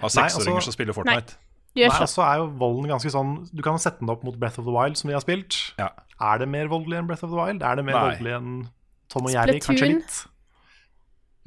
[0.00, 1.36] av seksåringer altså- som spiller Fortnite.
[1.36, 1.46] Nei.
[1.76, 4.64] Nei, altså er jo volden ganske sånn Du kan sette den opp mot Breath of
[4.66, 5.54] the Wild, som vi har spilt.
[5.78, 5.90] Ja.
[6.20, 7.62] Er det mer voldelig enn Breath of the Wild?
[7.62, 8.02] Er det mer Nei.
[8.08, 8.68] voldelig enn
[9.08, 9.60] Tom og Jerry?
[9.62, 10.16] Kanskje litt.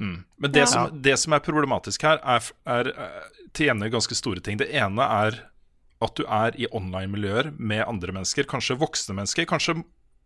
[0.04, 0.18] Mm.
[0.44, 0.70] Men det, Ja.
[0.74, 4.60] som, det som er problematisk her, er, f- er eh, til ene ganske store ting.
[4.60, 5.40] Det ene er
[6.04, 9.48] at du er i online-miljøer med andre mennesker, kanskje voksne mennesker.
[9.48, 9.78] Kanskje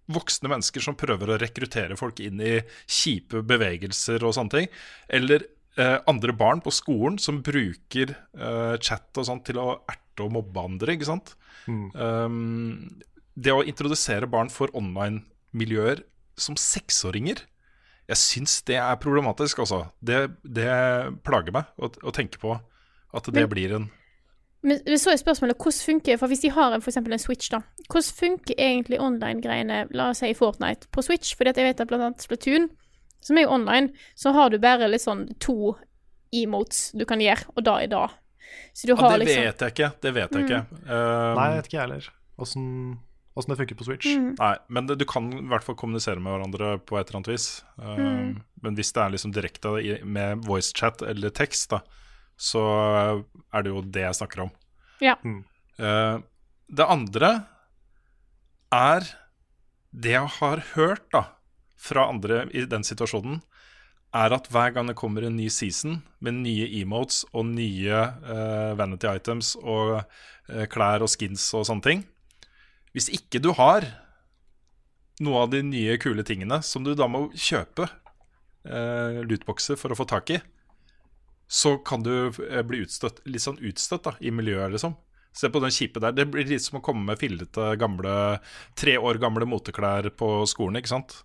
[0.10, 2.56] voksne mennesker som prøver å rekruttere folk inn i
[2.88, 4.70] kjipe bevegelser og sånne ting.
[5.14, 5.44] Eller
[5.78, 10.32] eh, andre barn på skolen som bruker eh, chat og sånt til å erte og
[10.40, 11.36] mobbe andre, ikke sant.
[11.68, 12.88] Um,
[13.38, 16.00] det å introdusere barn for online-miljøer
[16.40, 17.44] som seksåringer
[18.08, 19.86] jeg syns det er problematisk, altså.
[20.00, 20.68] Det, det
[21.28, 23.90] plager meg å, å tenke på at det Men- blir en
[24.68, 27.50] Men så er spørsmålet hvordan funker For hvis de har en, for eksempel en Switch,
[27.54, 27.62] da.
[27.88, 31.36] Hvordan funker egentlig online-greiene, la oss si i Fortnite, på Switch?
[31.38, 32.70] Fordi at jeg vet at blant annet Splatoon,
[33.22, 35.76] som er jo online, så har du bare litt sånn to
[36.36, 38.06] emotes du kan gjøre, og da er da.
[38.74, 39.92] Så du har ja, Det liksom vet jeg ikke.
[40.02, 40.62] Det vet jeg ikke.
[40.88, 42.10] Um, Nei, jeg vet ikke jeg heller.
[42.38, 42.66] Åssen
[43.38, 44.10] åssen det funker på Switch.
[44.18, 44.32] Mm.
[44.40, 47.34] Nei, men det, du kan i hvert fall kommunisere med hverandre på et eller annet
[47.36, 47.48] vis.
[47.78, 48.42] Uh, Mm.
[48.66, 49.72] Men hvis det er liksom direkte
[50.06, 51.84] med voicechat eller tekst, da,
[52.38, 52.64] så
[53.54, 54.52] er det jo det jeg snakker om.
[55.04, 55.14] Ja.
[55.22, 56.18] Uh,
[56.68, 57.32] det andre
[58.74, 59.06] er
[59.98, 61.22] Det jeg har hørt da
[61.80, 63.40] fra andre i den situasjonen,
[64.14, 68.76] er at hver gang det kommer en ny season med nye emotes og nye uh,
[68.78, 72.04] vanity items og uh, klær og skins og sånne ting
[72.98, 73.86] Hvis ikke du har
[75.22, 79.98] noe av de nye kule tingene som du da må kjøpe eh, lootboxer for å
[80.00, 80.40] få tak i,
[81.48, 84.98] så kan du eh, bli utstøtt, litt sånn utstøtt da, i miljøet, liksom.
[85.38, 86.16] Se på den kjipe der.
[86.18, 88.40] Det blir litt som å komme med fillete, gamle,
[88.78, 91.20] tre år gamle moteklær på skolen, ikke sant.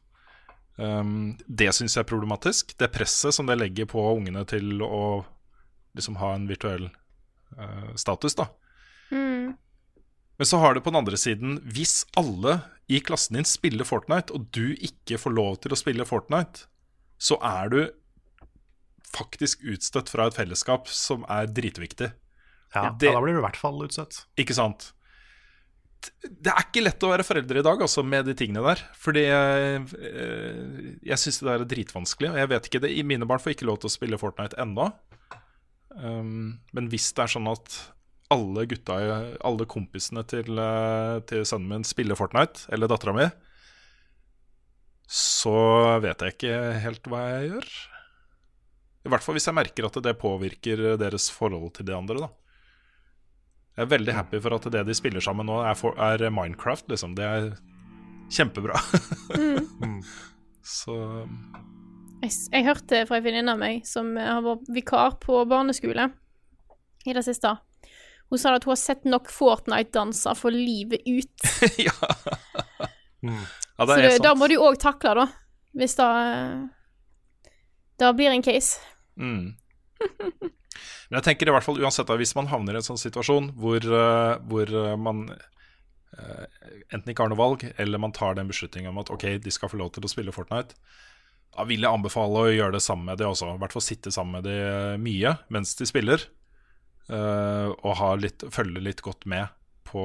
[0.77, 2.75] Um, det syns jeg er problematisk.
[2.77, 5.23] Det presset som det legger på ungene til å
[5.97, 6.91] liksom ha en virtuell
[7.57, 8.51] uh, status, da.
[9.12, 9.55] Mm.
[10.43, 12.57] Men så har du på den andre siden Hvis alle
[12.90, 16.64] i klassen din spiller Fortnite, og du ikke får lov til å spille Fortnite,
[17.22, 17.78] så er du
[19.14, 22.11] faktisk utstøtt fra et fellesskap som er dritviktig.
[22.74, 24.24] Ja, Det- ja, da blir du i hvert fall utstøtt.
[24.36, 24.90] Ikke sant?
[26.26, 28.82] Det er ikke lett å være foreldre i dag altså, med de tingene der.
[28.99, 32.30] Fordi jeg, eh, jeg syns det der er dritvanskelig.
[32.34, 34.93] Og jeg vet ikke, det, Mine barn får ikke lov til å spille Fortnite ennå.
[35.95, 37.93] Um, men hvis det er sånn at
[38.33, 38.99] alle gutta,
[39.45, 43.28] alle kompisene til, eh, til sønnen min spiller Fortnite, eller dattera mi,
[45.12, 45.57] så
[46.01, 47.72] vet jeg ikke helt hva jeg gjør.
[49.03, 52.30] I hvert fall hvis jeg merker at det påvirker deres forhold til de andre, da.
[53.72, 56.91] Jeg er veldig happy for at det de spiller sammen nå, er, for, er Minecraft,
[56.93, 57.16] liksom.
[57.16, 57.53] Det er
[58.33, 58.78] kjempebra.
[59.37, 60.03] Mm.
[60.62, 60.95] Så
[62.22, 66.07] Jeg, jeg hørte fra en venninne av meg som eh, har vært vikar på barneskole
[67.03, 67.57] i det siste.
[68.33, 71.49] Hun sa at hun har sett nok Fortnite-danser for livet ut.
[71.87, 71.93] ja.
[73.20, 73.43] Mm.
[73.76, 74.24] ja, det Så er det, sant.
[74.24, 75.26] da må du òg takle, da.
[75.76, 76.09] Hvis det
[78.01, 78.80] Da blir en case.
[79.20, 79.53] Mm.
[80.01, 83.53] Men jeg tenker i hvert fall uansett da, hvis man havner i en sånn situasjon
[83.61, 86.45] hvor, uh, hvor eh, man uh,
[86.89, 89.68] enten ikke har noe valg, eller man tar den beslutningen om at ok, de skal
[89.68, 90.74] få lov til å spille Fortnite,
[91.53, 93.51] da vil jeg anbefale å gjøre det sammen med de også.
[93.53, 96.41] I hvert fall sitte sammen med de eh, mye mens de spiller, eh,
[97.11, 99.51] og ha litt, følge litt godt med
[99.89, 100.05] på,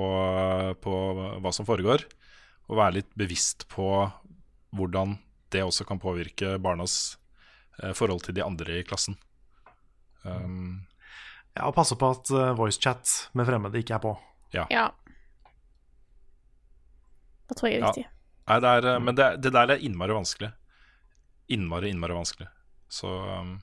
[0.81, 0.93] på
[1.43, 2.03] hva som foregår,
[2.67, 3.85] og være litt bevisst på
[4.75, 5.17] hvordan
[5.53, 7.17] det også kan påvirke barnas
[7.81, 9.15] eh, forhold til de andre i klassen.
[10.23, 10.83] Um,
[11.57, 14.11] Ja, og passe på at uh, voicechat med fremmede ikke er på.
[14.53, 14.67] ja.
[14.69, 14.89] Ja.
[17.47, 17.87] Det tror jeg er Ja.
[17.93, 18.05] viktig.
[18.47, 20.51] Nei, det er, eh, men det, det der er innmari vanskelig.
[21.49, 22.47] Innmari, innmari vanskelig.
[22.89, 23.61] Så um,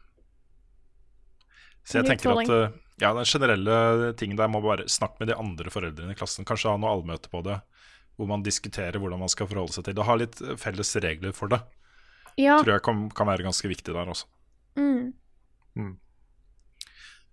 [1.84, 5.38] Så jeg tenker at uh, Ja, den generelle tingen der må bare snakke med de
[5.38, 6.46] andre foreldrene i klassen.
[6.46, 7.58] Kanskje ha noe allmøte på det,
[8.14, 10.06] hvor man diskuterer hvordan man skal forholde seg til det.
[10.06, 11.58] Ha litt uh, felles regler for det.
[12.38, 12.60] Ja.
[12.62, 14.30] Tror jeg kan, kan være ganske viktig der også.
[14.78, 15.14] Mm.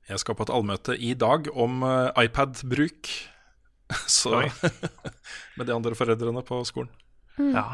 [0.09, 3.11] Jeg skal på et allmøte i dag om uh, iPad-bruk.
[4.09, 4.41] Så
[5.57, 6.91] Med de andre foreldrene på skolen.
[7.37, 7.53] Mm.
[7.55, 7.65] Ja,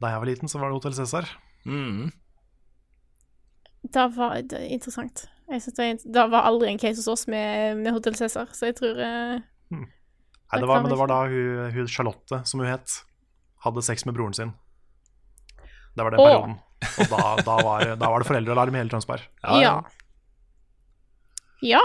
[0.00, 1.28] Da jeg var liten, så var det Hotell Cæsar.
[1.64, 2.10] Mm.
[3.92, 5.26] Da var det er interessant.
[5.50, 8.50] Jeg synes det, er, det var aldri en case hos oss med, med Hotell Cæsar,
[8.54, 9.40] så jeg tror eh,
[10.50, 12.96] Nei, det var, men det var da hun, hun Charlotte, som hun het,
[13.66, 14.52] hadde sex med broren sin.
[15.94, 16.56] Det var den perioden.
[16.90, 19.26] Og da, da, var, da var det foreldrealarm i hele Tønsberg.
[19.42, 19.74] Ja.
[21.62, 21.82] Ja.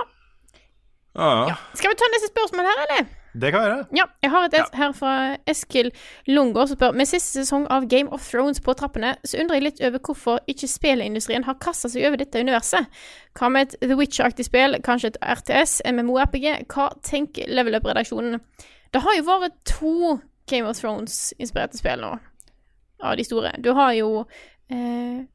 [1.15, 1.55] Ja.
[1.75, 3.13] Skal vi ta neste spørsmål her, eller?
[3.41, 3.85] Det kan være.
[3.95, 5.91] Ja, jeg har et et her fra Eskil
[6.27, 9.63] Lungård som spør Med siste sesong av Game of Thrones på trappene, så undrer jeg
[9.63, 12.87] litt over hvorfor ikke spillindustrien har kasta seg over dette universet.
[13.35, 16.47] Hva med et The Witcher-aktig spill, kanskje et RTS, MMO-RPG?
[16.71, 18.39] Hva tenker Level Up-redaksjonen?
[18.93, 22.15] Det har jo vært to Game of Thrones-inspirerte spill nå,
[23.03, 23.51] av de store.
[23.59, 24.25] Du har jo
[24.71, 25.25] eh,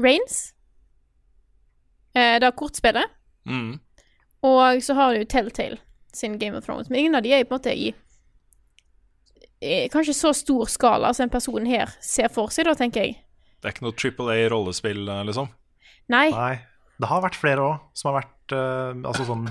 [0.00, 0.54] Rains,
[2.16, 3.18] eh, det er kortspillet.
[3.44, 3.74] Mm.
[4.44, 5.82] Og så har du Telltale
[6.16, 6.90] sin Game of Thrones.
[6.90, 7.90] Men ingen av de er på en måte i,
[9.64, 13.18] i kanskje så stor skala som en person her ser for seg, da, tenker jeg.
[13.60, 15.50] Det er ikke noe Triple A-rollespill, eh, liksom?
[16.12, 16.28] Nei.
[16.34, 16.54] Nei.
[17.00, 19.48] Det har vært flere òg, som har vært uh, altså sånn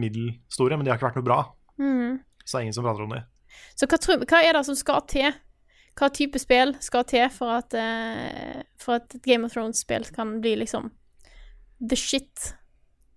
[0.00, 1.38] middelstore, men de har ikke vært noe bra.
[1.78, 2.16] Mm.
[2.42, 3.20] Så det er ingen som prater om det.
[3.76, 5.36] Så hva, tror, hva er det som skal til?
[6.00, 10.38] Hva type spill skal til for at, uh, for at et Game of Thrones-spill kan
[10.42, 10.88] bli liksom
[11.78, 12.54] the shit?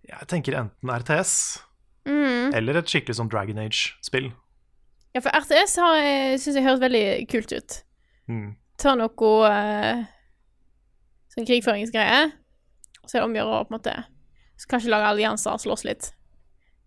[0.06, 1.34] Jeg tenker enten RTS
[2.06, 2.54] Mhm.
[2.54, 4.32] eller et skikkelig sånn Dragon Age-spill.
[5.16, 7.84] Ja, for RTS har jeg- syns jeg høres veldig kult ut.
[8.30, 8.56] Mm.
[8.78, 10.04] Ta noe uh,
[11.34, 12.32] sånn krigføringsgreie,
[13.02, 13.96] og så er det omgjøre å på en måte
[14.58, 16.14] så Kanskje lage allianser og slåss litt.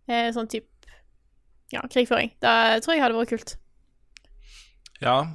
[0.08, 0.68] Eh, sånn type
[1.70, 2.30] ja, krigføring.
[2.40, 3.56] Det tror jeg hadde vært kult.
[5.02, 5.34] Ja,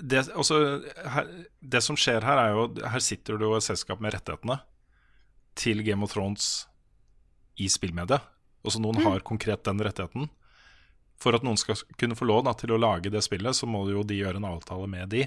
[0.00, 1.26] det, også, her,
[1.60, 4.60] det som skjer her, er jo Her sitter du og et selskap med rettighetene
[5.58, 6.66] til Game of Thrones
[7.58, 7.66] i
[8.64, 8.70] spillmedia.
[8.70, 10.28] Også noen har konkret den rettigheten.
[11.20, 13.90] For at noen skal kunne få lov da, til å lage det spillet, så må
[13.90, 15.26] jo de gjøre en avtale med de.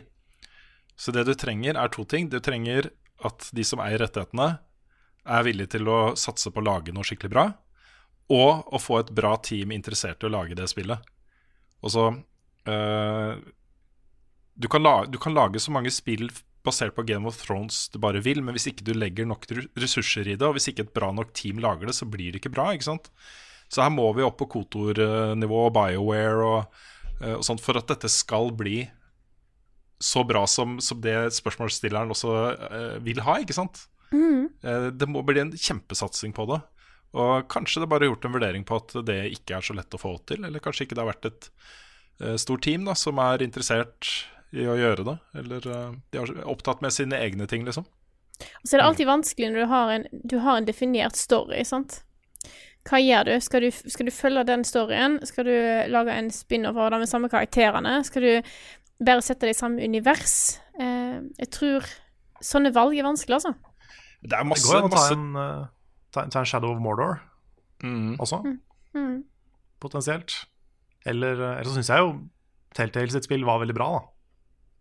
[0.98, 2.30] Så det du trenger, er to ting.
[2.30, 2.92] Du trenger
[3.26, 4.60] at de som eier rettighetene,
[5.28, 7.50] er villige til å satse på å lage noe skikkelig bra,
[8.32, 11.04] og å få et bra team interessert i å lage det spillet.
[11.84, 12.06] Og så
[12.68, 13.34] eh,
[14.56, 16.30] du, kan la, du kan lage så mange spill
[16.68, 19.48] basert på Game of Thrones du bare vil, men hvis ikke du legger nok
[19.80, 22.42] ressurser i det, og hvis ikke et bra nok team lager det, så blir det
[22.42, 22.70] ikke bra.
[22.76, 23.10] ikke sant?
[23.72, 26.80] Så her må vi opp på Kotor-nivå og BioWare og,
[27.20, 28.86] eh, og sånt for at dette skal bli
[30.00, 33.88] så bra som, som det spørsmålsstilleren også uh, vil ha, ikke sant?
[34.62, 36.62] Eh, det må bli en kjempesatsing på det.
[37.18, 39.96] Og kanskje det bare er gjort en vurdering på at det ikke er så lett
[39.96, 41.50] å få til, eller kanskje ikke det har vært et
[42.22, 44.12] uh, stort team da, som er interessert
[44.54, 45.18] i å gjøre det.
[45.36, 47.86] Eller eh, de er opptatt med sine egne ting, liksom.
[48.40, 51.64] Og så er det alltid vanskelig når du har en, du har en definert story,
[51.66, 52.04] sant.
[52.88, 53.34] Hva gjør du?
[53.44, 53.72] Skal, du?
[53.92, 55.18] skal du følge den storyen?
[55.28, 55.56] Skal du
[55.92, 57.98] lage en spin-off av det med samme karakterene?
[58.08, 58.52] Skal du
[59.04, 60.60] bare sette det i samme univers?
[60.80, 61.90] Eh, jeg tror
[62.46, 63.56] sånne valg er vanskelig, altså.
[64.22, 65.66] Det er Det masse, går jo an å ta en, eh,
[66.16, 67.20] ta, ta en Shadow of Mordor
[67.84, 68.16] Mm.
[68.18, 68.40] også,
[68.96, 69.24] Mm.
[69.80, 70.46] potensielt.
[71.06, 72.30] Eller, eh, eller så syns jeg jo
[72.78, 74.00] Telltale sitt spill var veldig bra, da.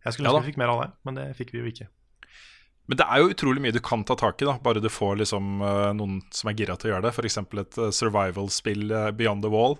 [0.06, 1.88] Jeg skulle ønske ja, vi fikk mer av det, men det fikk vi jo ikke.
[2.86, 5.18] Men det er jo utrolig mye du kan ta tak i, da bare du får
[5.18, 7.14] liksom eh, noen som er gira til å gjøre det.
[7.16, 7.40] F.eks.
[7.42, 9.74] et uh, survival-spill, eh, Beyond the Wall.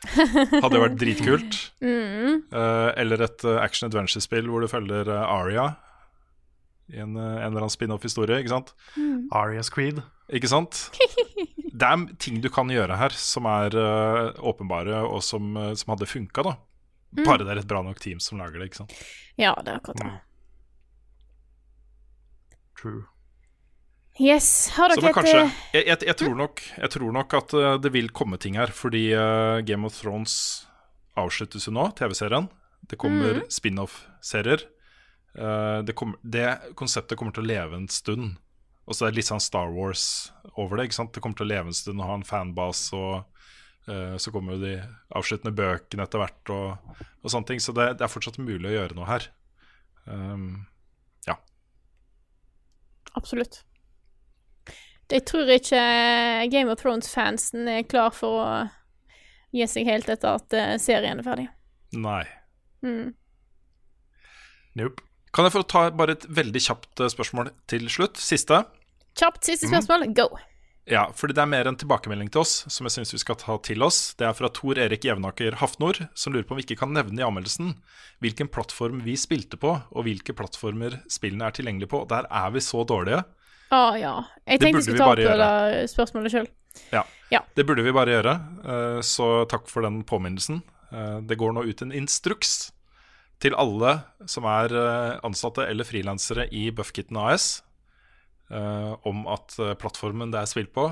[0.16, 1.60] Hadde jo vært dritkult.
[1.84, 2.42] Mm.
[2.50, 5.68] Eh, eller et eh, action adventure-spill hvor du følger uh, Aria
[6.92, 8.40] i en, eh, en eller annen spin-off-historie.
[8.40, 8.74] Ikke sant?
[9.34, 10.02] Arias Creed.
[10.32, 10.88] Ikke sant?
[11.80, 15.94] Det er ting du kan gjøre her som er eh, åpenbare, og som, eh, som
[15.94, 16.56] hadde funka, da.
[17.10, 18.70] Bare det er et bra nok team som lager det.
[18.70, 18.94] ikke sant?
[19.40, 20.12] Ja, det er akkurat det.
[22.80, 23.02] True.
[24.20, 25.50] Yes, har dere et jeg,
[25.86, 29.06] jeg, jeg, tror nok, jeg tror nok at eh, det vil komme ting her, fordi
[29.16, 30.34] uh, Game of Thrones
[31.16, 32.50] avsluttes jo nå, TV-serien.
[32.90, 34.66] Det kommer spin-off-serier.
[35.38, 38.34] Uh, det, kommer- det konseptet kommer til å leve en stund.
[38.90, 40.88] Og så er det litt sånn Star Wars over det.
[40.88, 41.12] ikke sant?
[41.14, 43.39] Det kommer til å leve en stund og ha en fanbase, og eh,
[44.20, 44.74] så kommer jo de
[45.18, 47.60] avsluttende bøkene etter hvert, og, og sånne ting.
[47.62, 49.28] Så det, det er fortsatt mulig å gjøre noe her.
[50.06, 50.66] Um,
[53.18, 53.64] Absolutt.
[55.10, 55.80] Jeg tror ikke
[56.52, 58.50] Game of Thrones-fansen er klar for å
[59.50, 61.48] gi seg helt etter at eh, serien er ferdig.
[61.98, 62.22] nei.
[62.86, 63.10] Mm.
[64.78, 65.02] Nope.
[65.34, 68.16] Kan jeg få ta bare et veldig kjapt eh, spørsmål til slutt?
[68.22, 68.62] Siste.
[69.18, 69.74] Kjapt siste Mm.
[69.74, 70.28] spørsmål, go!
[70.90, 73.54] Ja, fordi det er mer en tilbakemelding til oss, som jeg syns vi skal ta
[73.62, 74.14] til oss.
[74.18, 77.22] Det er fra Tor Erik Jevnaker Hafnor, som lurer på om vi ikke kan nevne
[77.22, 77.76] i anmeldelsen
[78.20, 82.02] hvilken plattform vi spilte på, og hvilke plattformer spillene er tilgjengelige på.
[82.10, 83.22] Der er vi så dårlige.
[83.70, 84.16] Å ja.
[84.44, 86.50] Jeg Det tenkte vi jeg skulle ta opp det spørsmålet sjøl.
[86.92, 87.40] Ja, Ja.
[87.54, 88.34] Det burde vi bare gjøre,
[88.66, 90.62] eh, så takk for den påminnelsen.
[90.92, 92.72] Eh, Det går nå ut en instruks
[93.40, 97.62] til alle som er eh, ansatte eller frilansere i Buffkitten AS,
[98.50, 100.88] eh, om at eh, plattformen det er spilt på,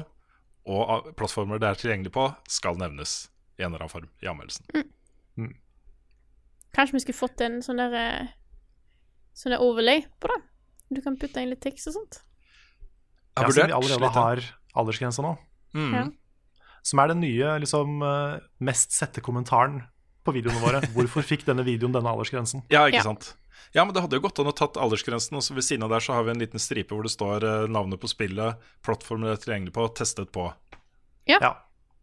[0.69, 3.29] og plattformer det er tilgjengelig på, skal nevnes
[3.59, 4.67] i en eller annen form i anmeldelsen.
[6.77, 8.29] Kanskje vi skulle fått en sånn der eh,
[9.39, 10.37] Sånn der overlay på det.
[10.91, 12.17] Du kan putte inn litt tekst og sånt.
[13.39, 14.41] Jeg Ja, siden vi allerede har
[14.75, 15.31] aldersgrensa nå.
[15.79, 15.93] Mm.
[15.95, 16.01] Ja.
[16.83, 18.01] Som er den nye liksom,
[18.59, 19.85] mest sette kommentaren
[20.27, 20.81] på videoene våre.
[20.97, 22.65] Hvorfor fikk denne videoen denne aldersgrensen?
[22.75, 23.07] Ja, ikke Ja.
[23.07, 23.31] sant.
[23.77, 25.91] Ja, men det hadde jo gått an å tatt aldersgrensen, og så ved siden av
[25.93, 28.57] der så har vi en liten stripe hvor det står eh, navnet på spillet,
[28.87, 30.49] plattformen det er tilgjengelig på, testet på.
[31.29, 31.55] Ja.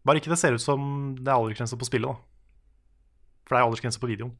[0.06, 2.16] Bare ikke det ser ut som det er aldersgrense på spillet, da.
[3.46, 4.34] For det er aldersgrense på videoen.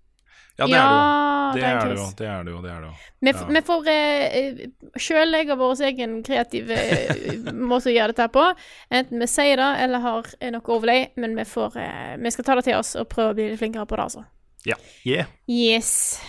[0.57, 1.53] Ja, det Ja, er det jo.
[1.53, 2.07] det Det er er det jo.
[2.17, 2.61] Det er det jo.
[2.63, 2.95] Det er det jo.
[3.21, 3.45] Vi, Ja.
[3.57, 4.63] vi får eh,
[4.97, 8.47] sjøl legge vår egen kreative eh, måte å gjøre dette på.
[8.91, 12.57] Enten vi sier det eller har noe overlay, men vi, får, eh, vi skal ta
[12.57, 14.25] det til oss og prøve å bli litt flinkere på det, altså.
[14.67, 14.77] Ja.
[15.05, 15.27] Yeah.
[15.47, 16.21] Yes.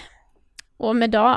[0.84, 1.30] Og med det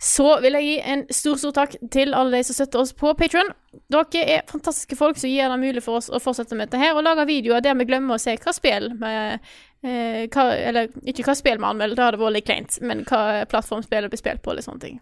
[0.00, 3.10] så vil jeg gi en stor, stor takk til alle de som støtter oss på
[3.18, 3.50] Patron.
[3.92, 6.94] Dere er fantastiske folk som gir det mulig for oss å fortsette med dette her,
[6.96, 11.26] og lage videoer der vi glemmer å se hva spill vi eh, hva, Eller ikke
[11.26, 14.40] hva spill vi anmelder, da hadde det vært litt kleint, men hva plattformspillet blir spilt
[14.40, 14.96] på, eller sånne ting.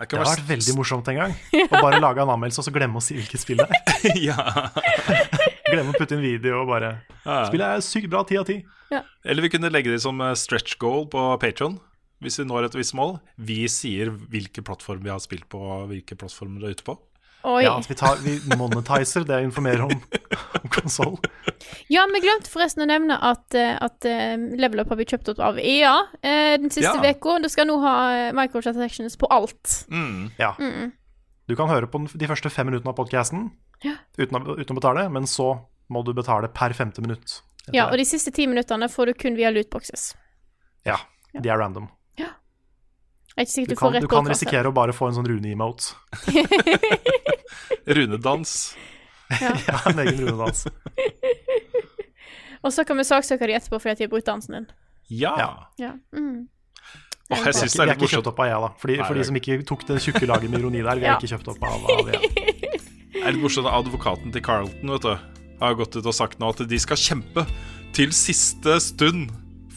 [0.00, 1.36] Det Det har vært veldig morsomt en gang.
[1.70, 4.18] Å bare lage en anmeldelse og så glemme å si hvilket spill det er.
[4.30, 4.38] ja.
[5.70, 7.44] Glemme å putte inn video og bare Ja.
[7.46, 8.58] Spillet er sykt bra, ti av ti.
[9.22, 11.78] Eller vi kunne legge det som eh, stretch goal på Patron.
[12.20, 13.16] Hvis vi når et visst mål.
[13.40, 16.98] Vi sier hvilke plattformer vi har spilt på, og hvilke plattformer det er ute på.
[17.48, 17.62] Oi.
[17.64, 19.94] Ja, Ja, at vi, tar, vi monetizer det informerer om,
[20.60, 21.16] om konsoll.
[22.12, 25.40] vi glemte forresten å nevne at, eh, at eh, Level Up har blitt kjøpt opp
[25.48, 27.14] av EA eh, den siste Ja.
[27.40, 27.94] Du skal nå ha
[28.36, 29.86] microtransactions på alt.
[29.88, 30.30] Mm.
[30.36, 30.52] Ja.
[30.60, 30.92] Mm.
[31.48, 33.48] Du kan høre på de første fem minuttene av podkasten
[33.82, 33.96] Ja.
[34.18, 35.54] uten, uten å betale, men så
[35.90, 37.40] må du betale per femte minutt.
[37.72, 40.12] Ja, og de siste ti minuttene får du kun via lootboxes.
[40.84, 40.98] ja,
[41.32, 41.88] de er random.
[43.30, 45.08] Jeg er ikke sikker Du du, får kan, rett du kan risikere å bare få
[45.10, 45.94] en sånn Rune-emote.
[47.86, 48.54] Runedans.
[49.40, 49.52] Ja.
[49.68, 50.66] ja, en egen Rune-dans.
[52.64, 54.66] Og så kan vi saksøke dem etterpå fordi at de har brukt dansen din.
[55.22, 55.34] Ja.
[55.80, 55.94] Ja.
[56.12, 56.48] Mm.
[57.30, 58.16] Åh, jeg Vi er syns det ikke, vi er er litt ikke morsomt.
[58.18, 58.70] kjøpt opp av jeg da.
[58.82, 61.06] Fordi, Nei, for de er som ikke tok det tjukke laget med ironi der, vi
[61.08, 65.06] er ikke kjøpt opp av, av Det er litt morsomt at Advokaten til Carlton vet
[65.06, 65.12] du,
[65.60, 67.46] har gått ut og sagt nå at de skal kjempe
[67.96, 69.30] til siste stund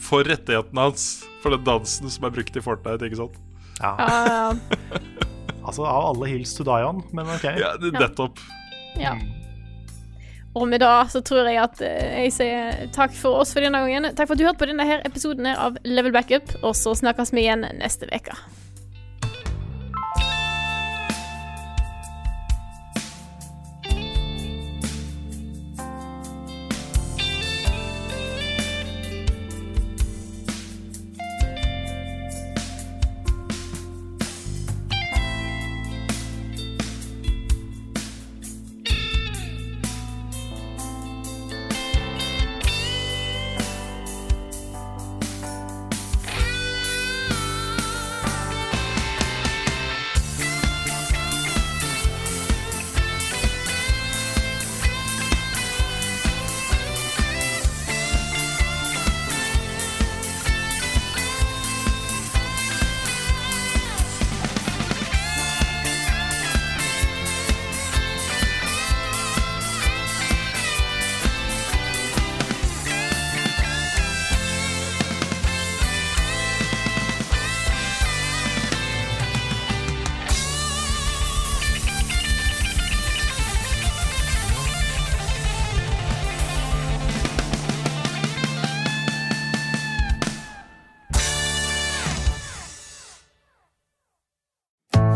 [0.04, 1.06] for rettighetene hans
[1.42, 3.40] for den dansen som er brukt i Fortnite, ikke sant?
[3.80, 3.94] Ja.
[3.98, 4.54] ja.
[5.64, 7.44] Altså, av alle hills to die on, men ok.
[7.56, 8.38] Ja, det- nettopp.
[9.00, 9.14] ja.
[10.54, 13.80] Og med det så tror jeg at eh, jeg sier takk for oss for denne
[13.80, 14.10] gangen.
[14.14, 16.92] Takk for at du hørte på denne her episoden her av Level Backup, og så
[16.94, 18.36] snakkes vi igjen neste uke.